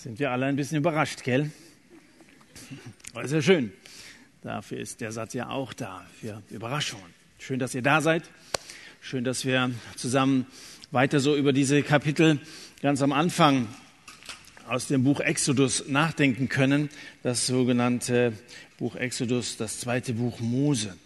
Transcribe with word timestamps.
Sind 0.00 0.20
wir 0.20 0.30
alle 0.30 0.46
ein 0.46 0.54
bisschen 0.54 0.78
überrascht, 0.78 1.24
gell? 1.24 1.50
Aber 3.12 3.22
ist 3.24 3.32
ja 3.32 3.42
schön. 3.42 3.72
Dafür 4.42 4.78
ist 4.78 5.00
der 5.00 5.10
Satz 5.10 5.34
ja 5.34 5.48
auch 5.48 5.72
da, 5.72 6.06
für 6.20 6.40
Überraschungen. 6.50 7.12
Schön, 7.40 7.58
dass 7.58 7.74
ihr 7.74 7.82
da 7.82 8.00
seid. 8.00 8.22
Schön, 9.00 9.24
dass 9.24 9.44
wir 9.44 9.72
zusammen 9.96 10.46
weiter 10.92 11.18
so 11.18 11.34
über 11.34 11.52
diese 11.52 11.82
Kapitel 11.82 12.38
ganz 12.80 13.02
am 13.02 13.10
Anfang 13.10 13.66
aus 14.68 14.86
dem 14.86 15.02
Buch 15.02 15.18
Exodus 15.18 15.88
nachdenken 15.88 16.48
können. 16.48 16.90
Das 17.24 17.48
sogenannte 17.48 18.34
Buch 18.78 18.94
Exodus, 18.94 19.56
das 19.56 19.80
zweite 19.80 20.12
Buch 20.12 20.38
Mose. 20.38 20.96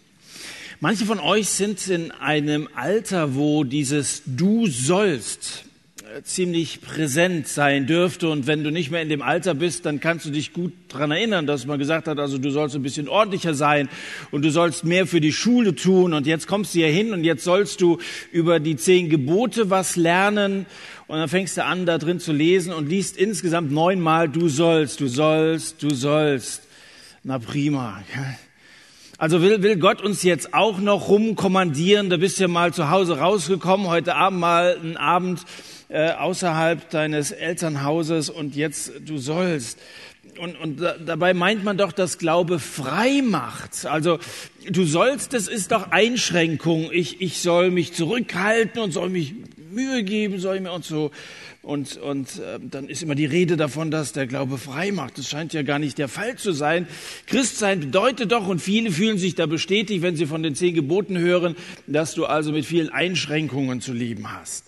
Manche 0.81 1.05
von 1.05 1.19
euch 1.19 1.49
sind 1.49 1.87
in 1.87 2.11
einem 2.11 2.69
Alter, 2.75 3.33
wo 3.33 3.63
dieses 3.63 4.21
Du 4.27 4.67
sollst 4.67 5.65
ziemlich 6.21 6.81
präsent 6.81 7.47
sein 7.47 7.87
dürfte. 7.87 8.29
Und 8.29 8.45
wenn 8.45 8.63
du 8.63 8.71
nicht 8.71 8.91
mehr 8.91 9.01
in 9.01 9.09
dem 9.09 9.21
Alter 9.21 9.53
bist, 9.53 9.85
dann 9.85 9.99
kannst 9.99 10.25
du 10.25 10.29
dich 10.29 10.53
gut 10.53 10.73
daran 10.89 11.11
erinnern, 11.11 11.47
dass 11.47 11.65
man 11.65 11.79
gesagt 11.79 12.07
hat, 12.07 12.19
also 12.19 12.37
du 12.37 12.51
sollst 12.51 12.75
ein 12.75 12.83
bisschen 12.83 13.07
ordentlicher 13.07 13.53
sein 13.53 13.89
und 14.31 14.43
du 14.43 14.51
sollst 14.51 14.83
mehr 14.83 15.07
für 15.07 15.21
die 15.21 15.33
Schule 15.33 15.73
tun. 15.75 16.13
Und 16.13 16.27
jetzt 16.27 16.47
kommst 16.47 16.75
du 16.75 16.79
hier 16.79 16.89
hin 16.89 17.13
und 17.13 17.23
jetzt 17.23 17.43
sollst 17.43 17.81
du 17.81 17.97
über 18.31 18.59
die 18.59 18.75
zehn 18.75 19.09
Gebote 19.09 19.69
was 19.69 19.95
lernen. 19.95 20.65
Und 21.07 21.17
dann 21.17 21.29
fängst 21.29 21.57
du 21.57 21.65
an, 21.65 21.85
da 21.85 21.97
drin 21.97 22.19
zu 22.19 22.31
lesen 22.31 22.73
und 22.73 22.87
liest 22.87 23.17
insgesamt 23.17 23.71
neunmal, 23.71 24.29
du 24.29 24.49
sollst, 24.49 24.99
du 24.99 25.07
sollst, 25.07 25.81
du 25.81 25.93
sollst. 25.93 26.63
Na 27.23 27.39
prima. 27.39 28.03
Also 29.17 29.41
will, 29.41 29.63
will 29.63 29.77
Gott 29.77 30.01
uns 30.01 30.23
jetzt 30.23 30.53
auch 30.53 30.79
noch 30.79 31.07
rumkommandieren? 31.07 32.09
Da 32.09 32.17
bist 32.17 32.37
du 32.37 32.43
ja 32.43 32.47
mal 32.47 32.73
zu 32.73 32.89
Hause 32.89 33.19
rausgekommen, 33.19 33.87
heute 33.87 34.15
Abend 34.15 34.39
mal 34.39 34.75
einen 34.75 34.97
Abend 34.97 35.41
äh, 35.89 36.11
außerhalb 36.11 36.89
deines 36.89 37.31
Elternhauses 37.31 38.29
und 38.29 38.55
jetzt 38.55 38.91
du 39.05 39.17
sollst. 39.17 39.79
Und, 40.39 40.55
und 40.55 40.81
da, 40.81 40.97
dabei 40.97 41.33
meint 41.33 41.63
man 41.63 41.77
doch, 41.77 41.91
dass 41.91 42.17
Glaube 42.17 42.59
frei 42.59 43.21
macht. 43.21 43.85
Also 43.85 44.19
du 44.69 44.85
sollst, 44.85 45.33
das 45.33 45.47
ist 45.47 45.71
doch 45.71 45.91
Einschränkung. 45.91 46.89
Ich, 46.91 47.21
ich 47.21 47.39
soll 47.39 47.71
mich 47.71 47.93
zurückhalten 47.93 48.81
und 48.81 48.91
soll 48.91 49.09
mich 49.09 49.35
Mühe 49.71 50.03
geben, 50.03 50.39
soll 50.39 50.55
ich 50.55 50.61
mir 50.61 50.71
und 50.71 50.85
so. 50.85 51.11
Und, 51.61 51.95
und 51.95 52.39
äh, 52.39 52.59
dann 52.61 52.89
ist 52.89 53.03
immer 53.03 53.15
die 53.15 53.25
Rede 53.25 53.55
davon, 53.55 53.89
dass 53.89 54.11
der 54.11 54.27
Glaube 54.27 54.57
frei 54.57 54.91
macht. 54.91 55.17
Das 55.17 55.29
scheint 55.29 55.53
ja 55.53 55.61
gar 55.61 55.79
nicht 55.79 55.97
der 55.97 56.09
Fall 56.09 56.35
zu 56.35 56.51
sein. 56.51 56.87
Christsein 57.25 57.79
bedeutet 57.79 58.33
doch, 58.33 58.47
und 58.47 58.59
viele 58.59 58.91
fühlen 58.91 59.17
sich 59.17 59.35
da 59.35 59.45
bestätigt, 59.45 60.01
wenn 60.01 60.17
sie 60.17 60.25
von 60.25 60.43
den 60.43 60.55
zehn 60.55 60.75
Geboten 60.75 61.17
hören, 61.17 61.55
dass 61.87 62.15
du 62.15 62.25
also 62.25 62.51
mit 62.51 62.65
vielen 62.65 62.89
Einschränkungen 62.89 63.79
zu 63.79 63.93
leben 63.93 64.33
hast. 64.33 64.65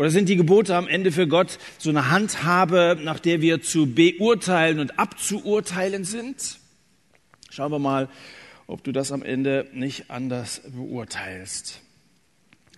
Oder 0.00 0.08
sind 0.08 0.30
die 0.30 0.36
Gebote 0.36 0.74
am 0.76 0.88
Ende 0.88 1.12
für 1.12 1.28
Gott 1.28 1.58
so 1.76 1.90
eine 1.90 2.10
Handhabe, 2.10 2.96
nach 3.02 3.18
der 3.18 3.42
wir 3.42 3.60
zu 3.60 3.84
beurteilen 3.84 4.80
und 4.80 4.98
abzuurteilen 4.98 6.04
sind? 6.04 6.58
Schauen 7.50 7.70
wir 7.70 7.78
mal, 7.78 8.08
ob 8.66 8.82
du 8.82 8.92
das 8.92 9.12
am 9.12 9.22
Ende 9.22 9.68
nicht 9.74 10.10
anders 10.10 10.62
beurteilst. 10.74 11.82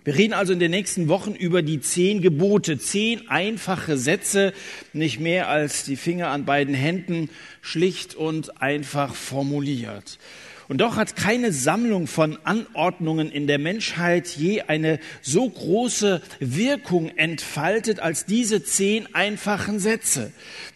Wir 0.03 0.17
reden 0.17 0.33
also 0.33 0.51
in 0.51 0.59
den 0.59 0.71
nächsten 0.71 1.07
Wochen 1.07 1.31
über 1.31 1.61
die 1.61 1.79
zehn 1.79 2.21
Gebote, 2.21 2.77
zehn 2.77 3.29
einfache 3.29 3.97
Sätze, 3.97 4.51
nicht 4.91 5.21
mehr 5.21 5.47
als 5.47 5.85
die 5.85 5.95
Finger 5.95 6.27
an 6.27 6.43
beiden 6.43 6.75
Händen, 6.75 7.29
schlicht 7.61 8.15
und 8.15 8.61
einfach 8.61 9.15
formuliert. 9.15 10.19
Und 10.67 10.79
doch 10.79 10.95
hat 10.95 11.15
keine 11.15 11.51
Sammlung 11.51 12.07
von 12.07 12.37
Anordnungen 12.43 13.31
in 13.31 13.47
der 13.47 13.59
Menschheit 13.59 14.27
je 14.27 14.61
eine 14.61 14.99
so 15.21 15.49
große 15.49 16.21
Wirkung 16.39 17.09
entfaltet 17.17 17.99
als 17.99 18.25
diese 18.25 18.63
zehn 18.63 19.13
einfachen 19.13 19.79
Sätze. 19.79 20.31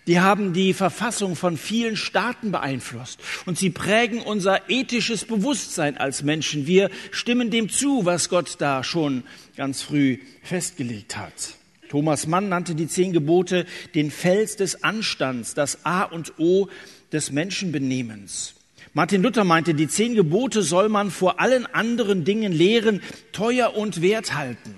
Die 0.07 0.19
haben 0.19 0.53
die 0.53 0.73
Verfassung 0.73 1.35
von 1.35 1.57
vielen 1.57 1.95
Staaten 1.97 2.51
beeinflusst 2.51 3.19
und 3.45 3.57
sie 3.57 3.69
prägen 3.69 4.21
unser 4.21 4.69
ethisches 4.69 5.25
Bewusstsein 5.25 5.97
als 5.97 6.23
Menschen. 6.23 6.67
Wir 6.67 6.89
stimmen 7.11 7.49
dem 7.49 7.69
zu, 7.69 8.05
was 8.05 8.29
Gott 8.29 8.55
da 8.59 8.83
schon 8.83 9.23
ganz 9.55 9.81
früh 9.81 10.19
festgelegt 10.43 11.17
hat. 11.17 11.55
Thomas 11.89 12.27
Mann 12.27 12.49
nannte 12.49 12.75
die 12.75 12.87
zehn 12.87 13.13
Gebote 13.13 13.65
den 13.95 14.11
Fels 14.11 14.57
des 14.57 14.83
Anstands, 14.83 15.53
das 15.53 15.85
A 15.85 16.03
und 16.03 16.33
O 16.37 16.67
des 17.11 17.31
Menschenbenehmens. 17.31 18.56
Martin 18.97 19.21
Luther 19.21 19.43
meinte, 19.43 19.75
die 19.75 19.87
zehn 19.87 20.15
Gebote 20.15 20.63
soll 20.63 20.89
man 20.89 21.11
vor 21.11 21.39
allen 21.39 21.67
anderen 21.67 22.23
Dingen 22.23 22.51
lehren, 22.51 23.03
teuer 23.31 23.75
und 23.75 24.01
wert 24.01 24.33
halten. 24.33 24.73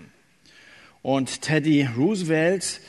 Und 1.02 1.42
Teddy 1.42 1.88
Roosevelt, 1.96 2.82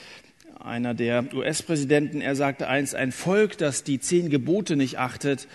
einer 0.58 0.92
der 0.92 1.32
US-Präsidenten, 1.32 2.20
er 2.20 2.34
sagte 2.34 2.66
einst, 2.66 2.96
ein 2.96 3.12
Volk, 3.12 3.56
das 3.58 3.84
die 3.84 4.00
zehn 4.00 4.28
Gebote 4.28 4.74
nicht 4.74 4.98
achtet, 4.98 5.46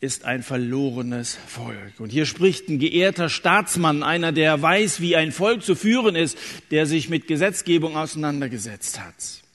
ist 0.00 0.24
ein 0.24 0.44
verlorenes 0.44 1.36
Volk. 1.48 1.98
Und 1.98 2.10
hier 2.10 2.24
spricht 2.24 2.68
ein 2.68 2.78
geehrter 2.78 3.28
Staatsmann, 3.28 4.04
einer, 4.04 4.30
der 4.30 4.62
weiß, 4.62 5.00
wie 5.00 5.16
ein 5.16 5.32
Volk 5.32 5.64
zu 5.64 5.74
führen 5.74 6.14
ist, 6.14 6.38
der 6.70 6.86
sich 6.86 7.08
mit 7.08 7.26
Gesetzgebung 7.26 7.96
auseinandergesetzt 7.96 9.00
hat. 9.00 9.47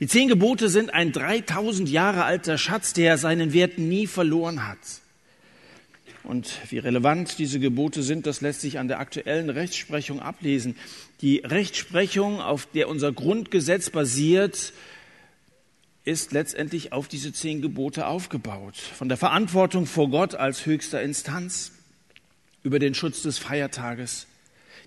Die 0.00 0.06
zehn 0.06 0.28
Gebote 0.28 0.68
sind 0.68 0.92
ein 0.92 1.12
3000 1.12 1.88
Jahre 1.88 2.24
alter 2.24 2.58
Schatz, 2.58 2.92
der 2.92 3.18
seinen 3.18 3.52
Wert 3.52 3.78
nie 3.78 4.06
verloren 4.06 4.66
hat. 4.66 4.78
Und 6.24 6.58
wie 6.70 6.78
relevant 6.78 7.38
diese 7.38 7.60
Gebote 7.60 8.02
sind, 8.02 8.26
das 8.26 8.40
lässt 8.40 8.62
sich 8.62 8.78
an 8.78 8.88
der 8.88 8.98
aktuellen 8.98 9.50
Rechtsprechung 9.50 10.20
ablesen. 10.20 10.74
Die 11.20 11.38
Rechtsprechung, 11.38 12.40
auf 12.40 12.66
der 12.66 12.88
unser 12.88 13.12
Grundgesetz 13.12 13.90
basiert, 13.90 14.72
ist 16.04 16.32
letztendlich 16.32 16.92
auf 16.92 17.08
diese 17.08 17.32
zehn 17.32 17.60
Gebote 17.60 18.06
aufgebaut. 18.06 18.76
Von 18.76 19.08
der 19.08 19.18
Verantwortung 19.18 19.86
vor 19.86 20.08
Gott 20.08 20.34
als 20.34 20.64
höchster 20.64 21.02
Instanz, 21.02 21.72
über 22.62 22.78
den 22.78 22.94
Schutz 22.94 23.20
des 23.22 23.38
Feiertages, 23.38 24.26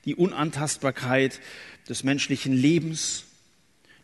die 0.05 0.15
Unantastbarkeit 0.15 1.39
des 1.87 2.03
menschlichen 2.03 2.53
Lebens, 2.53 3.26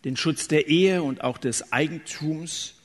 den 0.04 0.18
Schutz 0.18 0.48
der 0.48 0.68
Ehe 0.68 1.04
und 1.04 1.24
auch 1.24 1.38
des 1.38 1.72
Eigentums 1.72 2.76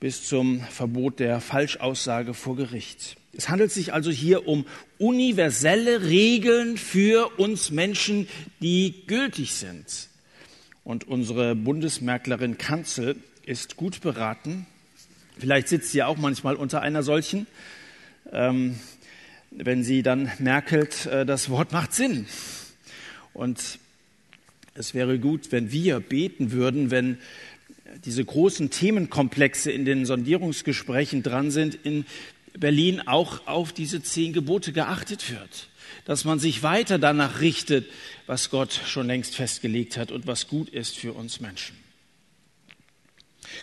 bis 0.00 0.26
zum 0.28 0.60
Verbot 0.60 1.18
der 1.20 1.40
Falschaussage 1.40 2.34
vor 2.34 2.56
Gericht. 2.56 3.16
Es 3.32 3.48
handelt 3.48 3.72
sich 3.72 3.92
also 3.92 4.10
hier 4.10 4.46
um 4.46 4.66
universelle 4.98 6.02
Regeln 6.02 6.76
für 6.76 7.38
uns 7.38 7.70
Menschen, 7.70 8.28
die 8.60 8.94
gültig 9.06 9.54
sind. 9.54 10.08
Und 10.84 11.08
unsere 11.08 11.54
Bundesmerklerin 11.54 12.58
Kanzel 12.58 13.16
ist 13.44 13.76
gut 13.76 14.00
beraten. 14.00 14.66
Vielleicht 15.38 15.68
sitzt 15.68 15.90
sie 15.90 16.02
auch 16.02 16.16
manchmal 16.16 16.54
unter 16.54 16.80
einer 16.80 17.02
solchen. 17.02 17.46
Ähm, 18.32 18.78
wenn 19.50 19.84
sie 19.84 20.02
dann 20.02 20.30
merkelt, 20.38 21.06
äh, 21.06 21.26
das 21.26 21.50
Wort 21.50 21.72
macht 21.72 21.92
Sinn. 21.92 22.26
Und 23.34 23.78
es 24.78 24.94
wäre 24.94 25.18
gut, 25.18 25.52
wenn 25.52 25.72
wir 25.72 26.00
beten 26.00 26.52
würden, 26.52 26.90
wenn 26.90 27.18
diese 28.04 28.24
großen 28.24 28.70
Themenkomplexe 28.70 29.70
in 29.70 29.84
den 29.84 30.06
Sondierungsgesprächen 30.06 31.22
dran 31.22 31.50
sind, 31.50 31.74
in 31.74 32.04
Berlin 32.58 33.00
auch 33.06 33.46
auf 33.46 33.72
diese 33.72 34.02
zehn 34.02 34.32
Gebote 34.32 34.72
geachtet 34.72 35.30
wird. 35.30 35.68
Dass 36.04 36.24
man 36.24 36.38
sich 36.38 36.62
weiter 36.62 36.98
danach 36.98 37.40
richtet, 37.40 37.86
was 38.26 38.50
Gott 38.50 38.80
schon 38.86 39.06
längst 39.06 39.34
festgelegt 39.34 39.96
hat 39.96 40.12
und 40.12 40.26
was 40.26 40.48
gut 40.48 40.68
ist 40.68 40.96
für 40.96 41.12
uns 41.12 41.40
Menschen. 41.40 41.76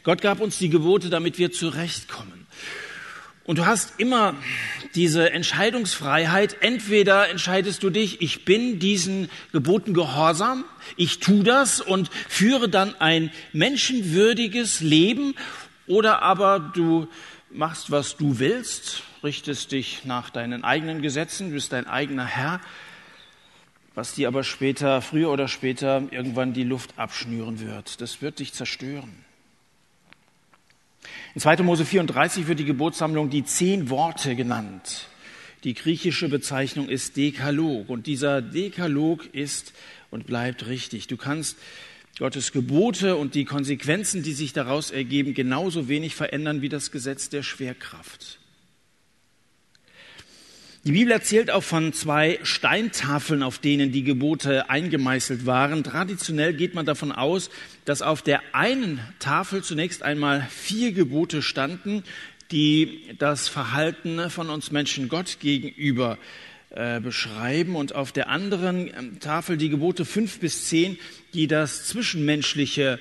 Gott 0.04 0.22
gab 0.22 0.40
uns 0.40 0.58
die 0.58 0.70
Gebote, 0.70 1.10
damit 1.10 1.38
wir 1.38 1.52
zurechtkommen. 1.52 2.48
Und 3.46 3.58
du 3.58 3.66
hast 3.66 4.00
immer 4.00 4.36
diese 4.96 5.32
Entscheidungsfreiheit. 5.32 6.58
Entweder 6.62 7.30
entscheidest 7.30 7.84
du 7.84 7.90
dich, 7.90 8.22
ich 8.22 8.46
bin 8.46 8.80
diesen 8.80 9.30
Geboten 9.52 9.94
gehorsam, 9.94 10.64
ich 10.96 11.20
tu 11.20 11.44
das 11.44 11.82
und 11.82 12.10
führe 12.30 12.70
dann 12.70 12.96
ein 13.02 13.32
menschenwürdiges 13.52 14.80
Leben, 14.80 15.36
oder 15.88 16.22
aber 16.22 16.60
du 16.60 17.08
machst, 17.52 17.92
was 17.92 18.16
du 18.16 18.40
willst, 18.40 19.04
richtest 19.24 19.72
dich 19.74 20.06
nach 20.06 20.30
deinen 20.30 20.64
eigenen 20.64 21.02
Gesetzen, 21.02 21.52
bist 21.52 21.74
dein 21.74 21.88
eigener 21.88 22.26
Herr, 22.26 22.62
was 23.96 24.14
dir 24.14 24.28
aber 24.28 24.44
später, 24.44 25.02
früher 25.02 25.30
oder 25.30 25.48
später, 25.48 26.04
irgendwann 26.12 26.54
die 26.54 26.64
Luft 26.64 26.98
abschnüren 26.98 27.60
wird. 27.60 28.02
Das 28.02 28.22
wird 28.22 28.40
dich 28.40 28.54
zerstören. 28.54 29.14
In 31.36 31.42
2. 31.42 31.64
Mose 31.64 31.84
34 31.84 32.48
wird 32.48 32.60
die 32.60 32.66
Gebotssammlung 32.66 33.32
die 33.32 33.44
zehn 33.44 33.90
Worte 33.90 34.36
genannt. 34.36 35.08
Die 35.64 35.74
griechische 35.74 36.30
Bezeichnung 36.30 36.88
ist 36.88 37.18
Dekalog 37.18 37.90
und 37.90 38.06
dieser 38.06 38.44
Dekalog 38.44 39.34
ist 39.34 39.74
und 40.12 40.28
bleibt 40.28 40.68
richtig. 40.68 41.08
Du 41.08 41.18
kannst 41.18 41.58
Gottes 42.20 42.52
Gebote 42.52 43.16
und 43.16 43.34
die 43.34 43.46
Konsequenzen, 43.46 44.22
die 44.22 44.34
sich 44.34 44.54
daraus 44.54 44.92
ergeben, 44.92 45.34
genauso 45.34 45.88
wenig 45.88 46.14
verändern 46.14 46.62
wie 46.62 46.70
das 46.70 46.92
Gesetz 46.92 47.30
der 47.30 47.42
Schwerkraft. 47.42 48.38
Die 50.86 50.92
Bibel 50.92 51.14
erzählt 51.14 51.50
auch 51.50 51.64
von 51.64 51.94
zwei 51.94 52.40
Steintafeln, 52.44 53.42
auf 53.42 53.58
denen 53.58 53.94
die 53.94 54.04
Gebote 54.04 54.70
eingemeißelt 54.70 55.46
waren. 55.46 55.82
Traditionell 55.86 56.54
geht 56.54 56.74
man 56.74 56.86
davon 56.86 57.14
aus, 57.14 57.50
dass 57.86 58.02
auf 58.02 58.22
der 58.22 58.42
einen 58.52 59.00
Tafel 59.20 59.64
zunächst 59.64 60.04
einmal 60.04 60.46
vier 60.50 60.92
Gebote 60.92 61.42
standen, 61.42 62.04
die 62.52 63.16
das 63.18 63.48
Verhalten 63.48 64.30
von 64.30 64.50
uns 64.50 64.72
Menschen 64.72 65.08
Gott 65.08 65.38
gegenüber 65.40 66.18
äh, 66.72 67.00
beschreiben 67.00 67.78
und 67.78 67.96
auf 67.96 68.12
der 68.12 68.28
anderen 68.28 68.88
ähm, 68.88 69.20
Tafel 69.22 69.56
die 69.56 69.70
Gebote 69.70 70.04
fünf 70.04 70.42
bis 70.42 70.66
zehn, 70.68 71.00
die 71.34 71.48
das 71.48 71.86
zwischenmenschliche 71.86 73.00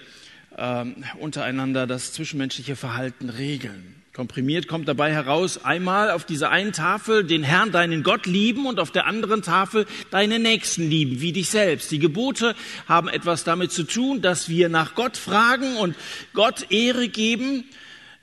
äh, 0.57 0.85
untereinander, 1.19 1.89
das 1.89 2.13
zwischenmenschliche 2.13 2.77
Verhalten 2.77 3.29
regeln. 3.29 4.02
Komprimiert 4.13 4.69
kommt 4.69 4.89
dabei 4.89 5.11
heraus, 5.11 5.65
einmal 5.65 6.11
auf 6.11 6.27
dieser 6.27 6.51
einen 6.51 6.75
Tafel 6.75 7.25
den 7.25 7.43
Herrn, 7.43 7.73
deinen 7.73 8.03
Gott 8.03 8.27
lieben 8.27 8.67
und 8.67 8.79
auf 8.79 8.91
der 8.91 9.07
anderen 9.07 9.41
Tafel 9.41 9.87
deinen 10.11 10.43
Nächsten 10.43 10.87
lieben, 10.87 11.23
wie 11.23 11.33
dich 11.33 11.49
selbst. 11.49 11.91
Die 11.91 11.99
Gebote 11.99 12.55
haben 12.87 13.09
etwas 13.09 13.45
damit 13.45 13.73
zu 13.73 13.85
tun, 13.85 14.21
dass 14.21 14.51
wir 14.51 14.69
nach 14.69 14.95
Gott 14.95 15.17
fragen 15.17 15.79
und 15.79 15.97
Gott 16.35 16.71
Ehre 16.71 17.09
geben. 17.09 17.65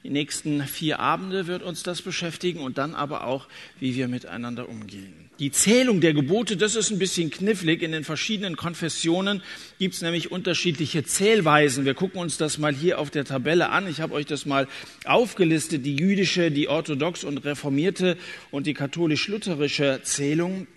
Die 0.03 0.11
nächsten 0.11 0.61
vier 0.61 0.99
Abende 0.99 1.47
wird 1.47 1.63
uns 1.63 1.81
das 1.81 2.03
beschäftigen 2.03 2.59
und 2.59 2.77
dann 2.77 2.93
aber 2.93 3.23
auch, 3.23 3.47
wie 3.79 3.95
wir 3.95 4.07
miteinander 4.07 4.69
umgehen. 4.69 5.28
Die 5.39 5.51
Zählung 5.51 6.01
der 6.01 6.13
Gebote, 6.13 6.57
das 6.57 6.75
ist 6.75 6.91
ein 6.91 6.99
bisschen 6.99 7.29
knifflig. 7.29 7.81
In 7.81 7.93
den 7.93 8.03
verschiedenen 8.03 8.57
Konfessionen 8.57 9.41
gibt 9.79 9.95
es 9.95 10.01
nämlich 10.01 10.31
unterschiedliche 10.31 11.05
Zählweisen. 11.05 11.85
Wir 11.85 11.93
gucken 11.93 12.19
uns 12.19 12.35
das 12.35 12.57
mal 12.57 12.73
hier 12.73 12.99
auf 12.99 13.09
der 13.09 13.23
Tabelle 13.23 13.69
an. 13.69 13.87
Ich 13.87 14.01
habe 14.01 14.15
euch 14.15 14.25
das 14.25 14.45
mal 14.45 14.67
aufgelistet, 15.05 15.85
die 15.85 15.95
jüdische, 15.95 16.51
die 16.51 16.67
orthodox 16.67 17.23
und 17.23 17.37
reformierte 17.45 18.17
und 18.51 18.67
die 18.67 18.73
katholisch-lutherische 18.73 20.01
Zählung. 20.03 20.67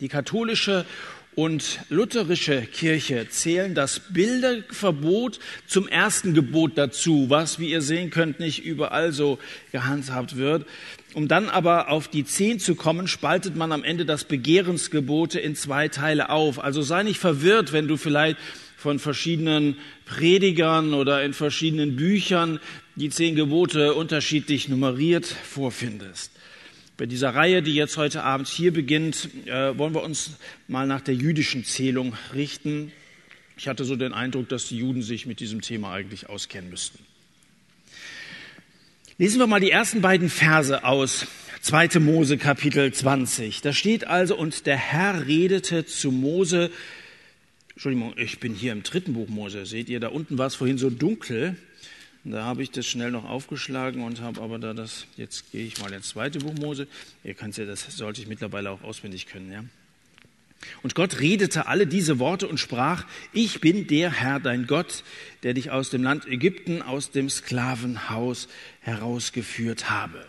Die 0.00 0.08
katholische 0.08 0.86
und 1.34 1.80
lutherische 1.90 2.62
Kirche 2.62 3.28
zählen 3.28 3.74
das 3.74 4.00
Bilderverbot 4.00 5.38
zum 5.66 5.86
ersten 5.88 6.32
Gebot 6.32 6.76
dazu, 6.76 7.26
was, 7.28 7.58
wie 7.58 7.70
ihr 7.70 7.82
sehen 7.82 8.10
könnt, 8.10 8.40
nicht 8.40 8.64
überall 8.64 9.12
so 9.12 9.38
gehandhabt 9.72 10.36
wird. 10.36 10.66
Um 11.14 11.26
dann 11.26 11.48
aber 11.48 11.88
auf 11.88 12.06
die 12.08 12.24
zehn 12.24 12.60
zu 12.60 12.76
kommen, 12.76 13.08
spaltet 13.08 13.56
man 13.56 13.72
am 13.72 13.82
Ende 13.82 14.04
das 14.04 14.24
Begehrensgebote 14.24 15.40
in 15.40 15.56
zwei 15.56 15.88
Teile 15.88 16.30
auf. 16.30 16.62
Also 16.62 16.82
sei 16.82 17.02
nicht 17.02 17.18
verwirrt, 17.18 17.72
wenn 17.72 17.88
du 17.88 17.96
vielleicht 17.96 18.36
von 18.76 18.98
verschiedenen 18.98 19.76
Predigern 20.06 20.94
oder 20.94 21.22
in 21.24 21.34
verschiedenen 21.34 21.96
Büchern 21.96 22.60
die 22.94 23.10
zehn 23.10 23.34
Gebote 23.34 23.94
unterschiedlich 23.94 24.68
nummeriert 24.68 25.26
vorfindest. 25.26 26.32
Bei 26.96 27.06
dieser 27.06 27.34
Reihe, 27.34 27.62
die 27.62 27.74
jetzt 27.74 27.96
heute 27.96 28.22
Abend 28.22 28.46
hier 28.46 28.72
beginnt, 28.72 29.30
äh, 29.46 29.76
wollen 29.76 29.94
wir 29.94 30.02
uns 30.02 30.32
mal 30.68 30.86
nach 30.86 31.00
der 31.00 31.14
jüdischen 31.14 31.64
Zählung 31.64 32.14
richten. 32.34 32.92
Ich 33.56 33.68
hatte 33.68 33.84
so 33.84 33.96
den 33.96 34.12
Eindruck, 34.12 34.48
dass 34.48 34.68
die 34.68 34.78
Juden 34.78 35.02
sich 35.02 35.26
mit 35.26 35.40
diesem 35.40 35.60
Thema 35.60 35.92
eigentlich 35.92 36.28
auskennen 36.28 36.70
müssten. 36.70 37.09
Lesen 39.20 39.38
wir 39.38 39.46
mal 39.46 39.60
die 39.60 39.70
ersten 39.70 40.00
beiden 40.00 40.30
Verse 40.30 40.82
aus 40.82 41.26
2. 41.60 42.00
Mose 42.00 42.38
Kapitel 42.38 42.90
20. 42.90 43.60
Da 43.60 43.74
steht 43.74 44.06
also, 44.06 44.34
und 44.34 44.64
der 44.64 44.78
Herr 44.78 45.26
redete 45.26 45.84
zu 45.84 46.10
Mose, 46.10 46.70
Entschuldigung, 47.72 48.14
ich 48.16 48.40
bin 48.40 48.54
hier 48.54 48.72
im 48.72 48.82
dritten 48.82 49.12
Buch 49.12 49.28
Mose, 49.28 49.66
seht 49.66 49.90
ihr, 49.90 50.00
da 50.00 50.08
unten 50.08 50.38
war 50.38 50.46
es 50.46 50.54
vorhin 50.54 50.78
so 50.78 50.88
dunkel, 50.88 51.54
da 52.24 52.44
habe 52.44 52.62
ich 52.62 52.70
das 52.70 52.86
schnell 52.86 53.10
noch 53.10 53.26
aufgeschlagen 53.26 54.04
und 54.04 54.22
habe 54.22 54.40
aber 54.40 54.58
da 54.58 54.72
das, 54.72 55.04
jetzt 55.18 55.52
gehe 55.52 55.66
ich 55.66 55.78
mal 55.82 55.92
ins 55.92 56.08
zweite 56.08 56.38
Buch 56.38 56.54
Mose, 56.54 56.86
ihr 57.22 57.34
könnt 57.34 57.58
ja, 57.58 57.66
das 57.66 57.94
sollte 57.94 58.22
ich 58.22 58.26
mittlerweile 58.26 58.70
auch 58.70 58.82
auswendig 58.82 59.26
können, 59.26 59.52
ja. 59.52 59.64
Und 60.82 60.94
Gott 60.94 61.20
redete 61.20 61.66
alle 61.66 61.86
diese 61.86 62.18
Worte 62.18 62.46
und 62.46 62.58
sprach, 62.58 63.04
ich 63.32 63.60
bin 63.60 63.86
der 63.86 64.10
Herr, 64.10 64.40
dein 64.40 64.66
Gott, 64.66 65.04
der 65.42 65.54
dich 65.54 65.70
aus 65.70 65.90
dem 65.90 66.02
Land 66.02 66.26
Ägypten, 66.26 66.82
aus 66.82 67.10
dem 67.10 67.28
Sklavenhaus 67.30 68.48
herausgeführt 68.80 69.90
habe. 69.90 70.24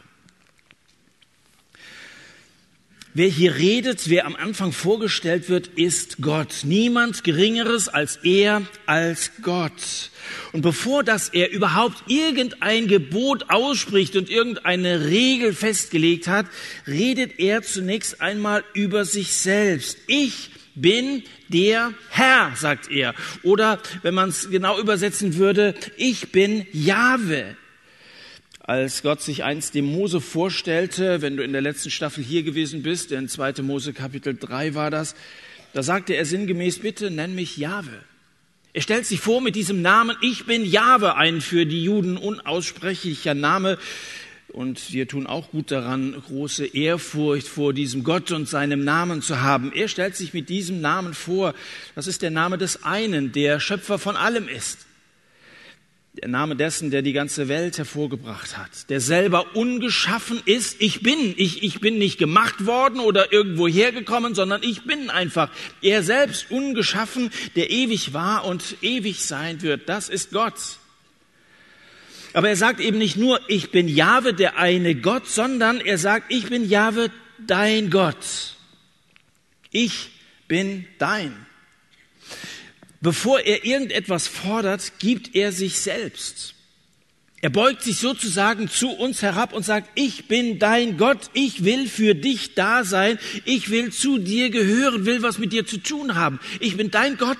Wer 3.13 3.27
hier 3.27 3.55
redet, 3.55 4.09
wer 4.09 4.25
am 4.25 4.37
Anfang 4.37 4.71
vorgestellt 4.71 5.49
wird, 5.49 5.67
ist 5.67 6.21
Gott. 6.21 6.61
Niemand 6.63 7.25
Geringeres 7.25 7.89
als 7.89 8.19
er, 8.23 8.61
als 8.85 9.31
Gott. 9.41 10.11
Und 10.53 10.61
bevor 10.61 11.03
dass 11.03 11.27
er 11.27 11.51
überhaupt 11.51 12.03
irgendein 12.07 12.87
Gebot 12.87 13.49
ausspricht 13.49 14.15
und 14.15 14.29
irgendeine 14.29 15.07
Regel 15.07 15.51
festgelegt 15.53 16.29
hat, 16.29 16.45
redet 16.87 17.37
er 17.37 17.63
zunächst 17.63 18.21
einmal 18.21 18.63
über 18.73 19.03
sich 19.03 19.33
selbst. 19.33 19.97
Ich 20.07 20.51
bin 20.75 21.23
der 21.49 21.93
Herr, 22.11 22.53
sagt 22.55 22.89
er. 22.89 23.13
Oder 23.43 23.81
wenn 24.03 24.13
man 24.13 24.29
es 24.29 24.49
genau 24.49 24.79
übersetzen 24.79 25.35
würde, 25.35 25.75
ich 25.97 26.31
bin 26.31 26.65
Jahwe 26.71 27.57
als 28.63 29.01
Gott 29.01 29.21
sich 29.21 29.43
einst 29.43 29.73
dem 29.73 29.85
Mose 29.85 30.21
vorstellte, 30.21 31.21
wenn 31.21 31.35
du 31.35 31.43
in 31.43 31.51
der 31.51 31.61
letzten 31.61 31.89
Staffel 31.89 32.23
hier 32.23 32.43
gewesen 32.43 32.83
bist, 32.83 33.11
in 33.11 33.27
2. 33.27 33.61
Mose 33.63 33.93
Kapitel 33.93 34.37
3 34.37 34.75
war 34.75 34.91
das, 34.91 35.15
da 35.73 35.83
sagte 35.83 36.13
er 36.13 36.25
sinngemäß, 36.25 36.79
bitte 36.79 37.09
nenn 37.09 37.33
mich 37.33 37.57
Jahwe. 37.57 38.03
Er 38.73 38.81
stellt 38.81 39.05
sich 39.05 39.19
vor 39.19 39.41
mit 39.41 39.55
diesem 39.55 39.81
Namen, 39.81 40.15
ich 40.21 40.45
bin 40.45 40.63
Jahwe, 40.63 41.15
ein 41.15 41.41
für 41.41 41.65
die 41.65 41.83
Juden 41.83 42.17
unaussprechlicher 42.17 43.33
Name. 43.33 43.77
Und 44.49 44.91
wir 44.91 45.07
tun 45.07 45.27
auch 45.27 45.51
gut 45.51 45.71
daran, 45.71 46.13
große 46.27 46.65
Ehrfurcht 46.65 47.47
vor 47.47 47.73
diesem 47.73 48.03
Gott 48.03 48.31
und 48.31 48.49
seinem 48.49 48.83
Namen 48.83 49.21
zu 49.21 49.41
haben. 49.41 49.71
Er 49.73 49.87
stellt 49.87 50.15
sich 50.15 50.33
mit 50.33 50.49
diesem 50.49 50.81
Namen 50.81 51.13
vor. 51.13 51.53
Das 51.95 52.05
ist 52.05 52.21
der 52.21 52.31
Name 52.31 52.57
des 52.57 52.83
einen, 52.83 53.31
der 53.31 53.59
Schöpfer 53.61 53.97
von 53.97 54.17
allem 54.17 54.47
ist 54.49 54.85
der 56.13 56.27
Name 56.27 56.57
dessen, 56.57 56.91
der 56.91 57.01
die 57.01 57.13
ganze 57.13 57.47
Welt 57.47 57.77
hervorgebracht 57.77 58.57
hat, 58.57 58.89
der 58.89 58.99
selber 58.99 59.55
ungeschaffen 59.55 60.41
ist. 60.43 60.81
Ich 60.81 61.01
bin, 61.01 61.33
ich, 61.37 61.63
ich 61.63 61.79
bin 61.79 61.97
nicht 61.97 62.17
gemacht 62.17 62.65
worden 62.65 62.99
oder 62.99 63.31
irgendwo 63.31 63.67
hergekommen, 63.67 64.35
sondern 64.35 64.61
ich 64.61 64.83
bin 64.83 65.09
einfach. 65.09 65.49
Er 65.81 66.03
selbst 66.03 66.51
ungeschaffen, 66.51 67.31
der 67.55 67.71
ewig 67.71 68.13
war 68.13 68.43
und 68.43 68.75
ewig 68.81 69.23
sein 69.23 69.61
wird. 69.61 69.87
Das 69.87 70.09
ist 70.09 70.31
Gott. 70.31 70.55
Aber 72.33 72.49
er 72.49 72.57
sagt 72.57 72.81
eben 72.81 72.97
nicht 72.97 73.15
nur, 73.15 73.39
ich 73.47 73.71
bin 73.71 73.87
Jahwe, 73.87 74.33
der 74.33 74.57
eine 74.57 74.95
Gott, 74.95 75.27
sondern 75.27 75.79
er 75.79 75.97
sagt, 75.97 76.31
ich 76.33 76.47
bin 76.47 76.67
Jahwe, 76.67 77.09
dein 77.39 77.89
Gott. 77.89 78.55
Ich 79.71 80.09
bin 80.49 80.85
dein. 80.97 81.45
Bevor 83.01 83.39
er 83.39 83.65
irgendetwas 83.65 84.27
fordert, 84.27 84.99
gibt 84.99 85.35
er 85.35 85.51
sich 85.51 85.79
selbst. 85.79 86.53
Er 87.43 87.49
beugt 87.49 87.81
sich 87.81 87.97
sozusagen 87.97 88.69
zu 88.69 88.91
uns 88.91 89.23
herab 89.23 89.53
und 89.53 89.65
sagt, 89.65 89.89
ich 89.95 90.27
bin 90.27 90.59
dein 90.59 90.97
Gott, 90.97 91.31
ich 91.33 91.63
will 91.63 91.87
für 91.87 92.13
dich 92.13 92.53
da 92.53 92.83
sein, 92.83 93.17
ich 93.45 93.71
will 93.71 93.91
zu 93.91 94.19
dir 94.19 94.51
gehören, 94.51 95.07
will 95.07 95.23
was 95.23 95.39
mit 95.39 95.51
dir 95.51 95.65
zu 95.65 95.79
tun 95.79 96.13
haben. 96.13 96.39
Ich 96.59 96.77
bin 96.77 96.91
dein 96.91 97.17
Gott. 97.17 97.39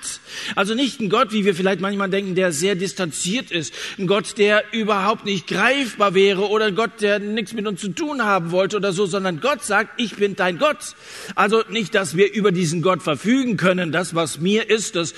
Also 0.56 0.74
nicht 0.74 1.00
ein 1.00 1.08
Gott, 1.08 1.32
wie 1.32 1.44
wir 1.44 1.54
vielleicht 1.54 1.80
manchmal 1.80 2.10
denken, 2.10 2.34
der 2.34 2.50
sehr 2.50 2.74
distanziert 2.74 3.52
ist, 3.52 3.72
ein 3.96 4.08
Gott, 4.08 4.38
der 4.38 4.64
überhaupt 4.72 5.24
nicht 5.24 5.46
greifbar 5.46 6.14
wäre 6.14 6.48
oder 6.48 6.64
ein 6.64 6.74
Gott, 6.74 7.00
der 7.00 7.20
nichts 7.20 7.52
mit 7.52 7.68
uns 7.68 7.80
zu 7.80 7.90
tun 7.90 8.24
haben 8.24 8.50
wollte 8.50 8.78
oder 8.78 8.92
so, 8.92 9.06
sondern 9.06 9.38
Gott 9.40 9.62
sagt, 9.62 10.00
ich 10.00 10.16
bin 10.16 10.34
dein 10.34 10.58
Gott. 10.58 10.96
Also 11.36 11.62
nicht, 11.70 11.94
dass 11.94 12.16
wir 12.16 12.32
über 12.32 12.50
diesen 12.50 12.82
Gott 12.82 13.04
verfügen 13.04 13.56
können, 13.56 13.92
das, 13.92 14.16
was 14.16 14.40
mir 14.40 14.68
ist, 14.68 14.96
das, 14.96 15.14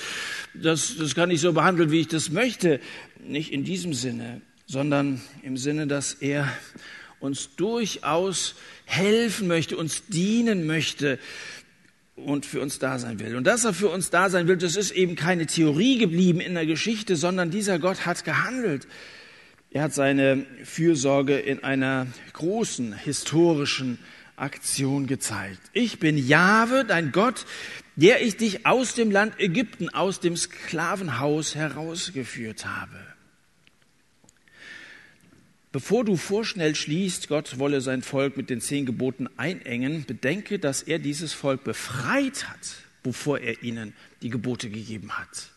das, 0.53 0.95
das 0.97 1.15
kann 1.15 1.31
ich 1.31 1.41
so 1.41 1.53
behandeln, 1.53 1.89
wie 1.89 2.01
ich 2.01 2.07
das 2.07 2.29
möchte. 2.29 2.79
Nicht 3.27 3.51
in 3.51 3.63
diesem 3.63 3.95
Sinne 3.95 4.41
sondern 4.65 5.21
im 5.43 5.57
Sinne, 5.57 5.87
dass 5.87 6.13
er 6.13 6.51
uns 7.19 7.55
durchaus 7.55 8.55
helfen 8.85 9.47
möchte, 9.47 9.77
uns 9.77 10.07
dienen 10.07 10.65
möchte 10.65 11.19
und 12.15 12.45
für 12.45 12.61
uns 12.61 12.79
da 12.79 12.97
sein 12.99 13.19
will. 13.19 13.35
Und 13.35 13.45
dass 13.45 13.65
er 13.65 13.73
für 13.73 13.89
uns 13.89 14.09
da 14.09 14.29
sein 14.29 14.47
will, 14.47 14.57
das 14.57 14.75
ist 14.75 14.91
eben 14.91 15.15
keine 15.15 15.45
Theorie 15.47 15.97
geblieben 15.97 16.39
in 16.39 16.53
der 16.53 16.65
Geschichte, 16.65 17.15
sondern 17.15 17.51
dieser 17.51 17.79
Gott 17.79 18.05
hat 18.05 18.23
gehandelt. 18.23 18.87
Er 19.71 19.83
hat 19.83 19.93
seine 19.93 20.45
Fürsorge 20.63 21.37
in 21.37 21.63
einer 21.63 22.07
großen 22.33 22.93
historischen 22.93 23.99
Aktion 24.37 25.07
gezeigt. 25.07 25.59
Ich 25.73 25.99
bin 25.99 26.17
Jahwe, 26.17 26.85
dein 26.85 27.11
Gott, 27.11 27.45
der 27.95 28.21
ich 28.21 28.37
dich 28.37 28.65
aus 28.65 28.93
dem 28.93 29.11
Land 29.11 29.39
Ägypten, 29.39 29.89
aus 29.89 30.19
dem 30.19 30.37
Sklavenhaus 30.37 31.55
herausgeführt 31.55 32.65
habe. 32.65 33.14
Bevor 35.75 36.05
du 36.05 36.15
vorschnell 36.15 36.73
schließt, 36.73 37.27
Gott 37.27 37.59
wolle 37.59 37.81
sein 37.81 38.01
Volk 38.01 38.37
mit 38.37 38.49
den 38.49 38.61
zehn 38.61 38.85
Geboten 38.85 39.27
einengen, 39.35 40.05
bedenke, 40.05 40.57
dass 40.57 40.81
er 40.81 40.99
dieses 40.99 41.33
Volk 41.33 41.65
befreit 41.65 42.47
hat, 42.47 42.77
bevor 43.03 43.39
er 43.39 43.61
ihnen 43.61 43.93
die 44.21 44.29
Gebote 44.29 44.69
gegeben 44.69 45.11
hat. 45.11 45.49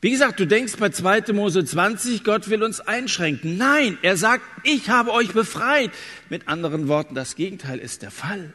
Wie 0.00 0.12
gesagt, 0.12 0.38
du 0.38 0.46
denkst 0.46 0.76
bei 0.76 0.90
2. 0.90 1.32
Mose 1.32 1.64
20, 1.64 2.22
Gott 2.22 2.48
will 2.48 2.62
uns 2.62 2.78
einschränken. 2.78 3.58
Nein, 3.58 3.98
er 4.02 4.16
sagt, 4.16 4.44
ich 4.62 4.88
habe 4.88 5.10
euch 5.10 5.32
befreit. 5.32 5.90
Mit 6.30 6.46
anderen 6.46 6.86
Worten, 6.86 7.16
das 7.16 7.34
Gegenteil 7.34 7.80
ist 7.80 8.02
der 8.02 8.12
Fall. 8.12 8.52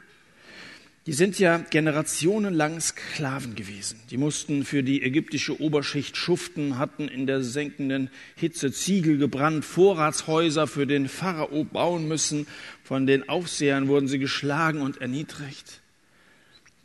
Die 1.05 1.13
sind 1.13 1.37
ja 1.37 1.57
generationenlang 1.57 2.79
Sklaven 2.79 3.55
gewesen. 3.55 3.99
Die 4.09 4.15
mussten 4.15 4.63
für 4.63 4.83
die 4.83 5.03
ägyptische 5.03 5.59
Oberschicht 5.59 6.15
schuften, 6.15 6.77
hatten 6.77 7.09
in 7.09 7.27
der 7.27 7.43
senkenden 7.43 8.09
Hitze 8.35 8.71
Ziegel 8.71 9.17
gebrannt, 9.17 9.65
Vorratshäuser 9.65 10.65
für 10.65 10.87
den 10.87 11.09
Pharao 11.09 11.65
bauen 11.65 12.07
müssen. 12.07 12.47
Von 12.85 13.05
den 13.05 13.27
Aufsehern 13.27 13.89
wurden 13.89 14.07
sie 14.07 14.19
geschlagen 14.19 14.81
und 14.81 15.01
erniedrigt. 15.01 15.81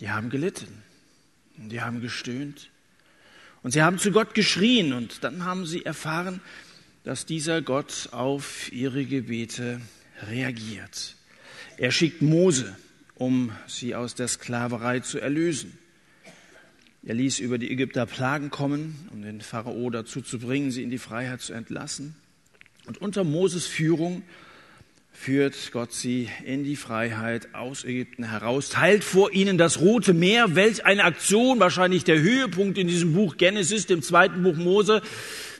Die 0.00 0.10
haben 0.10 0.30
gelitten. 0.30 0.82
Die 1.56 1.80
haben 1.80 2.00
gestöhnt. 2.00 2.70
Und 3.62 3.70
sie 3.70 3.82
haben 3.82 3.98
zu 3.98 4.10
Gott 4.10 4.34
geschrien. 4.34 4.94
Und 4.94 5.22
dann 5.22 5.44
haben 5.44 5.64
sie 5.64 5.84
erfahren, 5.84 6.40
dass 7.04 7.24
dieser 7.24 7.62
Gott 7.62 8.08
auf 8.10 8.72
ihre 8.72 9.04
Gebete 9.04 9.80
reagiert. 10.28 11.14
Er 11.76 11.92
schickt 11.92 12.20
Mose 12.20 12.76
um 13.18 13.52
sie 13.66 13.94
aus 13.94 14.14
der 14.14 14.28
Sklaverei 14.28 15.00
zu 15.00 15.20
erlösen. 15.20 15.76
Er 17.04 17.14
ließ 17.14 17.38
über 17.40 17.58
die 17.58 17.70
Ägypter 17.70 18.06
Plagen 18.06 18.50
kommen, 18.50 19.08
um 19.12 19.22
den 19.22 19.40
Pharao 19.40 19.90
dazu 19.90 20.20
zu 20.20 20.38
bringen, 20.38 20.70
sie 20.70 20.82
in 20.82 20.90
die 20.90 20.98
Freiheit 20.98 21.40
zu 21.40 21.52
entlassen. 21.52 22.14
Und 22.86 23.00
unter 23.00 23.24
Moses 23.24 23.66
Führung 23.66 24.22
führt 25.12 25.72
Gott 25.72 25.92
sie 25.92 26.28
in 26.44 26.64
die 26.64 26.76
Freiheit 26.76 27.54
aus 27.54 27.84
Ägypten 27.84 28.24
heraus, 28.24 28.68
teilt 28.68 29.04
vor 29.04 29.32
ihnen 29.32 29.58
das 29.58 29.80
Rote 29.80 30.14
Meer, 30.14 30.54
welch 30.54 30.84
eine 30.84 31.04
Aktion, 31.04 31.60
wahrscheinlich 31.60 32.04
der 32.04 32.20
Höhepunkt 32.20 32.78
in 32.78 32.86
diesem 32.86 33.14
Buch 33.14 33.36
Genesis, 33.36 33.86
dem 33.86 34.02
zweiten 34.02 34.42
Buch 34.42 34.56
Mose, 34.56 35.02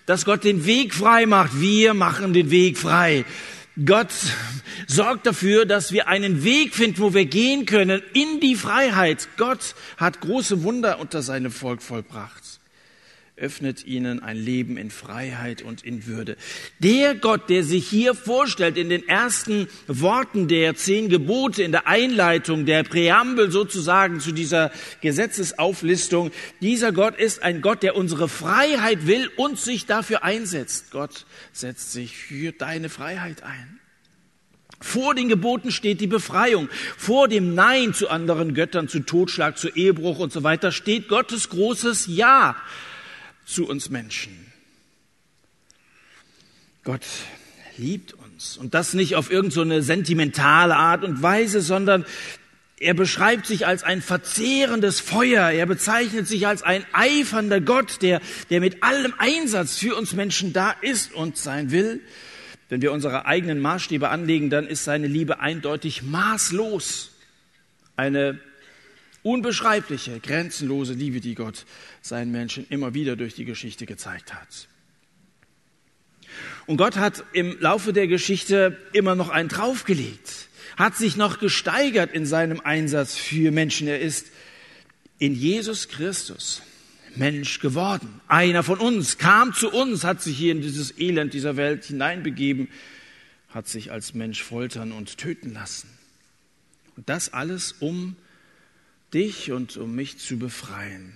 dass 0.07 0.25
Gott 0.25 0.45
den 0.45 0.65
Weg 0.65 0.95
frei 0.95 1.27
macht. 1.27 1.61
Wir 1.61 1.93
machen 1.93 2.33
den 2.33 2.51
Weg 2.51 2.79
frei. 2.79 3.25
Gott 3.85 4.13
sorgt 4.87 5.27
dafür, 5.27 5.65
dass 5.65 5.93
wir 5.93 6.09
einen 6.09 6.43
Weg 6.43 6.75
finden, 6.75 7.01
wo 7.01 7.15
wir 7.15 7.27
gehen 7.27 7.65
können 7.65 8.03
in 8.13 8.41
die 8.41 8.57
Freiheit. 8.57 9.29
Gott 9.37 9.75
hat 9.97 10.21
große 10.21 10.65
Wunder 10.65 10.99
unter 10.99 11.23
seinem 11.23 11.53
Volk 11.53 11.83
vollbracht 11.83 12.58
öffnet 13.39 13.85
ihnen 13.85 14.23
ein 14.23 14.37
Leben 14.37 14.77
in 14.77 14.91
Freiheit 14.91 15.63
und 15.63 15.85
in 15.85 16.07
Würde. 16.07 16.37
Der 16.79 17.15
Gott, 17.15 17.49
der 17.49 17.65
sich 17.65 17.89
hier 17.89 18.15
vorstellt 18.15 18.77
in 18.77 18.89
den 18.89 19.07
ersten 19.09 19.69
Worten 19.87 20.49
der 20.49 20.75
zehn 20.77 21.09
Gebote, 21.09 21.63
in 21.63 21.73
der 21.73 21.87
Einleitung, 21.87 22.67
der 22.67 22.83
Präambel 22.83 23.51
sozusagen 23.51 24.21
zu 24.21 24.33
dieser 24.33 24.71
Gesetzesauflistung, 25.01 26.31
dieser 26.61 26.93
Gott 26.93 27.19
ist 27.19 27.43
ein 27.43 27.61
Gott, 27.61 27.83
der 27.83 27.97
unsere 27.97 28.29
Freiheit 28.29 29.07
will 29.07 29.31
und 29.37 29.59
sich 29.59 29.87
dafür 29.87 30.25
einsetzt. 30.25 30.91
Gott 30.91 31.27
setzt 31.53 31.93
sich 31.93 32.17
für 32.17 32.53
deine 32.53 32.89
Freiheit 32.89 33.43
ein. 33.43 33.79
Vor 34.81 35.15
den 35.15 35.29
Geboten 35.29 35.73
steht 35.73 36.01
die 36.01 36.07
Befreiung. 36.07 36.69
Vor 36.97 37.27
dem 37.27 37.55
Nein 37.55 37.95
zu 37.95 38.09
anderen 38.09 38.55
Göttern, 38.55 38.89
zu 38.89 39.01
Totschlag, 39.01 39.59
zu 39.59 39.69
Ehebruch 39.69 40.21
und 40.21 40.33
so 40.33 40.45
weiter 40.45 40.71
steht 40.71 41.09
Gottes 41.09 41.49
großes 41.49 42.07
Ja 42.07 42.57
zu 43.49 43.67
uns 43.67 43.89
Menschen. 43.89 44.53
Gott 46.85 47.05
liebt 47.79 48.13
uns. 48.13 48.57
Und 48.59 48.75
das 48.75 48.93
nicht 48.93 49.17
auf 49.17 49.31
irgendeine 49.31 49.81
so 49.81 49.87
sentimentale 49.87 50.77
Art 50.77 51.03
und 51.03 51.23
Weise, 51.23 51.63
sondern 51.63 52.05
er 52.79 52.95
beschreibt 52.95 53.47
sich 53.47 53.67
als 53.67 53.83
ein 53.83 54.03
verzehrendes 54.03 55.01
Feuer. 55.01 55.51
Er 55.51 55.67
bezeichnet 55.67 56.29
sich 56.29 56.47
als 56.47 56.63
ein 56.63 56.85
eifernder 56.93 57.61
Gott, 57.61 58.03
der, 58.03 58.21
der 58.51 58.61
mit 58.61 58.83
allem 58.83 59.15
Einsatz 59.19 59.79
für 59.79 59.97
uns 59.97 60.13
Menschen 60.13 60.53
da 60.53 60.71
ist 60.71 61.15
und 61.15 61.37
sein 61.37 61.71
will. 61.71 62.01
Wenn 62.69 62.83
wir 62.83 62.93
unsere 62.93 63.25
eigenen 63.27 63.61
Maßstäbe 63.61 64.11
anlegen, 64.11 64.51
dann 64.51 64.67
ist 64.67 64.85
seine 64.85 65.07
Liebe 65.07 65.41
eindeutig 65.41 66.03
maßlos. 66.03 67.13
Eine 67.97 68.39
unbeschreibliche, 69.23 70.21
grenzenlose 70.21 70.93
Liebe, 70.93 71.21
die 71.21 71.35
Gott 71.35 71.67
seinen 72.03 72.31
Menschen 72.31 72.67
immer 72.71 72.95
wieder 72.95 73.17
durch 73.17 73.35
die 73.35 73.45
Geschichte 73.45 73.87
gezeigt 73.87 74.35
hat. 74.35 74.69
Und 76.67 76.77
Gott 76.77 76.97
hat 76.97 77.25
im 77.33 77.59
Laufe 77.61 77.93
der 77.93 78.07
Geschichte 78.07 78.79
immer 78.93 79.15
noch 79.15 79.31
einen 79.31 79.49
draufgelegt, 79.49 80.49
hat 80.77 80.97
sich 80.97 81.17
noch 81.17 81.39
gesteigert 81.39 82.13
in 82.13 82.27
seinem 82.27 82.61
Einsatz 82.61 83.17
für 83.17 83.51
Menschen. 83.51 83.89
Er 83.89 84.01
ist 84.01 84.27
in 85.19 85.35
Jesus 85.35 85.89
Christus 85.89 86.63
Mensch 87.17 87.59
geworden. 87.61 88.21
Einer 88.29 88.63
von 88.63 88.79
uns 88.79 89.19
kam 89.19 89.53
zu 89.53 89.71
uns, 89.71 90.05
hat 90.05 90.23
sich 90.23 90.37
hier 90.37 90.53
in 90.53 90.63
dieses 90.63 90.97
Elend 90.99 91.35
dieser 91.35 91.57
Welt 91.57 91.85
hineinbegeben, 91.85 92.69
hat 93.51 93.67
sich 93.67 93.91
als 93.91 94.15
Mensch 94.15 94.43
foltern 94.43 94.93
und 94.93 95.19
töten 95.19 95.53
lassen. 95.53 95.89
Und 96.97 97.09
das 97.09 97.33
alles, 97.33 97.73
um 97.81 98.17
dich 99.15 99.53
und 99.53 99.77
um 99.77 99.95
mich 99.95 100.19
zu 100.19 100.39
befreien. 100.39 101.15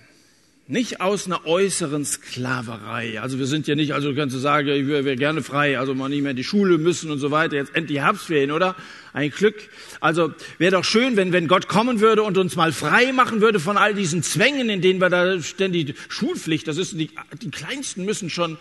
Nicht 0.65 1.01
aus 1.01 1.25
einer 1.25 1.45
äußeren 1.45 2.05
Sklaverei. 2.05 3.19
Also 3.19 3.37
wir 3.37 3.47
sind 3.47 3.67
ja 3.67 3.75
nicht, 3.75 3.93
also 3.93 4.15
kannst 4.15 4.33
du 4.33 4.39
sagen, 4.39 4.69
ich 4.69 4.87
wäre 4.87 5.17
gerne 5.17 5.43
frei, 5.43 5.77
also 5.77 5.93
mal 5.93 6.07
nicht 6.07 6.21
mehr 6.21 6.31
in 6.31 6.37
die 6.37 6.45
Schule 6.45 6.77
müssen 6.77 7.11
und 7.11 7.19
so 7.19 7.31
weiter. 7.31 7.57
Jetzt 7.57 7.75
endlich 7.75 7.99
Herbstferien, 7.99 8.49
oder? 8.49 8.75
Ein 9.11 9.29
Glück. 9.29 9.55
Also 9.99 10.33
wäre 10.59 10.71
doch 10.71 10.85
schön, 10.85 11.17
wenn, 11.17 11.33
wenn 11.33 11.49
Gott 11.49 11.67
kommen 11.67 11.99
würde 11.99 12.23
und 12.23 12.37
uns 12.37 12.55
mal 12.55 12.71
frei 12.71 13.11
machen 13.11 13.41
würde 13.41 13.59
von 13.59 13.75
all 13.75 13.93
diesen 13.93 14.23
Zwängen, 14.23 14.69
in 14.69 14.81
denen 14.81 15.01
wir 15.01 15.09
da 15.09 15.41
ständig 15.41 15.95
Schulpflicht, 16.07 16.65
das 16.65 16.77
ist 16.77 16.93
die, 16.93 17.11
die 17.41 17.51
Kleinsten 17.51 18.05
müssen 18.05 18.29
schon 18.29 18.57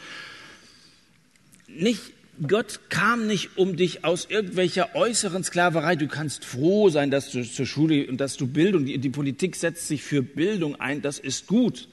nicht 1.69 2.03
Gott 2.47 2.81
kam 2.89 3.27
nicht 3.27 3.59
um 3.59 3.77
dich 3.77 4.05
aus 4.05 4.27
irgendwelcher 4.29 4.95
äußeren 4.95 5.45
Sklaverei. 5.45 5.97
Du 5.97 6.09
kannst 6.09 6.45
froh 6.45 6.89
sein, 6.89 7.11
dass 7.11 7.31
du 7.31 7.45
zur 7.45 7.67
Schule 7.67 8.07
und 8.09 8.19
dass 8.19 8.37
du 8.37 8.47
Bildung, 8.47 8.87
die, 8.87 8.99
die 8.99 9.11
Politik 9.11 9.55
setzt 9.55 9.87
sich 9.87 10.03
für 10.03 10.23
Bildung 10.23 10.81
ein, 10.81 11.03
das 11.03 11.19
ist 11.19 11.47
gut. 11.47 11.89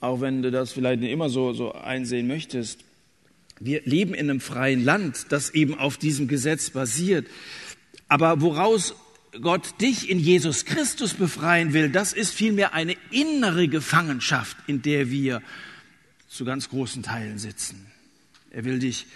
Auch 0.00 0.20
wenn 0.20 0.42
du 0.42 0.50
das 0.50 0.72
vielleicht 0.72 1.00
nicht 1.00 1.10
immer 1.10 1.28
so, 1.28 1.52
so 1.52 1.72
einsehen 1.72 2.28
möchtest. 2.28 2.80
Wir 3.58 3.82
leben 3.84 4.14
in 4.14 4.30
einem 4.30 4.40
freien 4.40 4.84
Land, 4.84 5.26
das 5.30 5.50
eben 5.50 5.78
auf 5.78 5.96
diesem 5.96 6.28
Gesetz 6.28 6.70
basiert. 6.70 7.26
Aber 8.08 8.40
woraus 8.40 8.94
Gott 9.40 9.80
dich 9.80 10.10
in 10.10 10.18
Jesus 10.18 10.64
Christus 10.64 11.14
befreien 11.14 11.72
will, 11.72 11.88
das 11.88 12.12
ist 12.12 12.32
vielmehr 12.32 12.74
eine 12.74 12.96
innere 13.10 13.66
Gefangenschaft, 13.68 14.56
in 14.66 14.82
der 14.82 15.10
wir 15.10 15.42
zu 16.28 16.44
ganz 16.44 16.68
großen 16.68 17.02
Teilen 17.02 17.38
sitzen. 17.38 17.86
Er 18.50 18.64
will 18.64 18.78
dich 18.78 19.06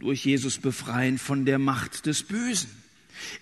durch 0.00 0.24
Jesus 0.24 0.58
befreien 0.58 1.18
von 1.18 1.44
der 1.44 1.58
Macht 1.58 2.06
des 2.06 2.22
Bösen. 2.22 2.70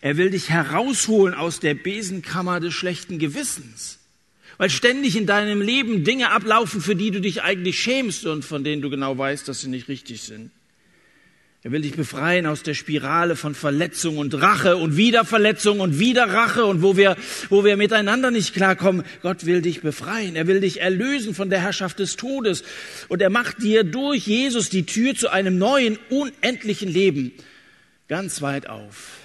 Er 0.01 0.17
will 0.17 0.31
dich 0.31 0.51
herausholen 0.51 1.35
aus 1.35 1.61
der 1.61 1.75
Besenkammer 1.75 2.61
des 2.61 2.75
schlechten 2.75 3.19
Gewissens. 3.19 3.99
Weil 4.57 4.71
ständig 4.71 5.17
in 5.17 5.27
deinem 5.27 5.61
Leben 5.61 6.05
Dinge 6.05 6.31
ablaufen, 6.31 6.81
für 6.81 6.97
die 6.97 7.13
du 7.13 7.21
dich 7.21 7.43
eigentlich 7.43 7.79
schämst 7.79 8.27
und 8.27 8.45
von 8.45 8.65
denen 8.65 8.83
du 8.83 8.91
genau 8.91 9.17
weißt, 9.17 9.47
dass 9.47 9.61
sie 9.61 9.69
nicht 9.69 9.89
richtig 9.89 10.23
sind. 10.23 10.51
Er 11.69 11.73
will 11.73 11.83
dich 11.83 11.97
befreien 11.97 12.47
aus 12.47 12.63
der 12.63 12.73
Spirale 12.73 13.37
von 13.37 13.55
Verletzung 13.55 14.17
und 14.17 14.33
Rache 14.33 14.79
und 14.79 14.97
wieder 14.97 15.27
Verletzung 15.27 15.81
und 15.81 15.99
wieder 15.99 16.33
Rache 16.33 16.65
und 16.65 16.81
wo 16.81 16.97
wir, 16.97 17.15
wo 17.51 17.63
wir 17.63 17.77
miteinander 17.77 18.31
nicht 18.31 18.55
klarkommen. 18.55 19.05
Gott 19.21 19.45
will 19.45 19.61
dich 19.61 19.83
befreien. 19.83 20.35
Er 20.35 20.47
will 20.47 20.63
dich 20.63 20.81
erlösen 20.81 21.35
von 21.35 21.51
der 21.51 21.61
Herrschaft 21.61 21.99
des 21.99 22.17
Todes. 22.17 22.65
Und 23.09 23.21
er 23.21 23.29
macht 23.29 23.63
dir 23.63 23.85
durch 23.85 24.27
Jesus 24.27 24.71
die 24.71 24.87
Tür 24.87 25.15
zu 25.15 25.29
einem 25.29 25.59
neuen, 25.59 25.99
unendlichen 26.09 26.89
Leben 26.89 27.33
ganz 28.09 28.41
weit 28.41 28.67
auf. 28.67 29.19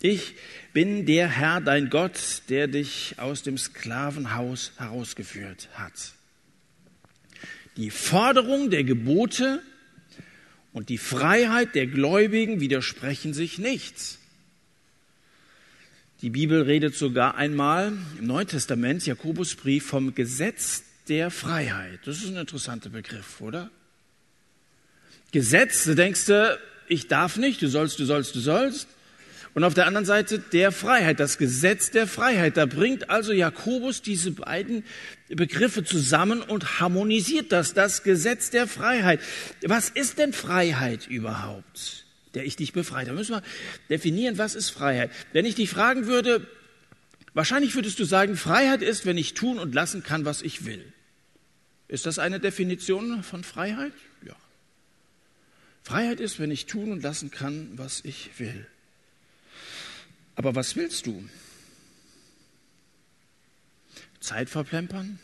Ich 0.00 0.34
bin 0.72 1.04
der 1.04 1.28
Herr, 1.28 1.60
dein 1.60 1.90
Gott, 1.90 2.18
der 2.48 2.68
dich 2.68 3.16
aus 3.18 3.42
dem 3.42 3.58
Sklavenhaus 3.58 4.72
herausgeführt 4.78 5.68
hat. 5.74 6.14
Die 7.76 7.90
Forderung 7.90 8.70
der 8.70 8.84
Gebote 8.84 9.60
und 10.78 10.90
die 10.90 10.98
Freiheit 10.98 11.74
der 11.74 11.88
Gläubigen 11.88 12.60
widersprechen 12.60 13.34
sich 13.34 13.58
nichts. 13.58 14.20
Die 16.22 16.30
Bibel 16.30 16.62
redet 16.62 16.94
sogar 16.94 17.34
einmal 17.34 17.94
im 18.20 18.28
Neuen 18.28 18.46
Testament, 18.46 19.04
Jakobusbrief, 19.04 19.84
vom 19.84 20.14
Gesetz 20.14 20.84
der 21.08 21.32
Freiheit. 21.32 21.98
Das 22.04 22.18
ist 22.18 22.28
ein 22.28 22.36
interessanter 22.36 22.90
Begriff, 22.90 23.40
oder? 23.40 23.72
Gesetz, 25.32 25.82
da 25.82 25.94
denkst 25.94 26.26
du, 26.26 26.60
ich 26.86 27.08
darf 27.08 27.38
nicht, 27.38 27.60
du 27.60 27.66
sollst, 27.66 27.98
du 27.98 28.04
sollst, 28.04 28.36
du 28.36 28.38
sollst. 28.38 28.86
Und 29.54 29.64
auf 29.64 29.74
der 29.74 29.86
anderen 29.86 30.06
Seite 30.06 30.38
der 30.38 30.72
Freiheit, 30.72 31.20
das 31.20 31.38
Gesetz 31.38 31.90
der 31.90 32.06
Freiheit. 32.06 32.56
Da 32.56 32.66
bringt 32.66 33.10
also 33.10 33.32
Jakobus 33.32 34.02
diese 34.02 34.32
beiden 34.32 34.84
Begriffe 35.28 35.84
zusammen 35.84 36.42
und 36.42 36.80
harmonisiert 36.80 37.50
das, 37.52 37.74
das 37.74 38.02
Gesetz 38.02 38.50
der 38.50 38.66
Freiheit. 38.66 39.20
Was 39.66 39.88
ist 39.88 40.18
denn 40.18 40.32
Freiheit 40.32 41.06
überhaupt, 41.06 42.06
der 42.34 42.44
ich 42.44 42.56
dich 42.56 42.72
befreit? 42.72 43.08
Da 43.08 43.12
müssen 43.12 43.36
wir 43.36 43.42
definieren, 43.90 44.38
was 44.38 44.54
ist 44.54 44.70
Freiheit. 44.70 45.10
Wenn 45.32 45.44
ich 45.44 45.54
dich 45.54 45.70
fragen 45.70 46.06
würde, 46.06 46.46
wahrscheinlich 47.34 47.74
würdest 47.74 47.98
du 47.98 48.04
sagen, 48.04 48.36
Freiheit 48.36 48.82
ist, 48.82 49.06
wenn 49.06 49.18
ich 49.18 49.34
tun 49.34 49.58
und 49.58 49.74
lassen 49.74 50.02
kann, 50.02 50.24
was 50.24 50.42
ich 50.42 50.66
will. 50.66 50.84
Ist 51.88 52.04
das 52.04 52.18
eine 52.18 52.38
Definition 52.38 53.22
von 53.22 53.42
Freiheit? 53.42 53.94
Ja. 54.24 54.36
Freiheit 55.82 56.20
ist, 56.20 56.38
wenn 56.38 56.50
ich 56.50 56.66
tun 56.66 56.92
und 56.92 57.02
lassen 57.02 57.30
kann, 57.30 57.70
was 57.76 58.04
ich 58.04 58.30
will. 58.38 58.66
Aber 60.38 60.54
was 60.54 60.76
willst 60.76 61.04
du? 61.08 61.28
Zeit 64.20 64.48
verplempern? 64.48 65.18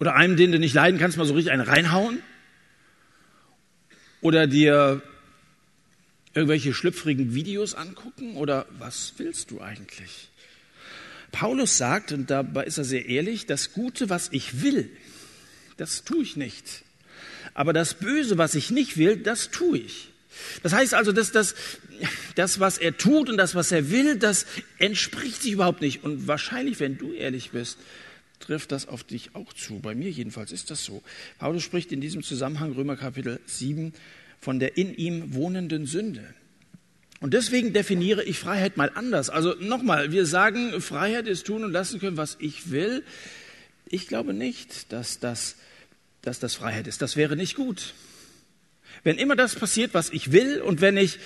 Oder 0.00 0.16
einem, 0.16 0.36
den 0.36 0.50
du 0.50 0.58
nicht 0.58 0.74
leiden 0.74 0.98
kannst, 0.98 1.16
mal 1.16 1.26
so 1.26 1.34
richtig 1.34 1.52
einen 1.52 1.62
reinhauen? 1.62 2.20
Oder 4.20 4.48
dir 4.48 5.00
irgendwelche 6.34 6.74
schlüpfrigen 6.74 7.34
Videos 7.36 7.76
angucken? 7.76 8.36
Oder 8.36 8.66
was 8.80 9.14
willst 9.18 9.52
du 9.52 9.60
eigentlich? 9.60 10.28
Paulus 11.30 11.78
sagt, 11.78 12.10
und 12.10 12.30
dabei 12.30 12.64
ist 12.64 12.78
er 12.78 12.84
sehr 12.84 13.06
ehrlich, 13.06 13.46
das 13.46 13.72
Gute, 13.72 14.10
was 14.10 14.30
ich 14.32 14.62
will, 14.62 14.90
das 15.76 16.02
tue 16.02 16.24
ich 16.24 16.36
nicht. 16.36 16.82
Aber 17.54 17.72
das 17.72 17.94
Böse, 17.94 18.38
was 18.38 18.56
ich 18.56 18.72
nicht 18.72 18.96
will, 18.96 19.18
das 19.18 19.52
tue 19.52 19.78
ich. 19.78 20.11
Das 20.62 20.72
heißt 20.72 20.94
also, 20.94 21.12
dass 21.12 21.32
das, 21.32 21.54
das, 22.34 22.60
was 22.60 22.78
er 22.78 22.96
tut 22.96 23.28
und 23.28 23.36
das, 23.36 23.54
was 23.54 23.72
er 23.72 23.90
will, 23.90 24.16
das 24.16 24.46
entspricht 24.78 25.42
sich 25.42 25.52
überhaupt 25.52 25.80
nicht. 25.80 26.04
Und 26.04 26.26
wahrscheinlich, 26.26 26.80
wenn 26.80 26.98
du 26.98 27.12
ehrlich 27.12 27.50
bist, 27.50 27.78
trifft 28.40 28.72
das 28.72 28.88
auf 28.88 29.04
dich 29.04 29.34
auch 29.34 29.52
zu. 29.52 29.78
Bei 29.80 29.94
mir 29.94 30.10
jedenfalls 30.10 30.52
ist 30.52 30.70
das 30.70 30.84
so. 30.84 31.02
Paulus 31.38 31.62
spricht 31.62 31.92
in 31.92 32.00
diesem 32.00 32.22
Zusammenhang, 32.22 32.72
Römer 32.72 32.96
Kapitel 32.96 33.40
7, 33.46 33.92
von 34.40 34.58
der 34.58 34.76
in 34.76 34.94
ihm 34.94 35.34
wohnenden 35.34 35.86
Sünde. 35.86 36.34
Und 37.20 37.34
deswegen 37.34 37.72
definiere 37.72 38.24
ich 38.24 38.40
Freiheit 38.40 38.76
mal 38.76 38.90
anders. 38.92 39.30
Also 39.30 39.54
nochmal, 39.60 40.10
wir 40.10 40.26
sagen, 40.26 40.80
Freiheit 40.80 41.28
ist 41.28 41.46
tun 41.46 41.62
und 41.62 41.70
lassen 41.70 42.00
können, 42.00 42.16
was 42.16 42.36
ich 42.40 42.72
will. 42.72 43.04
Ich 43.86 44.08
glaube 44.08 44.34
nicht, 44.34 44.92
dass 44.92 45.20
das, 45.20 45.54
dass 46.20 46.40
das 46.40 46.56
Freiheit 46.56 46.88
ist. 46.88 47.00
Das 47.00 47.14
wäre 47.14 47.36
nicht 47.36 47.54
gut. 47.54 47.94
Wenn 49.04 49.18
immer 49.18 49.36
das 49.36 49.54
passiert, 49.54 49.94
was 49.94 50.10
ich 50.10 50.32
will, 50.32 50.60
und 50.60 50.80
wenn 50.80 50.96
ich 50.96 51.18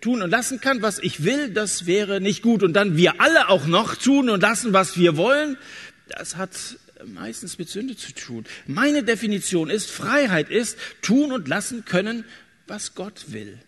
tun 0.00 0.20
und 0.20 0.30
lassen 0.30 0.60
kann, 0.60 0.82
was 0.82 0.98
ich 0.98 1.24
will, 1.24 1.50
das 1.50 1.86
wäre 1.86 2.20
nicht 2.20 2.42
gut. 2.42 2.62
Und 2.62 2.74
dann 2.74 2.96
wir 2.96 3.20
alle 3.20 3.48
auch 3.48 3.66
noch 3.66 3.94
tun 3.94 4.28
und 4.28 4.40
lassen, 4.40 4.72
was 4.72 4.98
wir 4.98 5.16
wollen, 5.16 5.56
das 6.08 6.36
hat 6.36 6.50
meistens 7.06 7.58
mit 7.58 7.68
Sünde 7.68 7.96
zu 7.96 8.12
tun. 8.12 8.44
Meine 8.66 9.02
Definition 9.02 9.70
ist, 9.70 9.90
Freiheit 9.90 10.50
ist 10.50 10.76
tun 11.00 11.32
und 11.32 11.48
lassen 11.48 11.84
können, 11.84 12.24
was 12.66 12.94
Gott 12.94 13.26
will. 13.28 13.58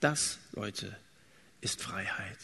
Das, 0.00 0.38
Leute, 0.54 0.94
ist 1.60 1.82
Freiheit. 1.82 2.38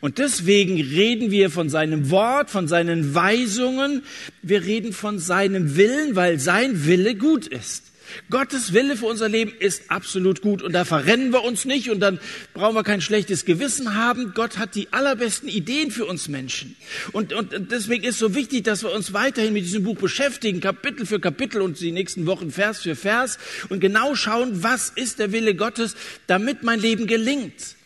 Und 0.00 0.18
deswegen 0.18 0.76
reden 0.76 1.30
wir 1.30 1.50
von 1.50 1.70
seinem 1.70 2.10
Wort, 2.10 2.50
von 2.50 2.68
seinen 2.68 3.14
Weisungen, 3.14 4.02
wir 4.42 4.62
reden 4.62 4.92
von 4.92 5.18
seinem 5.18 5.76
Willen, 5.76 6.16
weil 6.16 6.38
sein 6.38 6.84
Wille 6.84 7.14
gut 7.14 7.46
ist. 7.46 7.89
Gottes 8.30 8.72
Wille 8.72 8.96
für 8.96 9.06
unser 9.06 9.28
Leben 9.28 9.52
ist 9.58 9.90
absolut 9.90 10.42
gut 10.42 10.62
und 10.62 10.72
da 10.72 10.84
verrennen 10.84 11.32
wir 11.32 11.44
uns 11.44 11.64
nicht 11.64 11.90
und 11.90 12.00
dann 12.00 12.20
brauchen 12.54 12.74
wir 12.74 12.84
kein 12.84 13.00
schlechtes 13.00 13.44
Gewissen 13.44 13.94
haben. 13.94 14.32
Gott 14.34 14.58
hat 14.58 14.74
die 14.74 14.92
allerbesten 14.92 15.48
Ideen 15.48 15.90
für 15.90 16.06
uns 16.06 16.28
Menschen. 16.28 16.76
Und, 17.12 17.32
und 17.32 17.70
deswegen 17.70 18.04
ist 18.04 18.18
so 18.18 18.34
wichtig, 18.34 18.64
dass 18.64 18.82
wir 18.82 18.92
uns 18.92 19.12
weiterhin 19.12 19.52
mit 19.52 19.64
diesem 19.64 19.84
Buch 19.84 19.96
beschäftigen, 19.96 20.60
Kapitel 20.60 21.06
für 21.06 21.20
Kapitel 21.20 21.60
und 21.60 21.80
die 21.80 21.92
nächsten 21.92 22.26
Wochen 22.26 22.50
Vers 22.50 22.80
für 22.80 22.96
Vers 22.96 23.38
und 23.68 23.80
genau 23.80 24.14
schauen, 24.14 24.62
was 24.62 24.90
ist 24.90 25.18
der 25.18 25.32
Wille 25.32 25.54
Gottes, 25.54 25.94
damit 26.26 26.62
mein 26.62 26.80
Leben 26.80 27.06
gelingt. 27.06 27.76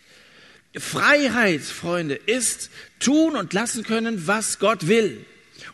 Freiheit, 0.76 1.62
Freunde, 1.62 2.14
ist 2.14 2.70
tun 2.98 3.36
und 3.36 3.52
lassen 3.52 3.84
können, 3.84 4.26
was 4.26 4.58
Gott 4.58 4.88
will. 4.88 5.24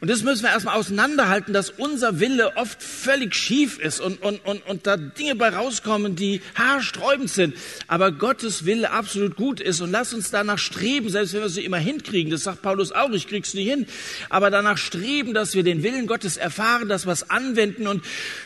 Und 0.00 0.08
das 0.08 0.22
müssen 0.22 0.44
wir 0.44 0.50
erstmal 0.50 0.78
auseinanderhalten, 0.78 1.52
dass 1.52 1.68
unser 1.68 2.20
Wille 2.20 2.56
oft 2.56 2.82
völlig 2.82 3.34
schief 3.34 3.78
ist 3.78 4.00
und, 4.00 4.22
und, 4.22 4.42
und, 4.46 4.66
und 4.66 4.86
da 4.86 4.96
Dinge 4.96 5.34
bei 5.34 5.50
rauskommen, 5.50 6.16
die 6.16 6.40
haarsträubend 6.54 7.28
sind. 7.28 7.54
Aber 7.86 8.10
Gottes 8.10 8.64
Wille 8.64 8.92
absolut 8.92 9.36
gut 9.36 9.60
ist 9.60 9.82
und 9.82 9.90
lass 9.90 10.14
uns 10.14 10.30
danach 10.30 10.58
streben, 10.58 11.10
selbst 11.10 11.34
wenn 11.34 11.42
wir 11.42 11.50
sie 11.50 11.66
immer 11.66 11.76
hinkriegen. 11.76 12.30
Das 12.30 12.44
sagt 12.44 12.62
Paulus 12.62 12.92
auch, 12.92 13.10
ich 13.10 13.28
krieg's 13.28 13.52
nicht 13.52 13.68
hin. 13.68 13.86
Aber 14.30 14.50
danach 14.50 14.78
streben, 14.78 15.34
dass 15.34 15.54
wir 15.54 15.64
den 15.64 15.82
Willen 15.82 16.06
Gottes 16.06 16.38
erfahren, 16.38 16.88
dass 16.88 17.04
wir 17.04 17.12
es 17.12 17.28
anwenden 17.28 17.86
und 17.86 18.02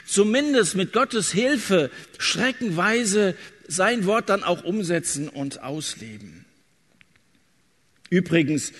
zumindest 0.06 0.74
mit 0.74 0.92
Gottes 0.92 1.30
Hilfe 1.30 1.92
schreckenweise 2.18 3.36
sein 3.68 4.06
Wort 4.06 4.28
dann 4.28 4.42
auch 4.42 4.64
umsetzen 4.64 5.28
und 5.28 5.62
ausleben. 5.62 6.44
Übrigens, 8.10 8.72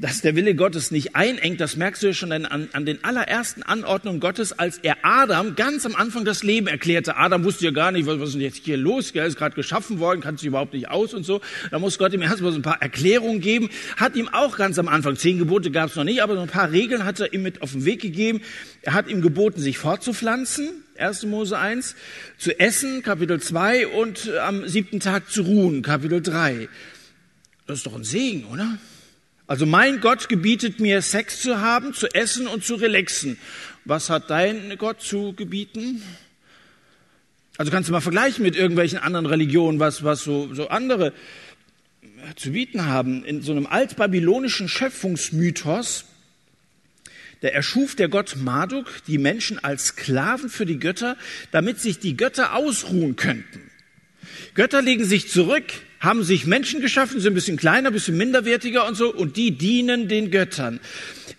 dass 0.00 0.20
der 0.20 0.36
Wille 0.36 0.54
Gottes 0.54 0.90
nicht 0.90 1.16
einengt, 1.16 1.60
das 1.60 1.76
merkst 1.76 2.02
du 2.02 2.08
ja 2.08 2.12
schon 2.12 2.32
an, 2.32 2.68
an, 2.72 2.86
den 2.86 3.04
allerersten 3.04 3.62
Anordnungen 3.62 4.20
Gottes, 4.20 4.58
als 4.58 4.78
er 4.78 4.96
Adam 5.02 5.54
ganz 5.54 5.86
am 5.86 5.94
Anfang 5.94 6.24
das 6.24 6.42
Leben 6.42 6.66
erklärte. 6.66 7.16
Adam 7.16 7.44
wusste 7.44 7.64
ja 7.66 7.70
gar 7.70 7.92
nicht, 7.92 8.06
was, 8.06 8.18
was 8.20 8.28
ist 8.28 8.34
denn 8.34 8.42
jetzt 8.42 8.64
hier 8.64 8.76
los? 8.76 9.10
Er 9.12 9.26
ist 9.26 9.36
gerade 9.36 9.54
geschaffen 9.54 9.98
worden, 9.98 10.20
kann 10.20 10.36
sich 10.36 10.46
überhaupt 10.46 10.74
nicht 10.74 10.88
aus 10.88 11.14
und 11.14 11.24
so. 11.24 11.40
Da 11.70 11.78
muss 11.78 11.98
Gott 11.98 12.12
ihm 12.12 12.22
erstmal 12.22 12.52
so 12.52 12.58
ein 12.58 12.62
paar 12.62 12.80
Erklärungen 12.80 13.40
geben. 13.40 13.70
Hat 13.96 14.16
ihm 14.16 14.28
auch 14.28 14.56
ganz 14.56 14.78
am 14.78 14.88
Anfang, 14.88 15.16
zehn 15.16 15.38
Gebote 15.38 15.70
gab 15.70 15.90
es 15.90 15.96
noch 15.96 16.04
nicht, 16.04 16.22
aber 16.22 16.34
so 16.34 16.40
ein 16.40 16.48
paar 16.48 16.72
Regeln 16.72 17.04
hat 17.04 17.20
er 17.20 17.32
ihm 17.32 17.42
mit 17.42 17.62
auf 17.62 17.72
den 17.72 17.84
Weg 17.84 18.00
gegeben. 18.00 18.40
Er 18.82 18.94
hat 18.94 19.08
ihm 19.08 19.22
geboten, 19.22 19.60
sich 19.60 19.78
fortzupflanzen, 19.78 20.70
1. 20.98 21.24
Mose 21.24 21.58
1, 21.58 21.94
zu 22.38 22.58
essen, 22.58 23.02
Kapitel 23.02 23.40
2 23.40 23.88
und 23.88 24.30
am 24.40 24.66
siebten 24.66 25.00
Tag 25.00 25.30
zu 25.30 25.42
ruhen, 25.42 25.82
Kapitel 25.82 26.22
3. 26.22 26.68
Das 27.66 27.78
ist 27.78 27.86
doch 27.86 27.96
ein 27.96 28.04
Segen, 28.04 28.44
oder? 28.46 28.78
Also 29.46 29.64
mein 29.64 30.00
Gott 30.00 30.28
gebietet 30.28 30.80
mir, 30.80 31.02
Sex 31.02 31.40
zu 31.40 31.60
haben, 31.60 31.94
zu 31.94 32.08
essen 32.08 32.48
und 32.48 32.64
zu 32.64 32.74
relaxen. 32.74 33.38
Was 33.84 34.10
hat 34.10 34.28
dein 34.30 34.76
Gott 34.76 35.00
zu 35.00 35.34
gebieten? 35.34 36.02
Also 37.56 37.70
kannst 37.70 37.88
du 37.88 37.92
mal 37.92 38.00
vergleichen 38.00 38.42
mit 38.42 38.56
irgendwelchen 38.56 38.98
anderen 38.98 39.26
Religionen, 39.26 39.78
was, 39.78 40.02
was 40.02 40.24
so, 40.24 40.52
so 40.52 40.68
andere 40.68 41.12
zu 42.34 42.50
bieten 42.50 42.86
haben. 42.86 43.24
In 43.24 43.40
so 43.40 43.52
einem 43.52 43.66
altbabylonischen 43.66 44.68
Schöpfungsmythos, 44.68 46.06
da 47.40 47.48
erschuf 47.48 47.94
der 47.94 48.08
Gott 48.08 48.36
Marduk 48.36 49.04
die 49.06 49.18
Menschen 49.18 49.62
als 49.62 49.86
Sklaven 49.86 50.50
für 50.50 50.66
die 50.66 50.80
Götter, 50.80 51.16
damit 51.52 51.80
sich 51.80 52.00
die 52.00 52.16
Götter 52.16 52.54
ausruhen 52.54 53.14
könnten. 53.14 53.70
Götter 54.54 54.82
legen 54.82 55.04
sich 55.04 55.28
zurück, 55.28 55.64
haben 56.00 56.22
sich 56.22 56.46
Menschen 56.46 56.80
geschaffen, 56.80 57.20
sind 57.20 57.32
ein 57.32 57.34
bisschen 57.34 57.56
kleiner, 57.56 57.90
ein 57.90 57.92
bisschen 57.92 58.16
minderwertiger 58.16 58.86
und 58.86 58.96
so, 58.96 59.12
und 59.12 59.36
die 59.36 59.52
dienen 59.52 60.08
den 60.08 60.30
Göttern. 60.30 60.80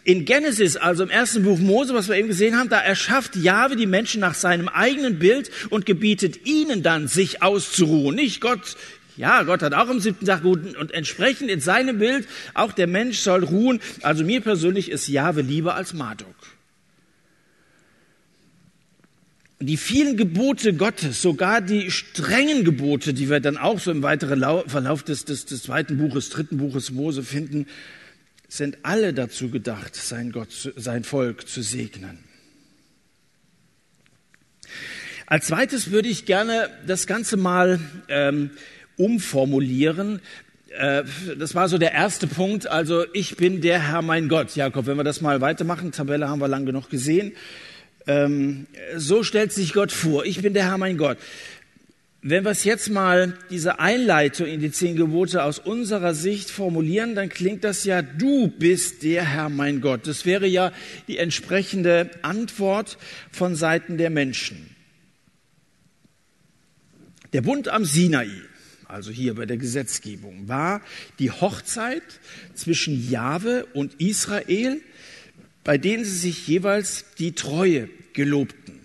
In 0.03 0.25
Genesis, 0.25 0.77
also 0.77 1.03
im 1.03 1.09
ersten 1.09 1.43
Buch 1.43 1.59
Mose, 1.59 1.93
was 1.93 2.07
wir 2.07 2.15
eben 2.15 2.29
gesehen 2.29 2.57
haben, 2.57 2.69
da 2.69 2.79
erschafft 2.79 3.35
Jahwe 3.35 3.75
die 3.75 3.85
Menschen 3.85 4.21
nach 4.21 4.35
seinem 4.35 4.67
eigenen 4.67 5.19
Bild 5.19 5.51
und 5.69 5.85
gebietet 5.85 6.45
ihnen 6.45 6.81
dann, 6.81 7.07
sich 7.07 7.43
auszuruhen. 7.43 8.15
Nicht 8.15 8.39
Gott, 8.39 8.77
ja, 9.17 9.43
Gott 9.43 9.63
hat 9.63 9.73
auch 9.73 9.89
am 9.89 9.99
siebten 9.99 10.25
Tag 10.25 10.43
gut 10.43 10.77
und 10.77 10.91
entsprechend 10.93 11.49
in 11.49 11.59
seinem 11.59 11.97
Bild, 11.97 12.27
auch 12.53 12.71
der 12.71 12.87
Mensch 12.87 13.19
soll 13.19 13.43
ruhen. 13.43 13.81
Also 14.01 14.23
mir 14.23 14.41
persönlich 14.41 14.91
ist 14.91 15.07
Jahwe 15.07 15.41
lieber 15.41 15.75
als 15.75 15.93
Marduk. 15.93 16.36
Die 19.59 19.77
vielen 19.77 20.17
Gebote 20.17 20.73
Gottes, 20.73 21.21
sogar 21.21 21.61
die 21.61 21.89
strengen 21.89 22.63
Gebote, 22.63 23.13
die 23.13 23.29
wir 23.29 23.39
dann 23.39 23.57
auch 23.57 23.79
so 23.79 23.91
im 23.91 24.03
weiteren 24.03 24.41
Verlauf 24.67 25.03
des, 25.03 25.25
des, 25.25 25.45
des 25.45 25.63
zweiten 25.63 25.97
Buches, 25.97 26.29
dritten 26.29 26.57
Buches 26.57 26.91
Mose 26.91 27.23
finden, 27.23 27.65
sind 28.47 28.77
alle 28.83 29.13
dazu 29.13 29.49
gedacht, 29.49 29.95
sein, 29.95 30.31
Gott, 30.31 30.71
sein 30.75 31.03
Volk 31.03 31.47
zu 31.47 31.61
segnen. 31.61 32.19
Als 35.25 35.47
zweites 35.47 35.91
würde 35.91 36.07
ich 36.07 36.25
gerne 36.25 36.69
das 36.85 37.07
Ganze 37.07 37.35
mal 37.35 37.79
ähm, 38.07 38.51
umformulieren. 38.95 40.21
Äh, 40.69 41.03
das 41.37 41.53
war 41.53 41.67
so 41.67 41.77
der 41.77 41.91
erste 41.91 42.27
Punkt. 42.27 42.67
Also 42.67 43.05
ich 43.11 43.35
bin 43.35 43.59
der 43.59 43.89
Herr 43.89 44.01
mein 44.01 44.29
Gott. 44.29 44.55
Jakob, 44.55 44.85
wenn 44.85 44.95
wir 44.95 45.03
das 45.03 45.19
mal 45.19 45.41
weitermachen, 45.41 45.91
Tabelle 45.91 46.29
haben 46.29 46.39
wir 46.39 46.47
lang 46.47 46.65
genug 46.65 46.89
gesehen. 46.89 47.33
Ähm, 48.07 48.67
so 48.95 49.23
stellt 49.23 49.51
sich 49.51 49.73
Gott 49.73 49.91
vor. 49.91 50.25
Ich 50.25 50.41
bin 50.41 50.53
der 50.53 50.65
Herr, 50.65 50.77
mein 50.77 50.97
Gott. 50.97 51.17
Wenn 52.21 52.43
wir 52.43 52.51
es 52.51 52.63
jetzt 52.63 52.89
mal, 52.89 53.37
diese 53.51 53.79
Einleitung 53.79 54.47
in 54.47 54.59
die 54.59 54.71
zehn 54.71 54.95
Gebote 54.95 55.43
aus 55.43 55.59
unserer 55.59 56.13
Sicht 56.13 56.49
formulieren, 56.49 57.15
dann 57.15 57.29
klingt 57.29 57.63
das 57.63 57.83
ja, 57.83 58.01
du 58.01 58.47
bist 58.47 59.03
der 59.03 59.23
Herr, 59.23 59.49
mein 59.49 59.81
Gott. 59.81 60.07
Das 60.07 60.25
wäre 60.25 60.47
ja 60.47 60.71
die 61.07 61.19
entsprechende 61.19 62.09
Antwort 62.23 62.97
von 63.31 63.55
Seiten 63.55 63.97
der 63.97 64.09
Menschen. 64.09 64.75
Der 67.33 67.41
Bund 67.41 67.67
am 67.67 67.85
Sinai, 67.85 68.29
also 68.85 69.11
hier 69.11 69.35
bei 69.35 69.45
der 69.45 69.57
Gesetzgebung, 69.57 70.47
war 70.47 70.81
die 71.19 71.29
Hochzeit 71.29 72.03
zwischen 72.55 73.09
Jahwe 73.09 73.65
und 73.73 74.01
Israel, 74.01 74.81
bei 75.67 75.77
denen 75.77 76.05
sie 76.05 76.17
sich 76.17 76.47
jeweils 76.47 77.03
die 77.19 77.33
Treue 77.33 77.89
gelobten. 78.13 78.79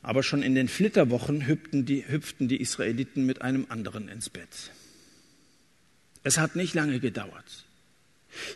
Aber 0.00 0.22
schon 0.22 0.44
in 0.44 0.54
den 0.54 0.68
Flitterwochen 0.68 1.48
hüpften 1.48 1.84
die, 1.84 2.06
hüpften 2.06 2.46
die 2.46 2.60
Israeliten 2.60 3.26
mit 3.26 3.42
einem 3.42 3.66
anderen 3.68 4.06
ins 4.06 4.30
Bett. 4.30 4.70
Es 6.22 6.38
hat 6.38 6.54
nicht 6.54 6.72
lange 6.72 7.00
gedauert. 7.00 7.66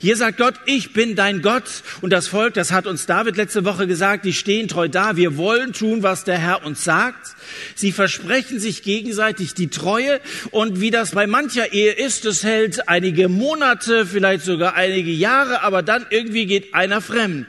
Hier 0.01 0.17
sagt 0.17 0.39
Gott, 0.39 0.55
ich 0.67 0.93
bin 0.93 1.15
dein 1.15 1.43
Gott. 1.43 1.65
Und 2.01 2.13
das 2.13 2.29
Volk, 2.29 2.55
das 2.55 2.73
hat 2.73 2.87
uns 2.87 3.07
David 3.07 3.37
letzte 3.37 3.65
Woche 3.65 3.87
gesagt, 3.87 4.25
die 4.25 4.33
stehen 4.33 4.69
treu 4.69 4.89
da. 4.89 5.17
Wir 5.17 5.37
wollen 5.37 5.73
tun, 5.73 6.03
was 6.03 6.25
der 6.25 6.39
Herr 6.39 6.65
uns 6.65 6.85
sagt. 6.85 7.35
Sie 7.75 7.93
versprechen 7.93 8.59
sich 8.59 8.83
gegenseitig 8.83 9.55
die 9.55 9.69
Treue. 9.69 10.21
Und 10.51 10.81
wie 10.81 10.91
das 10.91 11.13
bei 11.13 11.27
mancher 11.27 11.73
Ehe 11.73 11.93
ist, 11.93 12.25
es 12.25 12.43
hält 12.43 12.89
einige 12.89 13.29
Monate, 13.29 14.07
vielleicht 14.07 14.45
sogar 14.45 14.75
einige 14.75 15.13
Jahre, 15.13 15.63
aber 15.63 15.83
dann 15.83 16.07
irgendwie 16.11 16.47
geht 16.47 16.75
einer 16.75 17.01
fremd 17.01 17.47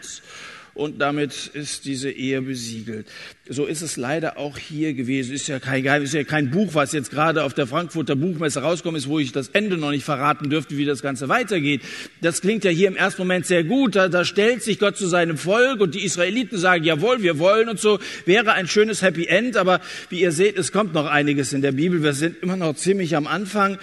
und 0.75 0.99
damit 0.99 1.51
ist 1.53 1.85
diese 1.85 2.09
Ehe 2.09 2.41
besiegelt. 2.41 3.07
So 3.47 3.65
ist 3.65 3.81
es 3.81 3.97
leider 3.97 4.37
auch 4.37 4.57
hier 4.57 4.93
gewesen. 4.93 5.33
Ist 5.33 5.47
ja 5.47 5.59
kein 5.59 5.85
ist 6.01 6.13
ja 6.13 6.23
kein 6.23 6.49
Buch, 6.49 6.73
was 6.73 6.93
jetzt 6.93 7.11
gerade 7.11 7.43
auf 7.43 7.53
der 7.53 7.67
Frankfurter 7.67 8.15
Buchmesse 8.15 8.61
rauskommt, 8.61 8.97
ist, 8.97 9.07
wo 9.07 9.19
ich 9.19 9.31
das 9.31 9.49
Ende 9.49 9.77
noch 9.77 9.91
nicht 9.91 10.03
verraten 10.03 10.49
dürfte, 10.49 10.77
wie 10.77 10.85
das 10.85 11.01
Ganze 11.01 11.29
weitergeht. 11.29 11.81
Das 12.21 12.41
klingt 12.41 12.63
ja 12.63 12.71
hier 12.71 12.87
im 12.87 12.95
ersten 12.95 13.21
Moment 13.21 13.45
sehr 13.45 13.63
gut. 13.63 13.95
Da, 13.95 14.07
da 14.07 14.25
stellt 14.25 14.63
sich 14.63 14.79
Gott 14.79 14.97
zu 14.97 15.07
seinem 15.07 15.37
Volk 15.37 15.79
und 15.79 15.93
die 15.93 16.03
Israeliten 16.03 16.57
sagen, 16.57 16.83
jawohl, 16.83 17.21
wir 17.21 17.37
wollen 17.37 17.69
und 17.69 17.79
so. 17.79 17.99
Wäre 18.25 18.53
ein 18.53 18.67
schönes 18.67 19.01
Happy 19.01 19.27
End, 19.27 19.57
aber 19.57 19.81
wie 20.09 20.21
ihr 20.21 20.31
seht, 20.31 20.57
es 20.57 20.71
kommt 20.71 20.93
noch 20.93 21.05
einiges 21.05 21.53
in 21.53 21.61
der 21.61 21.73
Bibel. 21.73 22.01
Wir 22.01 22.13
sind 22.13 22.41
immer 22.41 22.55
noch 22.55 22.75
ziemlich 22.75 23.15
am 23.15 23.27
Anfang 23.27 23.77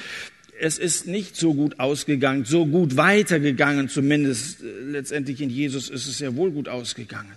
es 0.60 0.78
ist 0.78 1.06
nicht 1.06 1.36
so 1.36 1.54
gut 1.54 1.80
ausgegangen, 1.80 2.44
so 2.44 2.66
gut 2.66 2.96
weitergegangen, 2.96 3.88
zumindest 3.88 4.62
äh, 4.62 4.66
letztendlich 4.90 5.40
in 5.40 5.50
Jesus 5.50 5.88
ist 5.88 6.06
es 6.06 6.20
ja 6.20 6.36
wohl 6.36 6.50
gut 6.50 6.68
ausgegangen. 6.68 7.32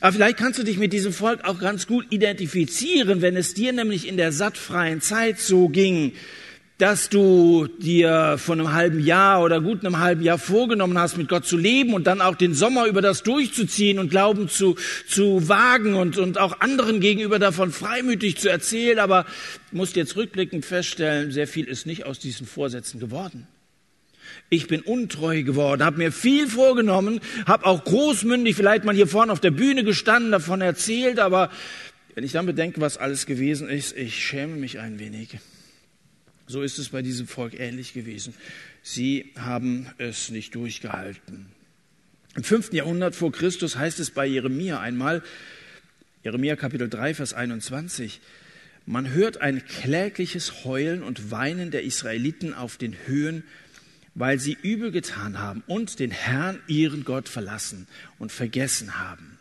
Aber 0.00 0.12
vielleicht 0.12 0.36
kannst 0.36 0.58
du 0.58 0.64
dich 0.64 0.78
mit 0.78 0.92
diesem 0.92 1.12
Volk 1.12 1.44
auch 1.44 1.60
ganz 1.60 1.86
gut 1.86 2.06
identifizieren, 2.10 3.22
wenn 3.22 3.36
es 3.36 3.54
dir 3.54 3.72
nämlich 3.72 4.08
in 4.08 4.16
der 4.16 4.32
sattfreien 4.32 5.00
Zeit 5.00 5.38
so 5.38 5.68
ging, 5.68 6.12
dass 6.78 7.08
du 7.08 7.68
dir 7.78 8.36
von 8.36 8.60
einem 8.60 8.74
halben 8.74 9.00
Jahr 9.00 9.42
oder 9.42 9.62
gut 9.62 9.84
einem 9.84 9.98
halben 9.98 10.22
Jahr 10.22 10.38
vorgenommen 10.38 10.98
hast, 10.98 11.16
mit 11.16 11.28
Gott 11.28 11.46
zu 11.46 11.56
leben 11.56 11.94
und 11.94 12.06
dann 12.06 12.20
auch 12.20 12.34
den 12.34 12.52
Sommer 12.52 12.86
über 12.86 13.00
das 13.00 13.22
durchzuziehen 13.22 13.98
und 13.98 14.10
Glauben 14.10 14.50
zu, 14.50 14.76
zu 15.08 15.48
wagen 15.48 15.94
und, 15.94 16.18
und 16.18 16.36
auch 16.38 16.60
anderen 16.60 17.00
gegenüber 17.00 17.38
davon 17.38 17.72
freimütig 17.72 18.36
zu 18.36 18.50
erzählen. 18.50 18.98
Aber 18.98 19.24
musst 19.72 19.96
jetzt 19.96 20.16
rückblickend 20.16 20.66
feststellen, 20.66 21.32
sehr 21.32 21.48
viel 21.48 21.64
ist 21.66 21.86
nicht 21.86 22.04
aus 22.04 22.18
diesen 22.18 22.46
Vorsätzen 22.46 23.00
geworden. 23.00 23.46
Ich 24.50 24.66
bin 24.66 24.82
untreu 24.82 25.44
geworden, 25.44 25.82
habe 25.82 25.98
mir 25.98 26.12
viel 26.12 26.46
vorgenommen, 26.46 27.20
habe 27.46 27.64
auch 27.64 27.84
großmündig 27.84 28.54
vielleicht 28.54 28.84
mal 28.84 28.94
hier 28.94 29.06
vorne 29.06 29.32
auf 29.32 29.40
der 29.40 29.50
Bühne 29.50 29.82
gestanden, 29.82 30.30
davon 30.30 30.60
erzählt, 30.60 31.20
aber 31.20 31.50
wenn 32.14 32.24
ich 32.24 32.32
dann 32.32 32.46
bedenke, 32.46 32.80
was 32.80 32.98
alles 32.98 33.26
gewesen 33.26 33.68
ist, 33.68 33.96
ich 33.96 34.14
schäme 34.24 34.56
mich 34.56 34.78
ein 34.78 34.98
wenig. 34.98 35.38
So 36.46 36.62
ist 36.62 36.78
es 36.78 36.90
bei 36.90 37.02
diesem 37.02 37.26
Volk 37.26 37.58
ähnlich 37.58 37.92
gewesen. 37.92 38.34
Sie 38.82 39.32
haben 39.36 39.88
es 39.98 40.30
nicht 40.30 40.54
durchgehalten. 40.54 41.46
Im 42.36 42.44
fünften 42.44 42.76
Jahrhundert 42.76 43.16
vor 43.16 43.32
Christus 43.32 43.76
heißt 43.76 43.98
es 43.98 44.10
bei 44.10 44.26
Jeremia 44.26 44.78
einmal, 44.78 45.22
Jeremia 46.22 46.54
Kapitel 46.56 46.88
3, 46.88 47.14
Vers 47.14 47.32
21, 47.32 48.20
man 48.84 49.10
hört 49.10 49.40
ein 49.40 49.64
klägliches 49.64 50.64
Heulen 50.64 51.02
und 51.02 51.30
Weinen 51.30 51.70
der 51.70 51.82
Israeliten 51.82 52.54
auf 52.54 52.76
den 52.76 52.94
Höhen, 53.06 53.42
weil 54.14 54.38
sie 54.38 54.56
übel 54.62 54.92
getan 54.92 55.38
haben 55.40 55.64
und 55.66 55.98
den 55.98 56.10
Herrn, 56.10 56.60
ihren 56.68 57.04
Gott, 57.04 57.28
verlassen 57.28 57.88
und 58.18 58.30
vergessen 58.30 58.98
haben. 58.98 59.38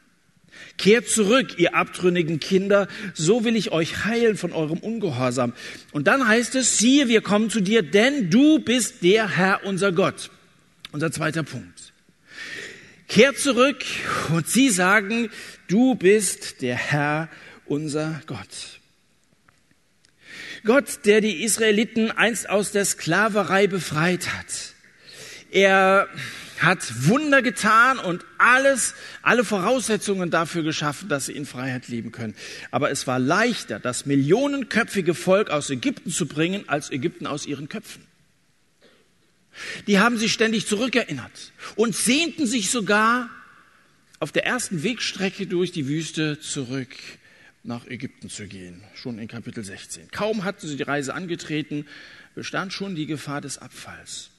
Kehrt 0.77 1.07
zurück, 1.07 1.57
ihr 1.57 1.75
abtrünnigen 1.75 2.39
Kinder, 2.39 2.87
so 3.13 3.43
will 3.45 3.55
ich 3.55 3.71
euch 3.71 4.03
heilen 4.05 4.35
von 4.37 4.51
eurem 4.51 4.79
Ungehorsam. 4.79 5.53
Und 5.91 6.07
dann 6.07 6.27
heißt 6.27 6.55
es, 6.55 6.77
siehe, 6.77 7.07
wir 7.07 7.21
kommen 7.21 7.49
zu 7.49 7.61
dir, 7.61 7.81
denn 7.81 8.29
du 8.29 8.59
bist 8.59 9.03
der 9.03 9.37
Herr, 9.37 9.61
unser 9.63 9.91
Gott. 9.91 10.29
Unser 10.91 11.11
zweiter 11.11 11.43
Punkt. 11.43 11.93
Kehrt 13.07 13.37
zurück 13.37 13.83
und 14.33 14.47
sie 14.47 14.69
sagen, 14.69 15.29
du 15.67 15.95
bist 15.95 16.61
der 16.61 16.75
Herr, 16.75 17.29
unser 17.65 18.21
Gott. 18.25 18.79
Gott, 20.65 21.05
der 21.05 21.21
die 21.21 21.43
Israeliten 21.43 22.11
einst 22.11 22.49
aus 22.49 22.71
der 22.71 22.85
Sklaverei 22.85 23.67
befreit 23.67 24.33
hat. 24.33 24.73
Er 25.51 26.07
hat 26.59 27.07
Wunder 27.07 27.41
getan 27.41 27.99
und 27.99 28.25
alles, 28.37 28.93
alle 29.21 29.43
Voraussetzungen 29.43 30.31
dafür 30.31 30.63
geschaffen, 30.63 31.09
dass 31.09 31.25
sie 31.25 31.33
in 31.33 31.45
Freiheit 31.45 31.87
leben 31.87 32.11
können. 32.11 32.35
Aber 32.71 32.91
es 32.91 33.07
war 33.07 33.19
leichter, 33.19 33.79
das 33.79 34.05
millionenköpfige 34.05 35.13
Volk 35.13 35.49
aus 35.49 35.69
Ägypten 35.69 36.11
zu 36.11 36.27
bringen, 36.27 36.67
als 36.67 36.91
Ägypten 36.91 37.27
aus 37.27 37.45
ihren 37.45 37.69
Köpfen. 37.69 38.03
Die 39.87 39.99
haben 39.99 40.17
sich 40.17 40.33
ständig 40.33 40.67
zurückerinnert 40.67 41.51
und 41.75 41.95
sehnten 41.95 42.45
sich 42.45 42.69
sogar 42.69 43.29
auf 44.19 44.31
der 44.31 44.45
ersten 44.45 44.83
Wegstrecke 44.83 45.47
durch 45.47 45.71
die 45.71 45.87
Wüste 45.87 46.39
zurück 46.39 46.89
nach 47.63 47.87
Ägypten 47.87 48.29
zu 48.29 48.47
gehen, 48.47 48.83
schon 48.93 49.17
in 49.17 49.27
Kapitel 49.27 49.63
16. 49.63 50.11
Kaum 50.11 50.43
hatten 50.43 50.67
sie 50.67 50.77
die 50.77 50.83
Reise 50.83 51.13
angetreten, 51.13 51.87
bestand 52.35 52.73
schon 52.73 52.95
die 52.95 53.07
Gefahr 53.07 53.41
des 53.41 53.57
Abfalls. 53.57 54.29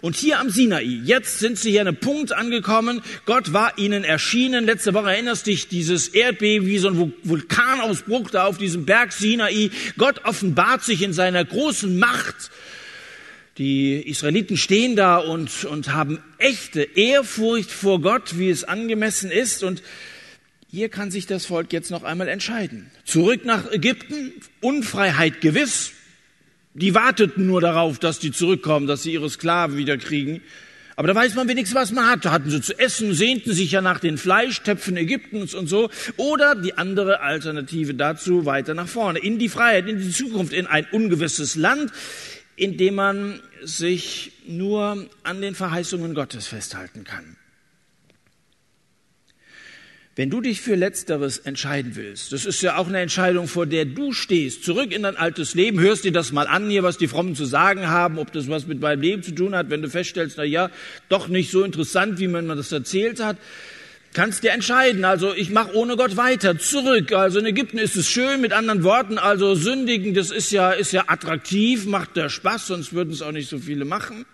Und 0.00 0.16
hier 0.16 0.38
am 0.38 0.50
Sinai, 0.50 0.82
jetzt 0.82 1.38
sind 1.38 1.58
sie 1.58 1.70
hier 1.70 1.82
an 1.82 1.88
einem 1.88 1.96
Punkt 1.96 2.32
angekommen. 2.32 3.02
Gott 3.26 3.52
war 3.52 3.78
ihnen 3.78 4.04
erschienen. 4.04 4.64
Letzte 4.64 4.94
Woche 4.94 5.10
erinnerst 5.10 5.46
dich, 5.46 5.68
dieses 5.68 6.08
Erdbeben 6.08 6.66
wie 6.66 6.78
so 6.78 6.88
ein 6.88 7.12
Vulkanausbruch 7.22 8.30
da 8.30 8.44
auf 8.44 8.58
diesem 8.58 8.86
Berg 8.86 9.12
Sinai. 9.12 9.70
Gott 9.98 10.24
offenbart 10.24 10.84
sich 10.84 11.02
in 11.02 11.12
seiner 11.12 11.44
großen 11.44 11.98
Macht. 11.98 12.50
Die 13.58 14.08
Israeliten 14.08 14.56
stehen 14.56 14.96
da 14.96 15.18
und, 15.18 15.64
und 15.64 15.92
haben 15.92 16.18
echte 16.38 16.82
Ehrfurcht 16.82 17.70
vor 17.70 18.00
Gott, 18.00 18.38
wie 18.38 18.48
es 18.48 18.64
angemessen 18.64 19.30
ist. 19.30 19.62
Und 19.62 19.82
hier 20.70 20.88
kann 20.88 21.10
sich 21.10 21.26
das 21.26 21.46
Volk 21.46 21.72
jetzt 21.72 21.90
noch 21.90 22.04
einmal 22.04 22.28
entscheiden. 22.28 22.90
Zurück 23.04 23.44
nach 23.44 23.70
Ägypten, 23.70 24.32
Unfreiheit 24.60 25.40
gewiss, 25.40 25.92
die 26.74 26.94
warteten 26.94 27.46
nur 27.46 27.60
darauf, 27.60 27.98
dass 27.98 28.18
die 28.18 28.32
zurückkommen, 28.32 28.86
dass 28.86 29.02
sie 29.02 29.12
ihre 29.12 29.28
Sklaven 29.28 29.76
wieder 29.76 29.98
kriegen. 29.98 30.42
Aber 30.96 31.08
da 31.08 31.14
weiß 31.14 31.34
man 31.34 31.48
wenigstens, 31.48 31.74
was 31.74 31.92
man 31.92 32.08
hat. 32.08 32.26
Da 32.26 32.30
hatten 32.30 32.50
sie 32.50 32.60
zu 32.60 32.78
essen, 32.78 33.14
sehnten 33.14 33.54
sich 33.54 33.72
ja 33.72 33.80
nach 33.80 34.00
den 34.00 34.18
Fleischtöpfen 34.18 34.96
Ägyptens 34.98 35.54
und 35.54 35.66
so. 35.66 35.88
Oder 36.18 36.54
die 36.54 36.76
andere 36.76 37.20
Alternative 37.20 37.94
dazu, 37.94 38.44
weiter 38.44 38.74
nach 38.74 38.86
vorne, 38.86 39.18
in 39.18 39.38
die 39.38 39.48
Freiheit, 39.48 39.88
in 39.88 39.98
die 39.98 40.10
Zukunft, 40.10 40.52
in 40.52 40.66
ein 40.66 40.86
ungewisses 40.92 41.56
Land, 41.56 41.90
in 42.54 42.76
dem 42.76 42.96
man 42.96 43.40
sich 43.62 44.32
nur 44.46 45.08
an 45.22 45.40
den 45.40 45.54
Verheißungen 45.54 46.14
Gottes 46.14 46.46
festhalten 46.46 47.04
kann. 47.04 47.36
Wenn 50.16 50.28
du 50.28 50.40
dich 50.40 50.60
für 50.60 50.74
Letzteres 50.74 51.38
entscheiden 51.38 51.94
willst, 51.94 52.32
das 52.32 52.44
ist 52.44 52.60
ja 52.62 52.76
auch 52.76 52.88
eine 52.88 52.98
Entscheidung, 52.98 53.46
vor 53.46 53.64
der 53.64 53.84
du 53.84 54.12
stehst, 54.12 54.64
zurück 54.64 54.90
in 54.90 55.04
dein 55.04 55.16
altes 55.16 55.54
Leben, 55.54 55.78
hörst 55.78 56.02
dir 56.02 56.10
das 56.10 56.32
mal 56.32 56.48
an 56.48 56.68
hier, 56.68 56.82
was 56.82 56.98
die 56.98 57.06
Frommen 57.06 57.36
zu 57.36 57.44
sagen 57.44 57.86
haben, 57.88 58.18
ob 58.18 58.32
das 58.32 58.48
was 58.50 58.66
mit 58.66 58.80
meinem 58.80 59.02
Leben 59.02 59.22
zu 59.22 59.30
tun 59.32 59.54
hat, 59.54 59.70
wenn 59.70 59.82
du 59.82 59.88
feststellst, 59.88 60.36
na 60.36 60.42
ja, 60.42 60.70
doch 61.08 61.28
nicht 61.28 61.52
so 61.52 61.62
interessant, 61.62 62.18
wie 62.18 62.26
man 62.26 62.48
das 62.48 62.72
erzählt 62.72 63.22
hat, 63.22 63.36
kannst 64.12 64.42
dir 64.42 64.50
entscheiden. 64.50 65.04
Also 65.04 65.32
ich 65.32 65.50
mache 65.50 65.76
ohne 65.76 65.96
Gott 65.96 66.16
weiter, 66.16 66.58
zurück. 66.58 67.12
Also 67.12 67.38
in 67.38 67.46
Ägypten 67.46 67.78
ist 67.78 67.94
es 67.94 68.10
schön, 68.10 68.40
mit 68.40 68.52
anderen 68.52 68.82
Worten, 68.82 69.16
also 69.16 69.54
sündigen, 69.54 70.14
das 70.14 70.32
ist 70.32 70.50
ja, 70.50 70.72
ist 70.72 70.92
ja 70.92 71.04
attraktiv, 71.06 71.86
macht 71.86 72.16
der 72.16 72.30
Spaß, 72.30 72.66
sonst 72.66 72.92
würden 72.92 73.12
es 73.12 73.22
auch 73.22 73.32
nicht 73.32 73.48
so 73.48 73.58
viele 73.58 73.84
machen. 73.84 74.26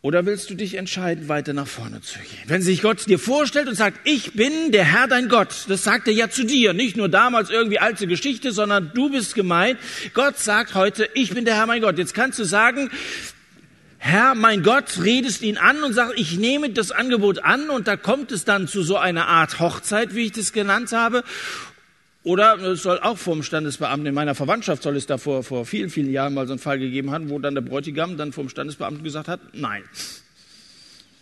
Oder 0.00 0.26
willst 0.26 0.48
du 0.48 0.54
dich 0.54 0.74
entscheiden, 0.74 1.28
weiter 1.28 1.52
nach 1.54 1.66
vorne 1.66 2.00
zu 2.00 2.20
gehen? 2.20 2.44
Wenn 2.46 2.62
sich 2.62 2.82
Gott 2.82 3.08
dir 3.08 3.18
vorstellt 3.18 3.66
und 3.66 3.74
sagt, 3.74 3.98
ich 4.04 4.34
bin 4.34 4.70
der 4.70 4.84
Herr 4.84 5.08
dein 5.08 5.28
Gott, 5.28 5.64
das 5.66 5.82
sagt 5.82 6.06
er 6.06 6.14
ja 6.14 6.30
zu 6.30 6.44
dir, 6.44 6.72
nicht 6.72 6.96
nur 6.96 7.08
damals 7.08 7.50
irgendwie 7.50 7.80
alte 7.80 8.06
Geschichte, 8.06 8.52
sondern 8.52 8.92
du 8.94 9.10
bist 9.10 9.34
gemeint. 9.34 9.76
Gott 10.14 10.38
sagt 10.38 10.74
heute, 10.74 11.08
ich 11.14 11.34
bin 11.34 11.44
der 11.44 11.56
Herr 11.56 11.66
mein 11.66 11.82
Gott. 11.82 11.98
Jetzt 11.98 12.14
kannst 12.14 12.38
du 12.38 12.44
sagen, 12.44 12.90
Herr, 14.00 14.36
mein 14.36 14.62
Gott, 14.62 15.00
redest 15.02 15.42
ihn 15.42 15.58
an 15.58 15.82
und 15.82 15.92
sagst, 15.92 16.14
ich 16.16 16.38
nehme 16.38 16.70
das 16.70 16.92
Angebot 16.92 17.42
an 17.42 17.68
und 17.68 17.88
da 17.88 17.96
kommt 17.96 18.30
es 18.30 18.44
dann 18.44 18.68
zu 18.68 18.84
so 18.84 18.96
einer 18.96 19.26
Art 19.26 19.58
Hochzeit, 19.58 20.14
wie 20.14 20.26
ich 20.26 20.32
das 20.32 20.52
genannt 20.52 20.92
habe. 20.92 21.24
Oder 22.28 22.58
es 22.60 22.82
soll 22.82 22.98
auch 22.98 23.16
vom 23.16 23.42
Standesbeamten 23.42 24.04
in 24.04 24.12
meiner 24.12 24.34
Verwandtschaft 24.34 24.82
soll 24.82 24.96
es 24.96 25.06
da 25.06 25.16
vor, 25.16 25.42
vor 25.42 25.64
vielen, 25.64 25.88
vielen 25.88 26.10
Jahren 26.10 26.34
mal 26.34 26.46
so 26.46 26.52
einen 26.52 26.58
Fall 26.58 26.78
gegeben 26.78 27.10
haben, 27.10 27.30
wo 27.30 27.38
dann 27.38 27.54
der 27.54 27.62
Bräutigam 27.62 28.18
dann 28.18 28.32
vom 28.32 28.50
Standesbeamten 28.50 29.02
gesagt 29.02 29.28
hat, 29.28 29.40
nein. 29.54 29.82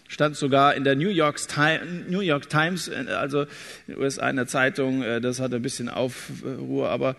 Stand 0.08 0.34
sogar 0.34 0.74
in 0.74 0.82
der 0.82 0.96
New 0.96 1.08
York, 1.08 1.38
New 2.08 2.22
York 2.22 2.48
Times, 2.48 2.88
äh, 2.88 3.06
also 3.16 3.42
in 3.42 3.94
den 3.94 3.98
USA 3.98 4.28
in 4.28 4.34
der 4.34 4.48
Zeitung, 4.48 5.04
äh, 5.04 5.20
das 5.20 5.38
hatte 5.38 5.54
ein 5.54 5.62
bisschen 5.62 5.88
Aufruhr, 5.88 6.88
aber 6.88 7.14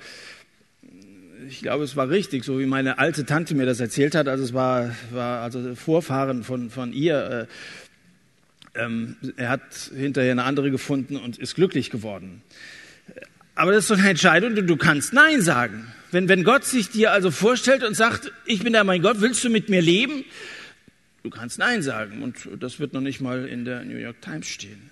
ich 1.48 1.62
glaube, 1.62 1.86
es 1.86 1.96
war 1.96 2.10
richtig, 2.10 2.44
so 2.44 2.60
wie 2.60 2.66
meine 2.66 3.00
alte 3.00 3.26
Tante 3.26 3.56
mir 3.56 3.66
das 3.66 3.80
erzählt 3.80 4.16
hat. 4.16 4.28
Also 4.28 4.44
es 4.44 4.54
war, 4.54 4.94
war 5.12 5.44
also 5.44 5.76
Vorfahren 5.76 6.44
von, 6.44 6.72
von 6.72 6.92
ihr. 6.92 7.48
Äh, 8.76 8.84
ähm, 8.84 9.16
er 9.38 9.48
hat 9.48 9.92
hinterher 9.96 10.34
eine 10.34 10.44
andere 10.44 10.72
gefunden 10.72 11.16
und 11.16 11.38
ist 11.38 11.56
glücklich 11.56 11.90
geworden. 11.90 12.42
Aber 13.58 13.72
das 13.72 13.86
ist 13.86 13.88
so 13.88 13.96
eine 13.96 14.08
Entscheidung, 14.08 14.56
du 14.56 14.78
kannst 14.78 15.14
Nein 15.14 15.42
sagen. 15.42 15.92
Wenn, 16.12 16.30
wenn 16.30 16.44
Gott 16.44 16.64
sich 16.64 16.92
dir 16.92 17.12
also 17.12 17.32
vorstellt 17.32 17.84
und 17.84 17.96
sagt, 17.96 18.32
ich 18.46 18.64
bin 18.64 18.74
der 18.74 18.84
mein 18.84 19.02
Gott, 19.02 19.20
willst 19.20 19.44
du 19.44 19.50
mit 19.50 19.68
mir 19.68 19.82
leben? 19.82 20.24
Du 21.24 21.32
kannst 21.32 21.58
Nein 21.58 21.82
sagen 21.82 22.22
und 22.22 22.48
das 22.62 22.80
wird 22.80 22.94
noch 22.94 23.02
nicht 23.02 23.20
mal 23.20 23.48
in 23.48 23.66
der 23.66 23.84
New 23.84 23.98
York 23.98 24.22
Times 24.22 24.48
stehen. 24.48 24.92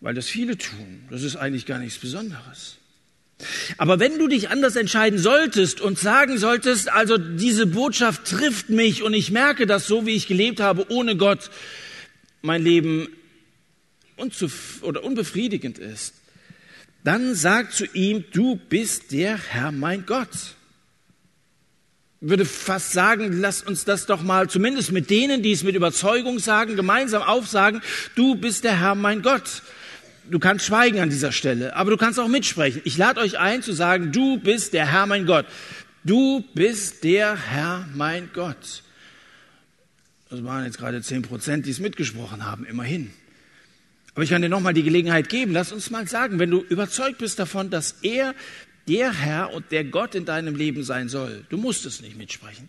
Weil 0.00 0.12
das 0.12 0.28
viele 0.28 0.58
tun. 0.58 1.04
Das 1.10 1.22
ist 1.22 1.36
eigentlich 1.36 1.64
gar 1.64 1.78
nichts 1.78 1.98
Besonderes. 1.98 2.76
Aber 3.78 3.98
wenn 3.98 4.18
du 4.18 4.28
dich 4.28 4.50
anders 4.50 4.76
entscheiden 4.76 5.18
solltest 5.18 5.80
und 5.80 5.98
sagen 5.98 6.36
solltest, 6.36 6.92
also 6.92 7.16
diese 7.16 7.66
Botschaft 7.66 8.26
trifft 8.26 8.68
mich 8.68 9.02
und 9.02 9.14
ich 9.14 9.30
merke, 9.30 9.66
dass 9.66 9.86
so 9.86 10.04
wie 10.04 10.14
ich 10.14 10.26
gelebt 10.26 10.60
habe 10.60 10.90
ohne 10.90 11.16
Gott 11.16 11.50
mein 12.42 12.62
Leben 12.62 13.08
oder 14.82 15.02
unbefriedigend 15.02 15.78
ist, 15.78 16.19
dann 17.04 17.34
sag 17.34 17.72
zu 17.72 17.86
ihm, 17.92 18.24
du 18.32 18.56
bist 18.56 19.12
der 19.12 19.38
Herr 19.38 19.72
mein 19.72 20.06
Gott. 20.06 20.56
Ich 22.22 22.28
würde 22.28 22.44
fast 22.44 22.92
sagen, 22.92 23.40
lass 23.40 23.62
uns 23.62 23.84
das 23.84 24.04
doch 24.04 24.22
mal 24.22 24.50
zumindest 24.50 24.92
mit 24.92 25.08
denen, 25.08 25.42
die 25.42 25.52
es 25.52 25.62
mit 25.62 25.74
Überzeugung 25.74 26.38
sagen, 26.38 26.76
gemeinsam 26.76 27.22
aufsagen, 27.22 27.80
du 28.14 28.34
bist 28.34 28.64
der 28.64 28.78
Herr 28.78 28.94
mein 28.94 29.22
Gott. 29.22 29.62
Du 30.30 30.38
kannst 30.38 30.66
schweigen 30.66 31.00
an 31.00 31.08
dieser 31.08 31.32
Stelle, 31.32 31.74
aber 31.74 31.90
du 31.90 31.96
kannst 31.96 32.20
auch 32.20 32.28
mitsprechen. 32.28 32.82
Ich 32.84 32.98
lade 32.98 33.20
euch 33.20 33.38
ein 33.38 33.62
zu 33.62 33.72
sagen, 33.72 34.12
du 34.12 34.38
bist 34.38 34.74
der 34.74 34.86
Herr 34.92 35.06
mein 35.06 35.24
Gott. 35.24 35.46
Du 36.04 36.44
bist 36.54 37.04
der 37.04 37.36
Herr 37.36 37.86
mein 37.94 38.30
Gott. 38.34 38.82
Das 40.28 40.44
waren 40.44 40.64
jetzt 40.64 40.78
gerade 40.78 41.00
zehn 41.02 41.22
Prozent, 41.22 41.66
die 41.66 41.70
es 41.70 41.80
mitgesprochen 41.80 42.44
haben, 42.44 42.64
immerhin. 42.64 43.10
Aber 44.20 44.24
ich 44.24 44.30
kann 44.32 44.42
dir 44.42 44.50
nochmal 44.50 44.74
die 44.74 44.82
Gelegenheit 44.82 45.30
geben, 45.30 45.52
lass 45.52 45.72
uns 45.72 45.88
mal 45.88 46.06
sagen, 46.06 46.38
wenn 46.38 46.50
du 46.50 46.60
überzeugt 46.60 47.16
bist 47.16 47.38
davon, 47.38 47.70
dass 47.70 47.92
er 48.02 48.34
der 48.86 49.14
Herr 49.14 49.54
und 49.54 49.72
der 49.72 49.82
Gott 49.82 50.14
in 50.14 50.26
deinem 50.26 50.56
Leben 50.56 50.84
sein 50.84 51.08
soll, 51.08 51.46
du 51.48 51.56
musst 51.56 51.86
es 51.86 52.02
nicht 52.02 52.18
mitsprechen, 52.18 52.68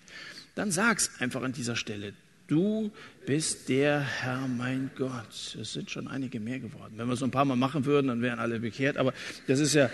dann 0.55 0.71
sag's 0.71 1.11
einfach 1.19 1.41
an 1.41 1.51
dieser 1.51 1.75
Stelle. 1.75 2.13
Du 2.47 2.89
bist 3.25 3.67
der 3.67 3.99
Herr 3.99 4.47
mein 4.47 4.91
Gott. 4.97 5.57
Es 5.59 5.73
sind 5.73 5.91
schon 5.91 6.07
einige 6.07 6.39
mehr 6.39 6.61
geworden. 6.61 6.93
Wenn 6.95 7.07
wir 7.07 7.15
es 7.15 7.21
ein 7.21 7.31
paar 7.31 7.43
Mal 7.43 7.57
machen 7.57 7.83
würden, 7.83 8.07
dann 8.07 8.21
wären 8.21 8.39
alle 8.39 8.61
bekehrt. 8.61 8.95
Aber 8.95 9.13
das 9.47 9.59
ist 9.59 9.73
ja 9.73 9.89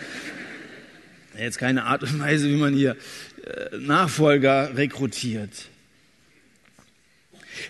jetzt 1.40 1.58
keine 1.58 1.86
Art 1.86 2.04
und 2.04 2.20
Weise, 2.20 2.50
wie 2.50 2.58
man 2.58 2.76
hier 2.76 2.96
äh, 3.44 3.76
Nachfolger 3.80 4.78
rekrutiert. 4.78 5.70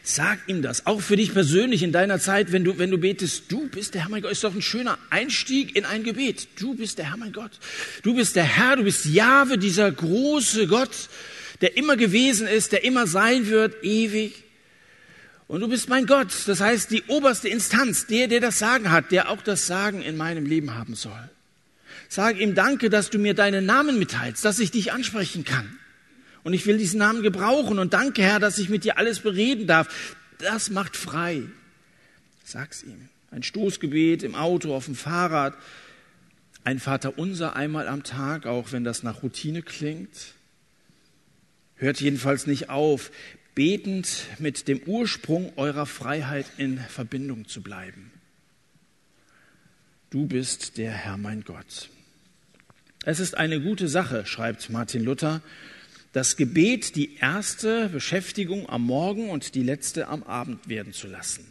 Sag 0.03 0.39
ihm 0.47 0.61
das, 0.61 0.85
auch 0.85 1.01
für 1.01 1.15
dich 1.15 1.33
persönlich 1.33 1.83
in 1.83 1.91
deiner 1.91 2.19
Zeit, 2.19 2.51
wenn 2.51 2.63
du, 2.63 2.77
wenn 2.77 2.91
du 2.91 2.97
betest, 2.97 3.51
du 3.51 3.67
bist 3.69 3.93
der 3.93 4.01
Herr 4.01 4.09
mein 4.09 4.21
Gott, 4.21 4.31
ist 4.31 4.43
doch 4.43 4.53
ein 4.53 4.61
schöner 4.61 4.97
Einstieg 5.09 5.75
in 5.75 5.85
ein 5.85 6.03
Gebet. 6.03 6.47
Du 6.59 6.75
bist 6.75 6.97
der 6.97 7.09
Herr 7.09 7.17
mein 7.17 7.33
Gott. 7.33 7.51
Du 8.03 8.15
bist 8.15 8.35
der 8.35 8.43
Herr, 8.43 8.75
du 8.75 8.83
bist 8.83 9.05
Jahwe, 9.05 9.57
dieser 9.57 9.91
große 9.91 10.67
Gott, 10.67 11.09
der 11.61 11.77
immer 11.77 11.97
gewesen 11.97 12.47
ist, 12.47 12.71
der 12.71 12.83
immer 12.83 13.07
sein 13.07 13.47
wird, 13.47 13.83
ewig. 13.83 14.43
Und 15.47 15.61
du 15.61 15.69
bist 15.69 15.87
mein 15.87 16.05
Gott, 16.05 16.33
das 16.47 16.59
heißt 16.59 16.91
die 16.91 17.03
oberste 17.07 17.47
Instanz, 17.47 18.05
der, 18.05 18.27
der 18.27 18.41
das 18.41 18.59
Sagen 18.59 18.91
hat, 18.91 19.11
der 19.11 19.29
auch 19.29 19.41
das 19.41 19.65
Sagen 19.65 20.01
in 20.01 20.17
meinem 20.17 20.45
Leben 20.45 20.75
haben 20.75 20.95
soll. 20.95 21.29
Sag 22.09 22.39
ihm 22.39 22.55
Danke, 22.55 22.89
dass 22.89 23.09
du 23.09 23.17
mir 23.17 23.33
deinen 23.33 23.65
Namen 23.65 23.97
mitteilst, 23.97 24.43
dass 24.43 24.59
ich 24.59 24.71
dich 24.71 24.91
ansprechen 24.91 25.45
kann. 25.45 25.77
Und 26.47 26.53
ich 26.53 26.65
will 26.65 26.77
diesen 26.77 26.99
Namen 26.99 27.23
gebrauchen. 27.23 27.77
Und 27.77 27.91
danke, 27.91 28.21
Herr, 28.21 28.39
dass 28.39 28.57
ich 28.57 28.69
mit 28.69 28.85
dir 28.85 28.97
alles 28.97 29.19
bereden 29.19 29.67
darf. 29.67 30.15
Das 30.37 30.69
macht 30.69 30.95
frei. 30.95 31.43
Sag's 32.45 32.83
ihm. 32.83 33.09
Ein 33.31 33.43
Stoßgebet 33.43 34.23
im 34.23 34.33
Auto, 34.33 34.73
auf 34.73 34.85
dem 34.85 34.95
Fahrrad. 34.95 35.55
Ein 36.63 36.79
Vater 36.79 37.19
unser 37.19 37.57
einmal 37.57 37.89
am 37.89 38.03
Tag, 38.03 38.45
auch 38.45 38.71
wenn 38.71 38.85
das 38.85 39.03
nach 39.03 39.23
Routine 39.23 39.61
klingt. 39.61 40.35
Hört 41.75 41.99
jedenfalls 41.99 42.47
nicht 42.47 42.69
auf 42.69 43.11
betend 43.53 44.07
mit 44.39 44.69
dem 44.69 44.79
Ursprung 44.83 45.51
eurer 45.57 45.85
Freiheit 45.85 46.45
in 46.57 46.77
Verbindung 46.77 47.49
zu 47.49 47.61
bleiben. 47.61 48.09
Du 50.11 50.27
bist 50.27 50.77
der 50.77 50.93
Herr 50.93 51.17
mein 51.17 51.43
Gott. 51.43 51.89
Es 53.03 53.19
ist 53.19 53.35
eine 53.35 53.59
gute 53.59 53.89
Sache, 53.89 54.25
schreibt 54.25 54.69
Martin 54.69 55.03
Luther, 55.03 55.41
das 56.17 56.35
Gebet 56.35 56.95
die 56.95 57.17
erste 57.17 57.89
Beschäftigung 57.89 58.67
am 58.67 58.81
Morgen 58.81 59.29
und 59.29 59.53
die 59.53 59.61
letzte 59.61 60.07
am 60.07 60.23
Abend 60.23 60.67
werden 60.67 60.91
zu 60.91 61.05
lassen. 61.05 61.45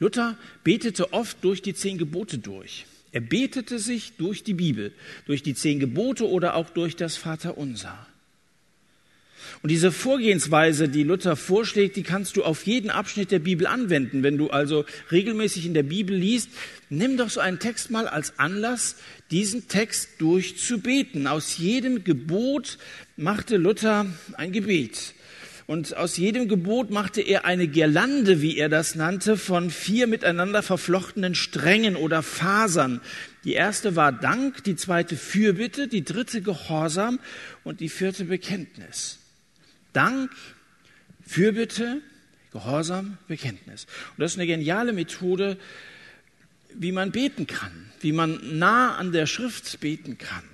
Luther 0.00 0.36
betete 0.64 1.12
oft 1.12 1.36
durch 1.44 1.62
die 1.62 1.72
zehn 1.72 1.98
Gebote 1.98 2.38
durch. 2.38 2.84
Er 3.12 3.20
betete 3.20 3.78
sich 3.78 4.16
durch 4.16 4.42
die 4.42 4.54
Bibel, 4.54 4.92
durch 5.26 5.44
die 5.44 5.54
zehn 5.54 5.78
Gebote 5.78 6.28
oder 6.28 6.56
auch 6.56 6.68
durch 6.70 6.96
das 6.96 7.16
Vaterunser. 7.16 8.08
Und 9.62 9.70
diese 9.70 9.92
Vorgehensweise, 9.92 10.88
die 10.88 11.04
Luther 11.04 11.36
vorschlägt, 11.36 11.94
die 11.94 12.02
kannst 12.02 12.36
du 12.36 12.42
auf 12.42 12.66
jeden 12.66 12.90
Abschnitt 12.90 13.30
der 13.30 13.38
Bibel 13.38 13.68
anwenden. 13.68 14.24
Wenn 14.24 14.36
du 14.36 14.50
also 14.50 14.84
regelmäßig 15.12 15.66
in 15.66 15.74
der 15.74 15.84
Bibel 15.84 16.16
liest, 16.16 16.50
nimm 16.90 17.16
doch 17.16 17.30
so 17.30 17.38
einen 17.38 17.60
Text 17.60 17.88
mal 17.88 18.08
als 18.08 18.40
Anlass, 18.40 18.96
diesen 19.30 19.68
Text 19.68 20.20
durchzubeten. 20.20 21.28
Aus 21.28 21.58
jedem 21.58 22.02
Gebot 22.02 22.78
machte 23.16 23.56
Luther 23.56 24.06
ein 24.32 24.50
Gebet. 24.50 25.14
Und 25.68 25.96
aus 25.96 26.16
jedem 26.16 26.48
Gebot 26.48 26.90
machte 26.90 27.20
er 27.20 27.44
eine 27.44 27.68
Girlande, 27.68 28.42
wie 28.42 28.58
er 28.58 28.68
das 28.68 28.96
nannte, 28.96 29.36
von 29.36 29.70
vier 29.70 30.08
miteinander 30.08 30.64
verflochtenen 30.64 31.36
Strängen 31.36 31.94
oder 31.94 32.24
Fasern. 32.24 33.00
Die 33.44 33.52
erste 33.52 33.94
war 33.94 34.10
Dank, 34.10 34.64
die 34.64 34.74
zweite 34.74 35.16
Fürbitte, 35.16 35.86
die 35.86 36.04
dritte 36.04 36.42
Gehorsam 36.42 37.20
und 37.62 37.78
die 37.78 37.88
vierte 37.88 38.24
Bekenntnis. 38.24 39.21
Dank, 39.92 40.30
Fürbitte, 41.26 42.00
Gehorsam, 42.52 43.18
Bekenntnis. 43.28 43.86
Und 44.10 44.20
das 44.20 44.32
ist 44.32 44.38
eine 44.38 44.46
geniale 44.46 44.92
Methode, 44.92 45.56
wie 46.74 46.92
man 46.92 47.10
beten 47.10 47.46
kann, 47.46 47.90
wie 48.00 48.12
man 48.12 48.58
nah 48.58 48.96
an 48.96 49.12
der 49.12 49.26
Schrift 49.26 49.80
beten 49.80 50.18
kann. 50.18 50.44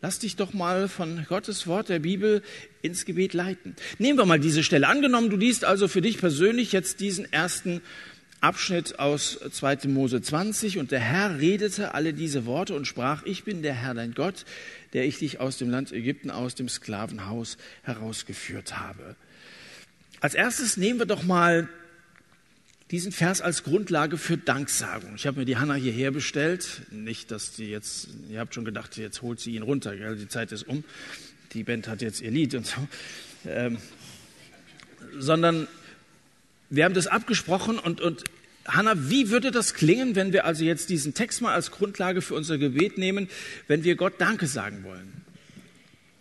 Lass 0.00 0.20
dich 0.20 0.36
doch 0.36 0.52
mal 0.52 0.88
von 0.88 1.26
Gottes 1.28 1.66
Wort 1.66 1.88
der 1.88 1.98
Bibel 1.98 2.42
ins 2.82 3.04
Gebet 3.04 3.34
leiten. 3.34 3.74
Nehmen 3.98 4.18
wir 4.18 4.26
mal 4.26 4.38
diese 4.38 4.62
Stelle. 4.62 4.86
Angenommen, 4.86 5.28
du 5.28 5.36
liest 5.36 5.64
also 5.64 5.88
für 5.88 6.00
dich 6.00 6.18
persönlich 6.18 6.70
jetzt 6.70 7.00
diesen 7.00 7.32
ersten 7.32 7.80
Abschnitt 8.40 8.98
aus 9.00 9.38
2. 9.50 9.88
Mose 9.88 10.22
20 10.22 10.78
und 10.78 10.92
der 10.92 11.00
Herr 11.00 11.38
redete 11.38 11.94
alle 11.94 12.14
diese 12.14 12.46
Worte 12.46 12.74
und 12.74 12.86
sprach, 12.86 13.24
ich 13.24 13.44
bin 13.44 13.62
der 13.62 13.74
Herr 13.74 13.94
dein 13.94 14.14
Gott, 14.14 14.44
der 14.92 15.04
ich 15.06 15.18
dich 15.18 15.40
aus 15.40 15.58
dem 15.58 15.70
Land 15.70 15.92
Ägypten, 15.92 16.30
aus 16.30 16.54
dem 16.54 16.68
Sklavenhaus 16.68 17.58
herausgeführt 17.82 18.78
habe. 18.78 19.16
Als 20.20 20.34
erstes 20.34 20.76
nehmen 20.76 20.98
wir 20.98 21.06
doch 21.06 21.24
mal 21.24 21.68
diesen 22.90 23.12
Vers 23.12 23.40
als 23.40 23.64
Grundlage 23.64 24.16
für 24.16 24.36
Danksagung. 24.36 25.14
Ich 25.16 25.26
habe 25.26 25.40
mir 25.40 25.44
die 25.44 25.56
Hanna 25.56 25.74
hierher 25.74 26.10
bestellt. 26.10 26.82
Nicht, 26.90 27.30
dass 27.30 27.52
die 27.52 27.68
jetzt, 27.68 28.08
ihr 28.30 28.40
habt 28.40 28.54
schon 28.54 28.64
gedacht, 28.64 28.96
jetzt 28.96 29.20
holt 29.20 29.40
sie 29.40 29.54
ihn 29.54 29.62
runter, 29.62 29.94
gell? 29.96 30.16
die 30.16 30.28
Zeit 30.28 30.52
ist 30.52 30.66
um. 30.66 30.84
Die 31.52 31.64
Band 31.64 31.88
hat 31.88 32.02
jetzt 32.02 32.20
ihr 32.20 32.30
Lied 32.30 32.54
und 32.54 32.66
so. 32.66 32.76
Ähm, 33.46 33.78
sondern 35.18 35.68
wir 36.70 36.84
haben 36.84 36.94
das 36.94 37.06
abgesprochen 37.06 37.78
und, 37.78 38.00
und 38.00 38.24
Hanna, 38.66 38.94
wie 38.96 39.30
würde 39.30 39.50
das 39.50 39.74
klingen, 39.74 40.14
wenn 40.14 40.32
wir 40.32 40.44
also 40.44 40.64
jetzt 40.64 40.90
diesen 40.90 41.14
Text 41.14 41.40
mal 41.40 41.54
als 41.54 41.70
Grundlage 41.70 42.20
für 42.20 42.34
unser 42.34 42.58
Gebet 42.58 42.98
nehmen, 42.98 43.28
wenn 43.66 43.82
wir 43.84 43.96
Gott 43.96 44.14
Danke 44.18 44.46
sagen 44.46 44.84
wollen? 44.84 45.24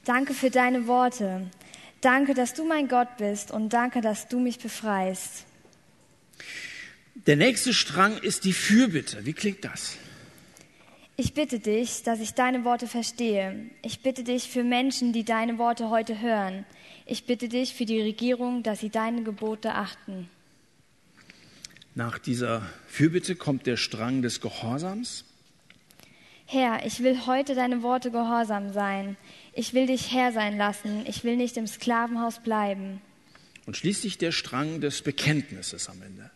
Danke 0.06 0.34
für 0.34 0.50
deine 0.50 0.88
Worte. 0.88 1.50
Danke, 2.00 2.34
dass 2.34 2.54
du 2.54 2.66
mein 2.66 2.88
Gott 2.88 3.18
bist 3.18 3.52
und 3.52 3.74
danke, 3.74 4.00
dass 4.00 4.30
du 4.30 4.40
mich 4.40 4.60
befreist. 4.60 5.46
Der 7.26 7.36
nächste 7.36 7.74
Strang 7.74 8.18
ist 8.18 8.46
die 8.46 8.54
Fürbitte. 8.54 9.26
Wie 9.26 9.34
klingt 9.34 9.66
das? 9.66 9.98
Ich 11.18 11.34
bitte 11.34 11.60
dich, 11.60 12.04
dass 12.04 12.20
ich 12.20 12.36
deine 12.36 12.64
Worte 12.64 12.88
verstehe. 12.88 13.72
Ich 13.82 14.02
bitte 14.02 14.24
dich 14.24 14.50
für 14.50 14.64
Menschen, 14.64 15.12
die 15.12 15.26
deine 15.26 15.58
Worte 15.58 15.90
heute 15.90 16.22
hören. 16.22 16.66
Ich 17.08 17.26
bitte 17.26 17.50
dich 17.50 17.74
für 17.74 17.86
die 17.86 18.00
Regierung, 18.00 18.62
dass 18.62 18.80
sie 18.80 18.90
deine 18.90 19.24
Gebote 19.24 19.74
achten. 19.74 20.30
Nach 21.98 22.20
dieser 22.20 22.62
Fürbitte 22.86 23.36
kommt 23.36 23.66
der 23.66 23.76
Strang 23.76 24.22
des 24.22 24.40
Gehorsams. 24.40 25.26
Herr, 26.46 26.86
ich 26.86 27.02
will 27.02 27.26
heute 27.26 27.56
deine 27.56 27.82
Worte 27.82 28.12
gehorsam 28.12 28.72
sein. 28.72 29.18
Ich 29.54 29.74
will 29.74 29.88
dich 29.88 30.14
Herr 30.14 30.32
sein 30.32 30.58
lassen. 30.58 31.08
Ich 31.08 31.24
will 31.24 31.38
nicht 31.38 31.58
im 31.58 31.66
Sklavenhaus 31.66 32.44
bleiben. 32.44 33.02
Und 33.66 33.78
schließlich 33.78 34.20
der 34.20 34.32
Strang 34.32 34.80
des 34.80 35.02
Bekenntnisses 35.02 35.90
am 35.90 36.00
Ende. 36.04 36.30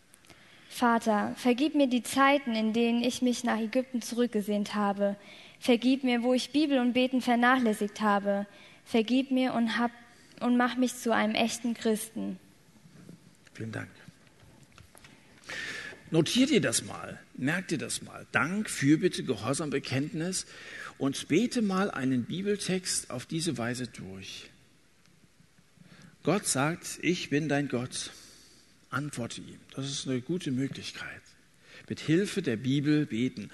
Vater, 0.68 1.36
vergib 1.38 1.76
mir 1.76 1.88
die 1.88 2.02
Zeiten, 2.02 2.56
in 2.56 2.74
denen 2.74 3.04
ich 3.04 3.22
mich 3.22 3.44
nach 3.44 3.60
Ägypten 3.60 4.02
zurückgesehnt 4.02 4.74
habe. 4.74 5.16
Vergib 5.60 6.04
mir, 6.04 6.24
wo 6.24 6.34
ich 6.34 6.50
Bibel 6.50 6.80
und 6.80 6.94
Beten 6.94 7.22
vernachlässigt 7.22 8.02
habe. 8.02 8.48
Vergib 8.84 9.30
mir 9.30 9.54
und, 9.54 9.78
hab, 9.78 9.92
und 10.40 10.58
mach 10.58 10.76
mich 10.76 10.96
zu 10.96 11.14
einem 11.14 11.36
echten 11.36 11.76
Christen. 11.76 12.40
Vielen 13.54 13.72
Dank. 13.72 14.01
Notiert 16.12 16.52
ihr 16.52 16.60
das 16.60 16.84
mal, 16.84 17.20
merkt 17.38 17.72
ihr 17.72 17.78
das 17.78 18.02
mal. 18.02 18.28
Dank, 18.34 18.70
Fürbitte, 18.70 19.24
Gehorsam, 19.24 19.70
Bekenntnis 19.70 20.46
und 20.98 21.30
bete 21.30 21.62
mal 21.62 21.90
einen 21.90 22.26
Bibeltext 22.26 23.10
auf 23.10 23.26
diese 23.26 23.58
Weise 23.58 23.88
durch. 23.88 24.50
Gott 26.24 26.46
sagt, 26.46 27.00
ich 27.02 27.30
bin 27.30 27.48
dein 27.48 27.70
Gott. 27.70 28.12
Antworte 28.90 29.40
ihm. 29.40 29.60
Das 29.74 29.90
ist 29.90 30.06
eine 30.06 30.20
gute 30.20 30.52
Möglichkeit. 30.52 31.22
Mit 31.88 32.02
Hilfe 32.02 32.42
der 32.42 32.58
Bibel 32.58 33.06
beten. 33.06 33.50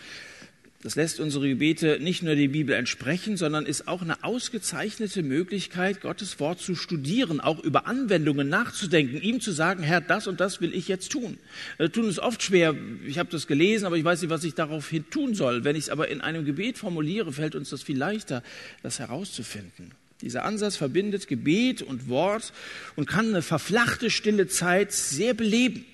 Das 0.84 0.96
lässt 0.96 1.20
unsere 1.20 1.50
Gebete 1.50 1.98
nicht 2.00 2.22
nur 2.22 2.36
der 2.36 2.50
Bibel 2.50 2.76
entsprechen, 2.76 3.36
sondern 3.36 3.66
ist 3.66 3.88
auch 3.88 4.04
eine 4.04 4.24
ausgezeichnete 4.24 5.24
Möglichkeit, 5.24 6.02
Gottes 6.02 6.40
Wort 6.40 6.60
zu 6.60 6.76
studieren, 6.76 7.40
auch 7.40 7.64
über 7.64 7.88
Anwendungen 7.88 8.48
nachzudenken, 8.48 9.20
ihm 9.20 9.42
zu 9.42 9.52
sagen, 9.52 9.82
Herr, 9.82 10.02
das 10.02 10.28
und 10.28 10.40
das 10.40 10.62
will 10.62 10.76
ich 10.76 10.88
jetzt 10.88 11.12
tun. 11.12 11.40
Wir 11.78 11.92
tun 11.92 12.08
es 12.08 12.20
oft 12.20 12.44
schwer. 12.44 12.76
Ich 13.08 13.18
habe 13.18 13.30
das 13.32 13.48
gelesen, 13.48 13.86
aber 13.88 13.98
ich 13.98 14.04
weiß 14.04 14.22
nicht, 14.22 14.30
was 14.30 14.44
ich 14.44 14.54
daraufhin 14.54 15.10
tun 15.10 15.34
soll. 15.34 15.64
Wenn 15.64 15.76
ich 15.76 15.86
es 15.86 15.90
aber 15.90 16.10
in 16.10 16.22
einem 16.22 16.46
Gebet 16.46 16.78
formuliere, 16.78 17.34
fällt 17.34 17.56
uns 17.56 17.72
das 17.72 17.82
viel 17.82 17.98
leichter, 17.98 18.44
das 18.84 19.00
herauszufinden. 19.00 19.92
Dieser 20.22 20.46
Ansatz 20.46 20.78
verbindet 20.78 21.28
Gebet 21.28 21.82
und 21.82 22.08
Wort 22.08 22.54
und 22.96 23.08
kann 23.08 23.30
eine 23.30 23.42
verflachte, 23.42 24.12
stille 24.12 24.48
Zeit 24.48 24.92
sehr 24.92 25.34
beleben. 25.34 25.86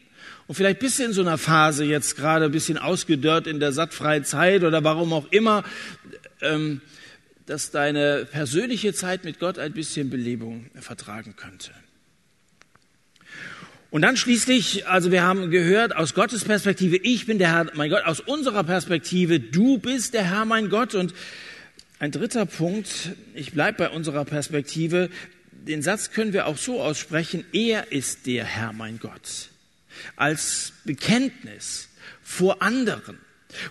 Und 0.47 0.55
vielleicht 0.55 0.79
bist 0.79 0.99
du 0.99 1.03
in 1.03 1.13
so 1.13 1.21
einer 1.21 1.37
Phase 1.37 1.85
jetzt 1.85 2.17
gerade 2.17 2.45
ein 2.45 2.51
bisschen 2.51 2.77
ausgedörrt 2.77 3.47
in 3.47 3.59
der 3.59 3.71
sattfreien 3.71 4.25
Zeit 4.25 4.63
oder 4.63 4.83
warum 4.83 5.13
auch 5.13 5.31
immer, 5.31 5.63
ähm, 6.41 6.81
dass 7.45 7.71
deine 7.71 8.25
persönliche 8.29 8.93
Zeit 8.93 9.23
mit 9.23 9.39
Gott 9.39 9.57
ein 9.57 9.73
bisschen 9.73 10.09
Belebung 10.09 10.69
vertragen 10.79 11.35
könnte. 11.35 11.71
Und 13.89 14.01
dann 14.01 14.17
schließlich, 14.17 14.87
also 14.87 15.11
wir 15.11 15.21
haben 15.21 15.51
gehört, 15.51 15.95
aus 15.95 16.13
Gottes 16.13 16.45
Perspektive, 16.45 16.97
ich 16.97 17.25
bin 17.25 17.37
der 17.37 17.51
Herr, 17.51 17.71
mein 17.75 17.91
Gott, 17.91 18.03
aus 18.05 18.19
unserer 18.19 18.63
Perspektive, 18.63 19.39
du 19.39 19.77
bist 19.77 20.13
der 20.13 20.23
Herr, 20.23 20.45
mein 20.45 20.69
Gott. 20.69 20.95
Und 20.95 21.13
ein 21.99 22.11
dritter 22.11 22.45
Punkt, 22.45 23.11
ich 23.35 23.53
bleibe 23.53 23.77
bei 23.77 23.89
unserer 23.89 24.25
Perspektive, 24.25 25.09
den 25.51 25.83
Satz 25.83 26.11
können 26.11 26.33
wir 26.33 26.47
auch 26.47 26.57
so 26.57 26.81
aussprechen, 26.81 27.45
er 27.53 27.91
ist 27.91 28.25
der 28.25 28.45
Herr, 28.45 28.73
mein 28.73 28.99
Gott 28.99 29.52
als 30.15 30.73
Bekenntnis 30.85 31.89
vor 32.21 32.61
anderen, 32.61 33.17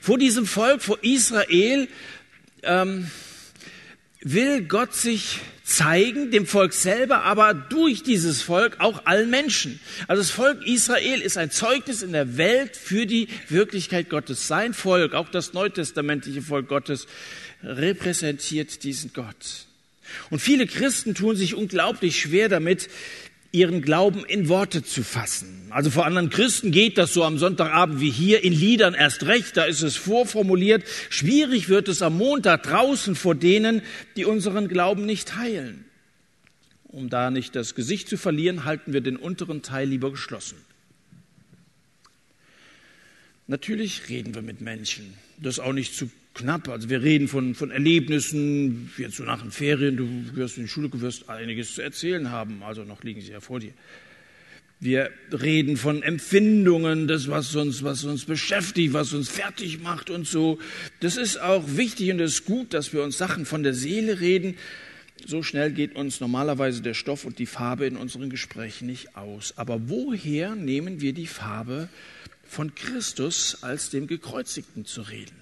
vor 0.01 0.19
diesem 0.19 0.47
Volk, 0.47 0.83
vor 0.83 1.03
Israel, 1.03 1.89
ähm, 2.63 3.11
will 4.21 4.63
Gott 4.63 4.95
sich 4.95 5.41
zeigen, 5.65 6.31
dem 6.31 6.47
Volk 6.47 6.73
selber, 6.73 7.23
aber 7.23 7.55
durch 7.55 8.03
dieses 8.03 8.43
Volk 8.43 8.77
auch 8.79 9.07
allen 9.07 9.31
Menschen. 9.31 9.81
Also 10.07 10.23
das 10.23 10.31
Volk 10.31 10.67
Israel 10.67 11.21
ist 11.21 11.39
ein 11.39 11.51
Zeugnis 11.51 12.03
in 12.03 12.13
der 12.13 12.37
Welt 12.37 12.77
für 12.77 13.07
die 13.07 13.29
Wirklichkeit 13.49 14.11
Gottes. 14.11 14.47
Sein 14.47 14.75
Volk, 14.75 15.15
auch 15.15 15.29
das 15.31 15.53
neutestamentliche 15.55 16.43
Volk 16.43 16.69
Gottes, 16.69 17.07
repräsentiert 17.63 18.85
diesen 18.85 19.13
Gott. 19.13 19.67
Und 20.31 20.41
viele 20.41 20.67
Christen 20.67 21.15
tun 21.15 21.37
sich 21.37 21.55
unglaublich 21.55 22.21
schwer 22.21 22.49
damit, 22.49 22.89
ihren 23.53 23.83
Glauben 23.83 24.25
in 24.25 24.49
Worte 24.49 24.83
zu 24.83 25.03
fassen. 25.03 25.67
Also 25.69 25.91
vor 25.91 26.07
anderen 26.07 26.31
Christen 26.31 26.73
geht 26.73 26.97
das 26.97 27.13
so 27.13 27.23
am 27.23 27.37
Sonntagabend 27.37 28.01
wie 28.01 28.11
hier, 28.11 28.43
in 28.43 28.55
Liedern 28.55 28.95
erst 28.95 29.27
recht, 29.27 29.57
da 29.59 29.65
ist 29.65 29.83
es 29.83 29.97
vorformuliert. 29.97 30.85
Schwierig 31.11 31.69
wird 31.69 31.89
es 31.89 32.01
am 32.01 32.17
Montag 32.17 32.63
draußen 32.63 33.15
vor 33.15 33.35
denen, 33.35 33.83
die 34.17 34.25
unseren 34.25 34.69
Glauben 34.69 35.05
nicht 35.05 35.29
teilen. 35.29 35.85
Um 36.85 37.11
da 37.11 37.31
nicht 37.31 37.55
das 37.55 37.75
Gesicht 37.75 38.09
zu 38.09 38.17
verlieren, 38.17 38.65
halten 38.65 38.93
wir 38.95 39.03
den 39.03 39.17
unteren 39.17 39.63
Teil 39.63 39.89
lieber 39.89 40.11
geschlossen. 40.11 40.57
Natürlich 43.47 44.09
reden 44.09 44.35
wir 44.35 44.43
mit 44.43 44.63
Menschen. 44.63 45.15
Das 45.39 45.55
ist 45.55 45.61
auch 45.61 45.73
nicht 45.73 45.95
zu 45.95 46.11
knapp. 46.35 46.69
Also 46.69 46.89
wir 46.89 47.03
reden 47.03 47.29
von, 47.29 47.55
von 47.55 47.71
Erlebnissen, 47.71 48.91
jetzt 48.99 49.17
so 49.17 49.25
nach 49.25 49.43
den 49.43 49.51
Ferien, 49.51 49.97
du 49.97 50.37
wirst 50.37 50.57
in 50.57 50.65
die 50.65 50.69
Schule, 50.69 50.89
du 50.89 51.01
wirst 51.01 51.29
einiges 51.29 51.75
zu 51.75 51.83
erzählen 51.83 52.31
haben, 52.31 52.63
also 52.63 52.85
noch 52.85 53.03
liegen 53.03 53.21
sie 53.21 53.33
ja 53.33 53.41
vor 53.41 53.61
dir. 53.61 53.73
Wir 54.81 55.11
reden 55.31 55.77
von 55.77 56.03
Empfindungen, 56.03 57.07
das, 57.07 57.29
was 57.29 57.55
uns, 57.55 57.85
was 57.85 58.03
uns 58.03 58.25
beschäftigt, 58.25 58.93
was 58.93 59.13
uns 59.13 59.29
fertig 59.29 59.81
macht 59.81 60.11
und 60.11 60.27
so. 60.27 60.59
Das 60.99 61.17
ist 61.17 61.41
auch 61.41 61.63
wichtig 61.77 62.11
und 62.11 62.19
es 62.19 62.33
ist 62.33 62.47
gut, 62.47 62.75
dass 62.75 62.93
wir 62.93 63.05
uns 63.05 63.17
Sachen 63.17 63.47
von 63.47 63.63
der 63.63 63.75
Seele 63.75 64.21
reden. 64.21 64.57
So 65.25 65.45
schnell 65.45 65.71
geht 65.71 65.95
uns 65.95 66.21
normalerweise 66.21 66.83
der 66.83 66.95
Stoff 66.95 67.25
und 67.25 67.39
die 67.39 67.47
Farbe 67.47 67.87
in 67.87 67.97
unseren 67.97 68.29
Gesprächen 68.29 68.87
nicht 68.89 69.17
aus. 69.17 69.55
Aber 69.57 69.89
woher 69.89 70.57
nehmen 70.57 71.01
wir 71.01 71.13
die 71.13 71.29
Farbe 71.29 71.89
von 72.45 72.75
Christus 72.75 73.63
als 73.63 73.91
dem 73.91 74.09
Gekreuzigten 74.09 74.85
zu 74.85 75.03
reden? 75.03 75.42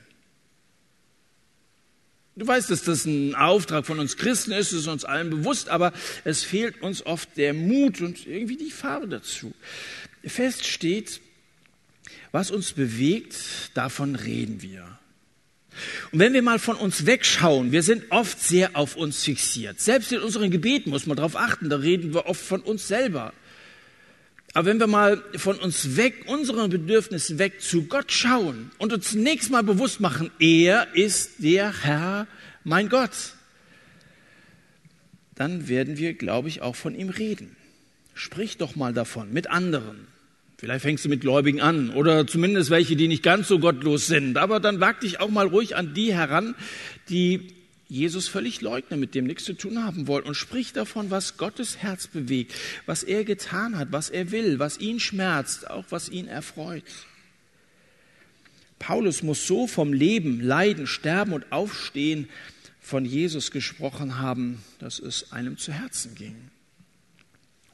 Du 2.37 2.47
weißt, 2.47 2.71
dass 2.71 2.85
das 2.85 3.05
ein 3.05 3.35
Auftrag 3.35 3.85
von 3.87 3.99
uns 3.99 4.17
Christen 4.17 4.53
ist, 4.53 4.73
ist 4.73 4.87
uns 4.87 5.05
allen 5.05 5.31
bewusst, 5.31 5.69
aber 5.69 5.93
es 6.25 6.43
fehlt 6.43 6.81
uns 6.83 7.05
oft 7.05 7.37
der 7.37 7.53
Mut 7.55 8.01
und 8.01 8.27
irgendwie 8.27 8.57
die 8.57 8.71
Farbe 8.71 9.09
dazu. 9.09 9.53
Fest 10.25 10.67
steht, 10.67 11.21
was 12.33 12.51
uns 12.51 12.73
bewegt, 12.73 13.37
davon 13.75 14.15
reden 14.15 14.63
wir. 14.63 14.99
Und 16.13 16.19
wenn 16.19 16.33
wir 16.33 16.43
mal 16.43 16.59
von 16.59 16.77
uns 16.77 17.07
wegschauen, 17.07 17.73
wir 17.73 17.83
sind 17.83 18.11
oft 18.11 18.41
sehr 18.41 18.71
auf 18.75 18.97
uns 18.97 19.25
fixiert. 19.25 19.81
Selbst 19.81 20.13
in 20.13 20.21
unseren 20.21 20.51
Gebeten 20.51 20.91
muss 20.91 21.07
man 21.07 21.17
darauf 21.17 21.37
achten, 21.37 21.69
da 21.69 21.77
reden 21.77 22.15
wir 22.15 22.27
oft 22.27 22.43
von 22.43 22.61
uns 22.61 22.89
selber. 22.89 23.33
Aber 24.53 24.67
wenn 24.67 24.81
wir 24.81 24.89
mal 24.89 25.23
von 25.37 25.57
uns 25.59 25.97
weg, 25.97 26.25
unseren 26.27 26.71
Bedürfnissen 26.71 27.39
weg 27.39 27.61
zu 27.61 27.85
Gott 27.85 28.11
schauen 28.11 28.73
und 28.79 28.93
uns 28.93 29.11
zunächst 29.11 29.51
mal 29.51 29.63
bewusst 29.63 30.01
machen, 30.01 30.31
er 30.41 30.89
ist 30.95 31.35
der 31.39 31.85
Herr, 31.85 32.27
mein 32.65 32.89
Gott, 32.89 33.35
dann 35.37 35.69
werden 35.69 35.99
wir, 35.99 36.15
glaube 36.15 36.49
ich, 36.49 36.63
auch 36.63 36.75
von 36.75 36.95
ihm 36.95 37.11
reden. 37.11 37.57
Sprich 38.15 38.59
doch 38.59 38.77
mal 38.77 38.93
davon 38.93 39.33
mit 39.33 39.49
anderen. 39.49 40.09
Vielleicht 40.59 40.83
fängst 40.83 41.05
du 41.07 41.09
mit 41.09 41.23
Gläubigen 41.23 41.63
an 41.63 41.89
oder 41.91 42.27
zumindest 42.27 42.69
welche, 42.69 42.95
die 42.95 43.09
nicht 43.09 43.23
ganz 43.23 43.49
so 43.49 43.61
gottlos 43.61 44.09
sind. 44.09 44.37
Aber 44.37 44.61
dann 44.61 44.81
wag 44.81 45.01
dich 45.01 45.21
auch 45.21 45.31
mal 45.31 45.47
ruhig 45.47 45.77
an 45.77 45.95
die 45.95 46.13
heran, 46.13 46.55
die 47.09 47.55
Jesus 47.91 48.29
völlig 48.29 48.61
leugnen, 48.61 49.01
mit 49.01 49.17
dem 49.17 49.27
nichts 49.27 49.45
zu 49.45 49.53
tun 49.53 49.85
haben 49.85 50.07
wollen 50.07 50.25
und 50.25 50.37
spricht 50.37 50.77
davon, 50.77 51.11
was 51.11 51.37
Gottes 51.37 51.79
Herz 51.79 52.07
bewegt, 52.07 52.55
was 52.87 53.03
er 53.03 53.25
getan 53.25 53.77
hat, 53.77 53.89
was 53.91 54.11
er 54.11 54.31
will, 54.31 54.61
was 54.61 54.79
ihn 54.79 55.01
schmerzt, 55.01 55.69
auch 55.69 55.85
was 55.91 56.09
ihn 56.09 56.29
erfreut. 56.29 56.85
Paulus 58.79 59.23
muss 59.23 59.45
so 59.47 59.67
vom 59.67 59.93
Leben, 59.93 60.41
Leiden, 60.41 60.87
Sterben 60.87 61.33
und 61.33 61.51
Aufstehen 61.51 62.29
von 62.81 63.05
Jesus 63.05 63.51
gesprochen 63.51 64.19
haben, 64.19 64.63
dass 64.79 65.01
es 65.01 65.33
einem 65.33 65.59
zu 65.59 65.73
Herzen 65.73 66.15
ging. 66.15 66.37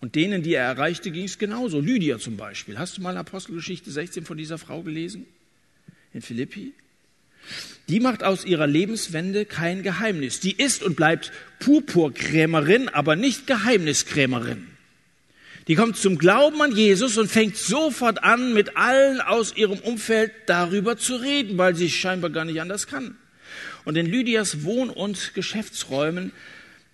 Und 0.01 0.15
denen, 0.15 0.43
die 0.43 0.55
er 0.55 0.65
erreichte, 0.65 1.11
ging 1.11 1.25
es 1.25 1.39
genauso. 1.39 1.81
Lydia 1.81 2.19
zum 2.19 2.37
Beispiel. 2.37 2.79
Hast 2.79 2.97
du 2.97 3.03
mal 3.03 3.17
Apostelgeschichte 3.17 3.91
16 3.91 4.25
von 4.25 4.37
dieser 4.37 4.57
Frau 4.59 4.83
gelesen? 4.83 5.27
In 6.13 6.23
Philippi? 6.23 6.73
Die 7.89 8.01
macht 8.01 8.25
aus 8.25 8.45
ihrer 8.45 8.67
Lebenswende 8.67 9.45
kein 9.45 9.83
Geheimnis. 9.83 10.41
Die 10.41 10.53
ist 10.53 10.83
und 10.83 10.97
bleibt 10.97 11.31
Purpurkrämerin, 11.61 12.89
aber 12.89 13.15
nicht 13.15 13.47
Geheimniskrämerin. 13.47 14.67
Die 15.69 15.75
kommt 15.75 15.97
zum 15.97 16.19
Glauben 16.19 16.63
an 16.63 16.75
Jesus 16.75 17.17
und 17.17 17.29
fängt 17.29 17.57
sofort 17.57 18.23
an, 18.23 18.55
mit 18.55 18.77
allen 18.77 19.21
aus 19.21 19.57
ihrem 19.57 19.79
Umfeld 19.81 20.33
darüber 20.47 20.97
zu 20.97 21.17
reden, 21.17 21.59
weil 21.59 21.75
sie 21.75 21.91
scheinbar 21.91 22.31
gar 22.31 22.45
nicht 22.45 22.61
anders 22.61 22.87
kann. 22.87 23.17
Und 23.85 23.97
in 23.97 24.07
Lydias 24.07 24.65
Wohn- 24.65 24.91
und 24.91 25.35
Geschäftsräumen, 25.35 26.33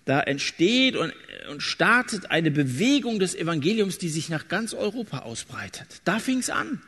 da 0.05 0.19
entsteht 0.19 0.95
und, 0.95 1.13
und 1.51 1.61
startet 1.61 2.31
eine 2.31 2.51
Bewegung 2.51 3.19
des 3.19 3.35
Evangeliums, 3.35 3.97
die 3.97 4.09
sich 4.09 4.29
nach 4.29 4.47
ganz 4.47 4.73
Europa 4.73 5.19
ausbreitet. 5.19 5.87
Da 6.03 6.19
fing 6.19 6.39
es 6.39 6.49
an. 6.49 6.81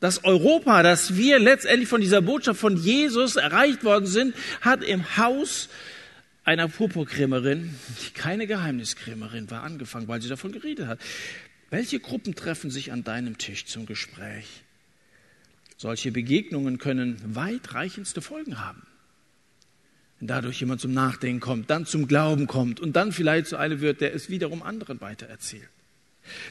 Das 0.00 0.24
Europa, 0.24 0.82
das 0.82 1.16
wir 1.16 1.38
letztendlich 1.38 1.88
von 1.88 2.00
dieser 2.00 2.22
Botschaft 2.22 2.60
von 2.60 2.76
Jesus 2.76 3.36
erreicht 3.36 3.82
worden 3.82 4.06
sind, 4.06 4.34
hat 4.60 4.84
im 4.84 5.16
Haus 5.16 5.68
einer 6.44 6.68
Purpurkrämerin, 6.68 7.74
die 8.00 8.10
keine 8.12 8.46
Geheimniskrämerin 8.46 9.50
war, 9.50 9.64
angefangen, 9.64 10.08
weil 10.08 10.22
sie 10.22 10.28
davon 10.28 10.52
geredet 10.52 10.86
hat. 10.86 11.00
Welche 11.70 12.00
Gruppen 12.00 12.34
treffen 12.34 12.70
sich 12.70 12.92
an 12.92 13.04
deinem 13.04 13.38
Tisch 13.38 13.66
zum 13.66 13.86
Gespräch? 13.86 14.46
Solche 15.76 16.10
Begegnungen 16.10 16.78
können 16.78 17.20
weitreichendste 17.34 18.22
Folgen 18.22 18.60
haben. 18.60 18.86
Wenn 20.18 20.28
dadurch 20.28 20.58
jemand 20.60 20.80
zum 20.80 20.92
Nachdenken 20.92 21.40
kommt, 21.40 21.70
dann 21.70 21.86
zum 21.86 22.08
Glauben 22.08 22.46
kommt 22.46 22.80
und 22.80 22.94
dann 22.96 23.12
vielleicht 23.12 23.46
so 23.48 23.56
eine 23.56 23.80
wird, 23.80 24.00
der 24.00 24.14
es 24.14 24.30
wiederum 24.30 24.62
anderen 24.62 25.00
weitererzählt. 25.00 25.68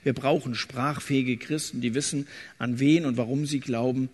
Wir 0.04 0.14
brauchen 0.14 0.56
sprachfähige 0.56 1.38
Christen, 1.38 1.82
die 1.82 1.94
wissen, 1.94 2.28
an 2.58 2.80
wen 2.80 3.06
und 3.06 3.18
warum 3.18 3.46
sie 3.46 3.60
glauben 3.60 4.10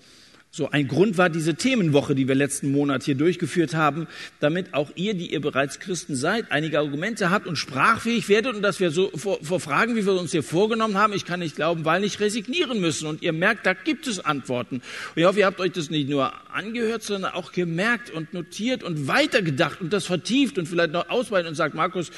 So 0.56 0.70
ein 0.70 0.88
Grund 0.88 1.18
war 1.18 1.32
diese 1.32 1.56
Themenwoche, 1.56 2.14
die 2.14 2.28
wir 2.28 2.36
letzten 2.36 2.72
Monat 2.72 3.02
hier 3.02 3.16
durchgeführt 3.16 3.74
haben, 3.74 4.06
damit 4.40 4.76
auch 4.76 4.92
ihr, 4.94 5.16
die 5.16 5.34
ihr 5.34 5.42
bereits 5.42 5.80
Christen 5.80 6.16
seid, 6.16 6.52
einige 6.52 6.78
Argumente 6.78 7.32
habt 7.32 7.48
und 7.48 7.56
sprachfähig 7.56 8.30
werdet 8.30 8.54
und 8.54 8.62
dass 8.62 8.80
wir 8.80 8.92
so 8.92 9.10
vor, 9.16 9.40
vor 9.44 9.60
Fragen, 9.60 9.96
wie 9.96 10.06
wir 10.06 10.14
uns 10.14 10.30
hier 10.32 10.44
vorgenommen 10.44 10.96
haben, 10.96 11.14
ich 11.14 11.26
kann 11.26 11.40
nicht 11.40 11.56
glauben, 11.56 11.86
weil 11.86 12.02
nicht 12.02 12.20
resignieren 12.20 12.80
müssen. 12.80 13.08
Und 13.08 13.24
ihr 13.24 13.34
merkt, 13.34 13.66
da 13.66 13.74
gibt 13.74 14.06
es 14.06 14.20
Antworten. 14.20 14.76
Und 14.76 14.84
ich 15.16 15.26
hoffe, 15.26 15.40
ihr 15.40 15.48
habt 15.48 15.60
euch 15.60 15.72
das 15.72 15.90
nicht 15.90 16.08
nur 16.08 16.32
angehört, 16.54 17.02
sondern 17.02 17.34
auch 17.34 17.52
gemerkt 17.52 18.12
und 18.12 18.36
notiert 18.36 18.84
und 18.84 19.08
weitergedacht 19.08 19.82
und 19.82 19.92
das 19.92 20.06
vertieft 20.06 20.60
und 20.60 20.68
vielleicht 20.68 20.92
noch 20.92 21.10
ausweiten 21.10 21.48
und 21.48 21.56
sagt, 21.56 21.74
Markus, 21.74 22.12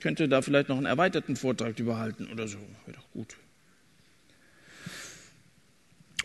könnte 0.00 0.28
da 0.28 0.42
vielleicht 0.42 0.68
noch 0.68 0.76
einen 0.76 0.86
erweiterten 0.86 1.36
Vortrag 1.36 1.78
überhalten 1.78 2.26
oder 2.32 2.48
so. 2.48 2.58
Wäre 2.86 2.96
doch 2.96 3.10
gut. 3.12 3.36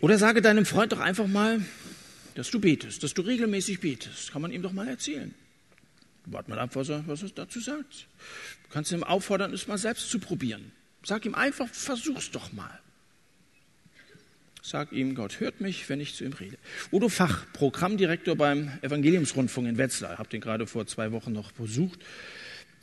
Oder 0.00 0.18
sage 0.18 0.42
deinem 0.42 0.66
Freund 0.66 0.92
doch 0.92 1.00
einfach 1.00 1.26
mal, 1.26 1.60
dass 2.34 2.50
du 2.50 2.60
betest, 2.60 3.02
dass 3.02 3.14
du 3.14 3.22
regelmäßig 3.22 3.80
betest. 3.80 4.32
Kann 4.32 4.42
man 4.42 4.50
ihm 4.50 4.62
doch 4.62 4.72
mal 4.72 4.88
erzählen. 4.88 5.34
Wart 6.26 6.48
mal 6.48 6.58
ab, 6.58 6.74
was 6.74 6.88
er, 6.88 7.06
was 7.06 7.22
er 7.22 7.30
dazu 7.30 7.60
sagt. 7.60 8.06
Du 8.64 8.70
kannst 8.70 8.92
ihm 8.92 9.04
auffordern, 9.04 9.52
es 9.52 9.66
mal 9.66 9.78
selbst 9.78 10.10
zu 10.10 10.18
probieren. 10.18 10.72
Sag 11.04 11.26
ihm 11.26 11.34
einfach, 11.34 11.68
versuch's 11.68 12.30
doch 12.30 12.52
mal. 12.52 12.80
Sag 14.62 14.92
ihm, 14.92 15.14
Gott 15.14 15.40
hört 15.40 15.60
mich, 15.60 15.88
wenn 15.90 16.00
ich 16.00 16.14
zu 16.14 16.24
ihm 16.24 16.32
rede. 16.32 16.56
Udo 16.90 17.10
Fach, 17.10 17.44
Programmdirektor 17.52 18.34
beim 18.34 18.70
Evangeliumsrundfunk 18.80 19.68
in 19.68 19.76
Wetzlar, 19.76 20.16
habe 20.16 20.30
den 20.30 20.40
gerade 20.40 20.66
vor 20.66 20.86
zwei 20.86 21.12
Wochen 21.12 21.32
noch 21.32 21.52
besucht. 21.52 22.00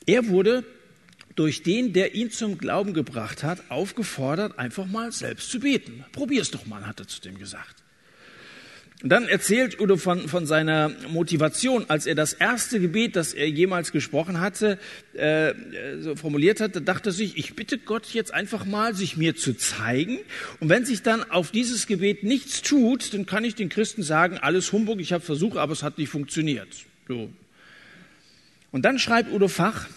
Er 0.05 0.27
wurde 0.27 0.63
durch 1.35 1.63
den, 1.63 1.93
der 1.93 2.15
ihn 2.15 2.31
zum 2.31 2.57
Glauben 2.57 2.93
gebracht 2.93 3.43
hat, 3.43 3.69
aufgefordert, 3.69 4.59
einfach 4.59 4.85
mal 4.85 5.11
selbst 5.11 5.49
zu 5.49 5.59
beten. 5.59 6.05
Probier's 6.11 6.51
doch 6.51 6.65
mal, 6.65 6.85
hat 6.85 6.99
er 6.99 7.07
zu 7.07 7.21
dem 7.21 7.37
gesagt. 7.37 7.81
Und 9.03 9.09
dann 9.09 9.27
erzählt 9.27 9.79
Udo 9.79 9.97
von, 9.97 10.29
von 10.29 10.45
seiner 10.45 10.91
Motivation, 11.09 11.85
als 11.87 12.05
er 12.05 12.13
das 12.13 12.33
erste 12.33 12.79
Gebet, 12.79 13.15
das 13.15 13.33
er 13.33 13.49
jemals 13.49 13.91
gesprochen 13.91 14.39
hatte, 14.39 14.77
äh, 15.13 15.53
so 16.01 16.15
formuliert 16.15 16.61
hat, 16.61 16.75
da 16.75 16.79
dachte 16.81 17.09
er 17.09 17.13
sich, 17.13 17.35
ich 17.35 17.55
bitte 17.55 17.79
Gott 17.79 18.05
jetzt 18.13 18.31
einfach 18.31 18.63
mal, 18.63 18.93
sich 18.93 19.17
mir 19.17 19.35
zu 19.35 19.57
zeigen. 19.57 20.19
Und 20.59 20.69
wenn 20.69 20.85
sich 20.85 21.01
dann 21.01 21.23
auf 21.31 21.49
dieses 21.49 21.87
Gebet 21.87 22.23
nichts 22.23 22.61
tut, 22.61 23.15
dann 23.15 23.25
kann 23.25 23.43
ich 23.43 23.55
den 23.55 23.69
Christen 23.69 24.03
sagen, 24.03 24.37
alles 24.37 24.71
Humbug, 24.71 24.99
ich 24.99 25.13
habe 25.13 25.23
versucht, 25.23 25.57
aber 25.57 25.73
es 25.73 25.81
hat 25.81 25.97
nicht 25.97 26.09
funktioniert. 26.09 26.67
So. 27.07 27.31
Und 28.71 28.85
dann 28.85 28.99
schreibt 28.99 29.33
Udo 29.33 29.47
Fach, 29.47 29.87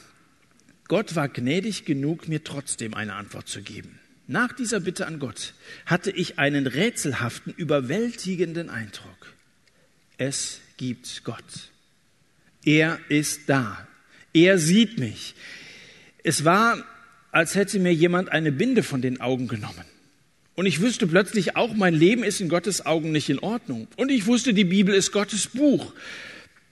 Gott 0.89 1.15
war 1.15 1.29
gnädig 1.29 1.85
genug, 1.85 2.29
mir 2.29 2.45
trotzdem 2.45 2.95
eine 2.95 3.15
Antwort 3.15 3.49
zu 3.49 3.63
geben. 3.63 3.99
Nach 4.27 4.53
dieser 4.53 4.81
Bitte 4.81 5.07
an 5.07 5.19
Gott 5.19 5.55
hatte 5.87 6.11
ich 6.11 6.39
einen 6.39 6.67
rätselhaften, 6.67 7.53
überwältigenden 7.55 8.71
Eindruck. 8.71 9.35
Es 10.17 10.61
gibt 10.77 11.25
Gott. 11.25 11.71
Er 12.65 12.99
ist 13.09 13.43
da. 13.49 13.87
Er 14.33 14.59
sieht 14.59 14.99
mich. 14.99 15.35
Es 16.23 16.45
war, 16.45 16.83
als 17.33 17.55
hätte 17.55 17.79
mir 17.79 17.93
jemand 17.93 18.31
eine 18.31 18.53
Binde 18.53 18.83
von 18.83 19.03
den 19.03 19.21
Augen 19.21 19.49
genommen. 19.49 19.85
Und 20.55 20.67
ich 20.67 20.81
wüsste 20.81 21.07
plötzlich 21.07 21.57
auch, 21.57 21.75
mein 21.75 21.95
Leben 21.95 22.23
ist 22.23 22.41
in 22.41 22.49
Gottes 22.49 22.87
Augen 22.87 23.13
nicht 23.13 23.29
in 23.29 23.41
Ordnung. 23.41 23.89
Und 23.97 24.11
ich 24.11 24.27
wusste, 24.27 24.55
die 24.55 24.65
Bibel 24.65 24.95
ist 24.95 25.13
Gottes 25.13 25.49
Buch. 25.49 25.93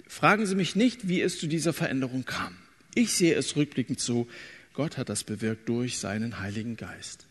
Fragen 0.06 0.46
Sie 0.46 0.54
mich 0.54 0.76
nicht, 0.76 1.08
wie 1.08 1.20
es 1.20 1.38
zu 1.38 1.46
dieser 1.46 1.72
Veränderung 1.72 2.24
kam. 2.24 2.56
Ich 2.94 3.12
sehe 3.12 3.34
es 3.34 3.56
rückblickend 3.56 4.00
so, 4.00 4.28
Gott 4.74 4.96
hat 4.96 5.08
das 5.08 5.24
bewirkt 5.24 5.68
durch 5.68 5.98
seinen 5.98 6.40
Heiligen 6.40 6.76
Geist. 6.76 7.26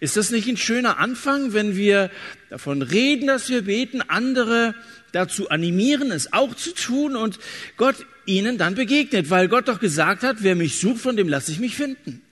Ist 0.00 0.16
das 0.16 0.30
nicht 0.30 0.48
ein 0.48 0.56
schöner 0.56 0.98
Anfang, 0.98 1.52
wenn 1.52 1.76
wir 1.76 2.10
davon 2.50 2.82
reden, 2.82 3.26
dass 3.26 3.48
wir 3.48 3.62
beten, 3.62 4.00
andere 4.02 4.74
dazu 5.12 5.50
animieren, 5.50 6.10
es 6.10 6.32
auch 6.32 6.54
zu 6.54 6.72
tun 6.72 7.16
und 7.16 7.38
Gott 7.76 7.96
ihnen 8.24 8.58
dann 8.58 8.74
begegnet, 8.74 9.30
weil 9.30 9.48
Gott 9.48 9.68
doch 9.68 9.80
gesagt 9.80 10.22
hat, 10.22 10.38
wer 10.40 10.54
mich 10.54 10.78
sucht, 10.78 11.00
von 11.00 11.16
dem 11.16 11.28
lasse 11.28 11.52
ich 11.52 11.58
mich 11.58 11.74
finden. 11.74 12.22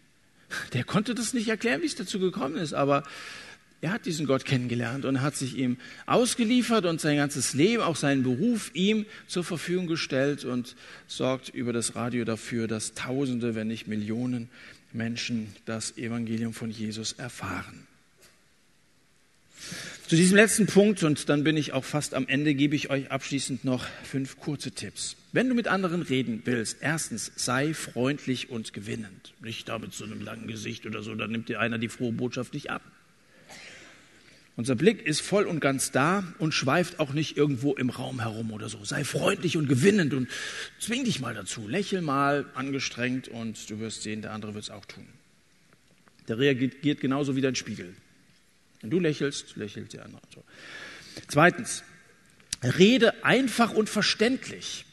Der 0.72 0.84
konnte 0.84 1.14
das 1.14 1.34
nicht 1.34 1.48
erklären, 1.48 1.82
wie 1.82 1.86
es 1.86 1.94
dazu 1.94 2.18
gekommen 2.18 2.56
ist, 2.56 2.72
aber 2.72 3.04
er 3.82 3.92
hat 3.92 4.04
diesen 4.04 4.26
Gott 4.26 4.44
kennengelernt 4.44 5.06
und 5.06 5.22
hat 5.22 5.36
sich 5.36 5.56
ihm 5.56 5.78
ausgeliefert 6.04 6.84
und 6.84 7.00
sein 7.00 7.16
ganzes 7.16 7.54
Leben, 7.54 7.82
auch 7.82 7.96
seinen 7.96 8.22
Beruf 8.22 8.70
ihm 8.74 9.06
zur 9.26 9.42
Verfügung 9.42 9.86
gestellt 9.86 10.44
und 10.44 10.76
sorgt 11.06 11.48
über 11.48 11.72
das 11.72 11.94
Radio 11.94 12.24
dafür, 12.24 12.68
dass 12.68 12.92
Tausende, 12.92 13.54
wenn 13.54 13.68
nicht 13.68 13.86
Millionen 13.86 14.50
Menschen 14.92 15.54
das 15.64 15.96
Evangelium 15.96 16.52
von 16.52 16.70
Jesus 16.70 17.12
erfahren. 17.12 17.86
Zu 20.06 20.16
diesem 20.16 20.36
letzten 20.36 20.66
Punkt, 20.66 21.02
und 21.04 21.28
dann 21.28 21.44
bin 21.44 21.56
ich 21.56 21.72
auch 21.72 21.84
fast 21.84 22.14
am 22.14 22.26
Ende, 22.26 22.54
gebe 22.54 22.74
ich 22.74 22.90
euch 22.90 23.10
abschließend 23.10 23.64
noch 23.64 23.86
fünf 24.02 24.38
kurze 24.40 24.72
Tipps. 24.72 25.16
Wenn 25.32 25.48
du 25.48 25.54
mit 25.54 25.68
anderen 25.68 26.02
reden 26.02 26.42
willst, 26.44 26.78
erstens, 26.80 27.30
sei 27.36 27.72
freundlich 27.74 28.50
und 28.50 28.72
gewinnend. 28.72 29.32
Nicht 29.40 29.68
da 29.68 29.78
mit 29.78 29.94
so 29.94 30.04
einem 30.04 30.20
langen 30.20 30.48
Gesicht 30.48 30.84
oder 30.84 31.02
so, 31.02 31.14
dann 31.14 31.30
nimmt 31.30 31.48
dir 31.48 31.60
einer 31.60 31.78
die 31.78 31.88
frohe 31.88 32.12
Botschaft 32.12 32.54
nicht 32.54 32.70
ab. 32.70 32.82
Unser 34.60 34.74
Blick 34.74 35.06
ist 35.06 35.22
voll 35.22 35.46
und 35.46 35.60
ganz 35.60 35.90
da 35.90 36.22
und 36.38 36.52
schweift 36.52 37.00
auch 37.00 37.14
nicht 37.14 37.34
irgendwo 37.34 37.72
im 37.72 37.88
Raum 37.88 38.20
herum 38.20 38.52
oder 38.52 38.68
so. 38.68 38.84
Sei 38.84 39.04
freundlich 39.04 39.56
und 39.56 39.70
gewinnend 39.70 40.12
und 40.12 40.28
zwing 40.78 41.04
dich 41.04 41.18
mal 41.18 41.32
dazu. 41.32 41.66
Lächel 41.66 42.02
mal 42.02 42.44
angestrengt 42.52 43.26
und 43.28 43.70
du 43.70 43.80
wirst 43.80 44.02
sehen, 44.02 44.20
der 44.20 44.32
andere 44.32 44.52
wird 44.52 44.64
es 44.64 44.68
auch 44.68 44.84
tun. 44.84 45.06
Der 46.28 46.38
reagiert 46.38 47.00
genauso 47.00 47.36
wie 47.36 47.40
dein 47.40 47.54
Spiegel. 47.54 47.94
Wenn 48.82 48.90
du 48.90 49.00
lächelst, 49.00 49.56
lächelt 49.56 49.94
der 49.94 50.04
andere. 50.04 50.20
So. 50.34 50.44
Zweitens, 51.28 51.82
rede 52.62 53.24
einfach 53.24 53.72
und 53.72 53.88
verständlich. 53.88 54.84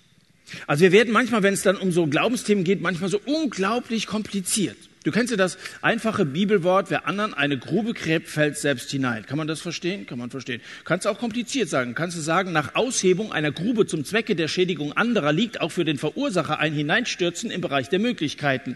Also 0.65 0.83
wir 0.83 0.93
werden 0.93 1.11
manchmal, 1.11 1.43
wenn 1.43 1.53
es 1.53 1.63
dann 1.63 1.75
um 1.75 1.91
so 1.91 2.07
Glaubensthemen 2.07 2.63
geht, 2.63 2.79
manchmal 2.79 3.09
so 3.09 3.19
unglaublich 3.25 4.07
kompliziert. 4.07 4.77
Du 5.07 5.13
kennst 5.13 5.31
ja 5.31 5.37
das 5.37 5.57
einfache 5.81 6.25
Bibelwort, 6.25 6.89
wer 6.89 7.07
anderen 7.07 7.33
eine 7.33 7.57
Grube 7.57 7.93
gräbt, 7.93 8.27
fällt 8.27 8.57
selbst 8.57 8.91
hinein. 8.91 9.25
Kann 9.25 9.37
man 9.37 9.47
das 9.47 9.61
verstehen? 9.61 10.05
Kann 10.05 10.19
man 10.19 10.31
verstehen. 10.31 10.61
Kannst 10.83 11.07
auch 11.07 11.17
kompliziert 11.17 11.69
sagen. 11.69 11.95
Kannst 11.95 12.17
du 12.17 12.21
sagen, 12.21 12.51
nach 12.51 12.75
Aushebung 12.75 13.31
einer 13.31 13.53
Grube 13.53 13.87
zum 13.87 14.03
Zwecke 14.03 14.35
der 14.35 14.49
Schädigung 14.49 14.91
anderer 14.91 15.31
liegt 15.31 15.61
auch 15.61 15.71
für 15.71 15.85
den 15.85 15.97
Verursacher 15.97 16.59
ein 16.59 16.73
Hineinstürzen 16.73 17.51
im 17.51 17.61
Bereich 17.61 17.87
der 17.87 17.99
Möglichkeiten. 17.99 18.75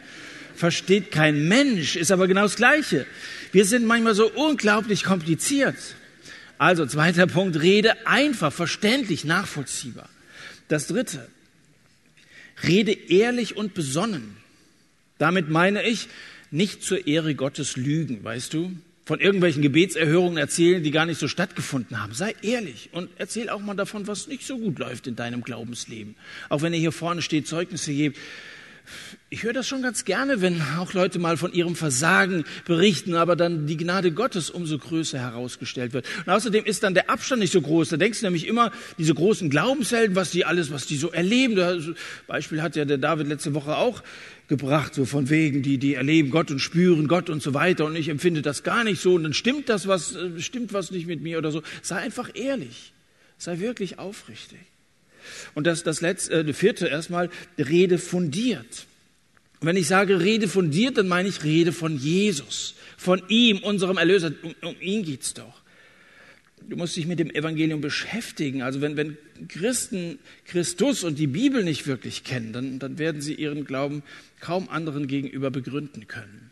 Versteht 0.56 1.12
kein 1.12 1.50
Mensch, 1.50 1.98
ist 1.98 2.14
aber 2.14 2.30
genau 2.30 2.44
das 2.44 2.56
Gleiche. 2.56 3.06
Wir 3.52 3.66
sind 3.66 3.86
manchmal 3.86 4.16
so 4.16 4.32
unglaublich 4.32 5.04
kompliziert. 5.04 5.76
Also, 6.58 6.86
zweiter 6.86 7.28
Punkt, 7.28 7.60
rede 7.62 8.08
einfach, 8.08 8.54
verständlich, 8.54 9.26
nachvollziehbar. 9.26 10.08
Das 10.70 10.88
dritte, 10.88 11.28
rede 12.66 12.94
ehrlich 12.94 13.58
und 13.58 13.74
besonnen. 13.74 14.41
Damit 15.22 15.50
meine 15.50 15.84
ich 15.84 16.08
nicht 16.50 16.82
zur 16.82 17.06
Ehre 17.06 17.36
Gottes 17.36 17.78
lügen, 17.78 18.24
weißt 18.24 18.56
du? 18.56 18.72
Von 19.06 19.20
irgendwelchen 19.20 19.62
Gebetserhörungen 19.62 20.38
erzählen, 20.38 20.82
die 20.82 20.90
gar 20.90 21.06
nicht 21.06 21.20
so 21.20 21.28
stattgefunden 21.28 22.02
haben. 22.02 22.14
Sei 22.14 22.34
ehrlich 22.42 22.90
und 22.92 23.08
erzähl 23.20 23.52
auch 23.52 23.62
mal 23.62 23.76
davon, 23.76 24.08
was 24.08 24.28
nicht 24.28 24.48
so 24.48 24.58
gut 24.58 24.80
läuft 24.80 25.06
in 25.06 25.16
deinem 25.16 25.44
Glaubensleben. 25.44 26.16
Auch 26.50 26.64
wenn 26.64 26.74
ihr 26.74 26.80
hier 26.80 26.92
vorne 26.92 27.22
steht, 27.22 27.46
Zeugnisse 27.48 27.94
gebt. 27.94 28.18
Ich 29.30 29.44
höre 29.44 29.54
das 29.54 29.68
schon 29.68 29.84
ganz 29.84 30.06
gerne, 30.06 30.42
wenn 30.42 30.60
auch 30.80 30.94
Leute 30.94 31.20
mal 31.20 31.38
von 31.38 31.54
ihrem 31.54 31.76
Versagen 31.76 32.44
berichten, 32.66 33.14
aber 33.14 33.36
dann 33.36 33.68
die 33.68 33.78
Gnade 33.78 34.12
Gottes 34.12 34.50
umso 34.50 34.80
größer 34.80 35.20
herausgestellt 35.20 35.94
wird. 35.94 36.08
Und 36.26 36.34
außerdem 36.34 36.66
ist 36.66 36.82
dann 36.82 36.96
der 36.96 37.12
Abstand 37.12 37.42
nicht 37.42 37.54
so 37.54 37.62
groß. 37.62 37.90
Da 37.90 37.98
denkst 37.98 38.20
du 38.20 38.26
nämlich 38.26 38.48
immer, 38.48 38.72
diese 38.98 39.14
großen 39.14 39.52
Glaubenshelden, 39.52 40.16
was 40.16 40.32
die 40.32 40.46
alles, 40.46 40.72
was 40.72 40.88
die 40.88 40.98
so 40.98 41.12
erleben. 41.12 41.96
Beispiel 42.28 42.62
hat 42.62 42.76
ja 42.76 42.86
der 42.86 42.98
David 42.98 43.28
letzte 43.28 43.54
Woche 43.54 43.78
auch 43.78 44.02
gebracht, 44.52 44.94
so 44.94 45.06
von 45.06 45.30
wegen, 45.30 45.62
die, 45.64 45.78
die 45.78 45.96
erleben 45.96 46.30
Gott 46.30 46.52
und 46.52 46.60
spüren 46.60 47.08
Gott 47.08 47.30
und 47.30 47.42
so 47.42 47.54
weiter 47.54 47.86
und 47.86 47.96
ich 47.96 48.10
empfinde 48.10 48.42
das 48.42 48.64
gar 48.64 48.84
nicht 48.84 49.02
so 49.02 49.16
und 49.16 49.24
dann 49.24 49.34
stimmt 49.34 49.70
das 49.70 49.88
was, 49.88 50.14
äh, 50.14 50.42
stimmt 50.42 50.74
was 50.74 50.92
nicht 50.92 51.08
mit 51.08 51.22
mir 51.22 51.38
oder 51.38 51.52
so. 51.52 51.64
Sei 51.82 51.96
einfach 51.96 52.30
ehrlich. 52.34 52.92
Sei 53.38 53.60
wirklich 53.60 53.98
aufrichtig. 53.98 54.60
Und 55.56 55.68
das, 55.68 55.84
das 55.84 56.02
letzte, 56.02 56.42
äh, 56.42 56.54
vierte 56.54 56.88
erstmal, 56.88 57.30
rede 57.58 57.98
fundiert. 57.98 58.88
Und 59.62 59.68
wenn 59.68 59.78
ich 59.78 59.88
sage 59.88 60.20
Rede 60.20 60.50
fundiert, 60.50 60.98
dann 60.98 61.08
meine 61.08 61.30
ich 61.30 61.46
Rede 61.46 61.72
von 61.72 61.98
Jesus, 61.98 62.76
von 62.98 63.24
ihm, 63.30 63.60
unserem 63.60 63.98
Erlöser. 63.98 64.34
Um, 64.44 64.54
um 64.70 64.76
ihn 64.82 65.04
geht's 65.04 65.34
doch. 65.34 65.62
Du 66.68 66.78
musst 66.78 66.96
dich 66.96 67.08
mit 67.08 67.20
dem 67.20 67.30
Evangelium 67.32 67.82
beschäftigen. 67.82 68.62
Also 68.62 68.82
wenn, 68.82 68.96
wenn 68.98 69.18
Christen 69.48 70.20
Christus 70.46 71.04
und 71.04 71.18
die 71.20 71.28
Bibel 71.28 71.64
nicht 71.64 71.88
wirklich 71.88 72.24
kennen, 72.24 72.54
dann, 72.54 72.80
dann 72.80 72.98
werden 72.98 73.22
sie 73.22 73.34
ihren 73.34 73.66
Glauben 73.66 74.04
kaum 74.40 74.70
anderen 74.70 75.08
gegenüber 75.08 75.52
begründen 75.52 76.08
können. 76.08 76.52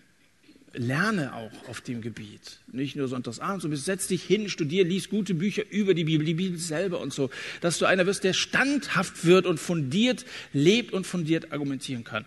Lerne 0.74 1.34
auch 1.34 1.52
auf 1.68 1.82
dem 1.82 2.02
Gebiet. 2.02 2.60
Nicht 2.72 2.96
nur 2.96 3.08
sonntagsabends, 3.08 3.64
sondern 3.64 3.80
setz 3.80 4.08
dich 4.08 4.24
hin, 4.24 4.50
studier, 4.50 4.84
lies 4.84 5.10
gute 5.10 5.34
Bücher 5.34 5.64
über 5.70 5.94
die 5.94 6.04
Bibel, 6.04 6.26
die 6.26 6.34
Bibel 6.34 6.58
selber 6.58 7.00
und 7.00 7.14
so, 7.14 7.30
dass 7.62 7.78
du 7.78 7.86
einer 7.86 8.06
wirst, 8.06 8.24
der 8.24 8.34
standhaft 8.34 9.26
wird 9.26 9.46
und 9.46 9.60
fundiert 9.60 10.26
lebt 10.54 10.94
und 10.94 11.08
fundiert 11.08 11.52
argumentieren 11.52 12.04
kann. 12.04 12.26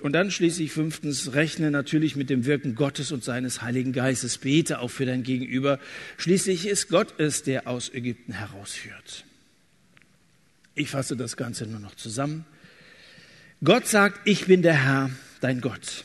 Und 0.00 0.12
dann 0.12 0.30
schließlich 0.30 0.72
fünftens, 0.72 1.32
rechne 1.32 1.70
natürlich 1.70 2.16
mit 2.16 2.28
dem 2.28 2.44
Wirken 2.44 2.74
Gottes 2.74 3.12
und 3.12 3.24
seines 3.24 3.62
Heiligen 3.62 3.92
Geistes. 3.92 4.38
Bete 4.38 4.80
auch 4.80 4.90
für 4.90 5.06
dein 5.06 5.22
Gegenüber. 5.22 5.78
Schließlich 6.18 6.66
ist 6.66 6.88
Gott 6.88 7.14
es, 7.18 7.42
der 7.42 7.66
aus 7.66 7.92
Ägypten 7.94 8.32
herausführt. 8.32 9.24
Ich 10.74 10.90
fasse 10.90 11.16
das 11.16 11.38
Ganze 11.38 11.66
nur 11.66 11.80
noch 11.80 11.94
zusammen. 11.94 12.44
Gott 13.64 13.86
sagt, 13.86 14.20
ich 14.26 14.46
bin 14.46 14.60
der 14.60 14.74
Herr, 14.74 15.10
dein 15.40 15.62
Gott. 15.62 16.04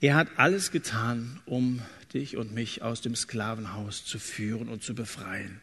Er 0.00 0.14
hat 0.14 0.28
alles 0.36 0.70
getan, 0.70 1.40
um 1.44 1.82
dich 2.14 2.36
und 2.36 2.54
mich 2.54 2.82
aus 2.82 3.02
dem 3.02 3.14
Sklavenhaus 3.14 4.04
zu 4.04 4.18
führen 4.18 4.68
und 4.68 4.82
zu 4.82 4.94
befreien. 4.94 5.60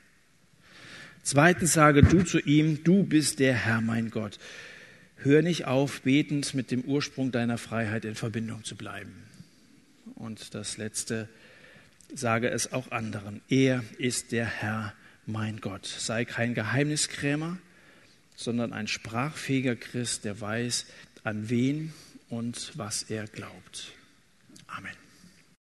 Zweitens 1.24 1.74
sage 1.74 2.04
du 2.04 2.24
zu 2.24 2.40
ihm, 2.40 2.84
du 2.84 3.04
bist 3.04 3.40
der 3.40 3.54
Herr, 3.54 3.82
mein 3.82 4.12
Gott. 4.12 4.38
Hör 5.18 5.42
nicht 5.42 5.66
auf, 5.66 6.04
betend 6.04 6.54
mit 6.54 6.70
dem 6.70 6.84
Ursprung 6.84 7.32
deiner 7.32 7.58
Freiheit 7.58 8.06
in 8.06 8.16
Verbindung 8.16 8.64
zu 8.64 8.76
bleiben. 8.76 9.24
Und 10.16 10.54
das 10.54 10.78
Letzte, 10.78 11.28
sage 12.14 12.50
es 12.50 12.72
auch 12.72 12.92
anderen. 12.92 13.42
Er 13.50 13.84
ist 13.98 14.32
der 14.32 14.46
Herr, 14.46 14.94
mein 15.26 15.60
Gott. 15.60 15.86
Sei 15.86 16.26
kein 16.26 16.54
Geheimniskrämer, 16.54 17.58
sondern 18.36 18.72
ein 18.72 18.88
sprachfähiger 18.88 19.76
Christ, 19.76 20.24
der 20.26 20.40
weiß, 20.40 20.86
an 21.24 21.50
wen 21.50 21.92
und 22.30 22.72
was 22.76 23.04
er 23.04 23.26
glaubt. 23.26 23.97
Amen. 24.78 25.07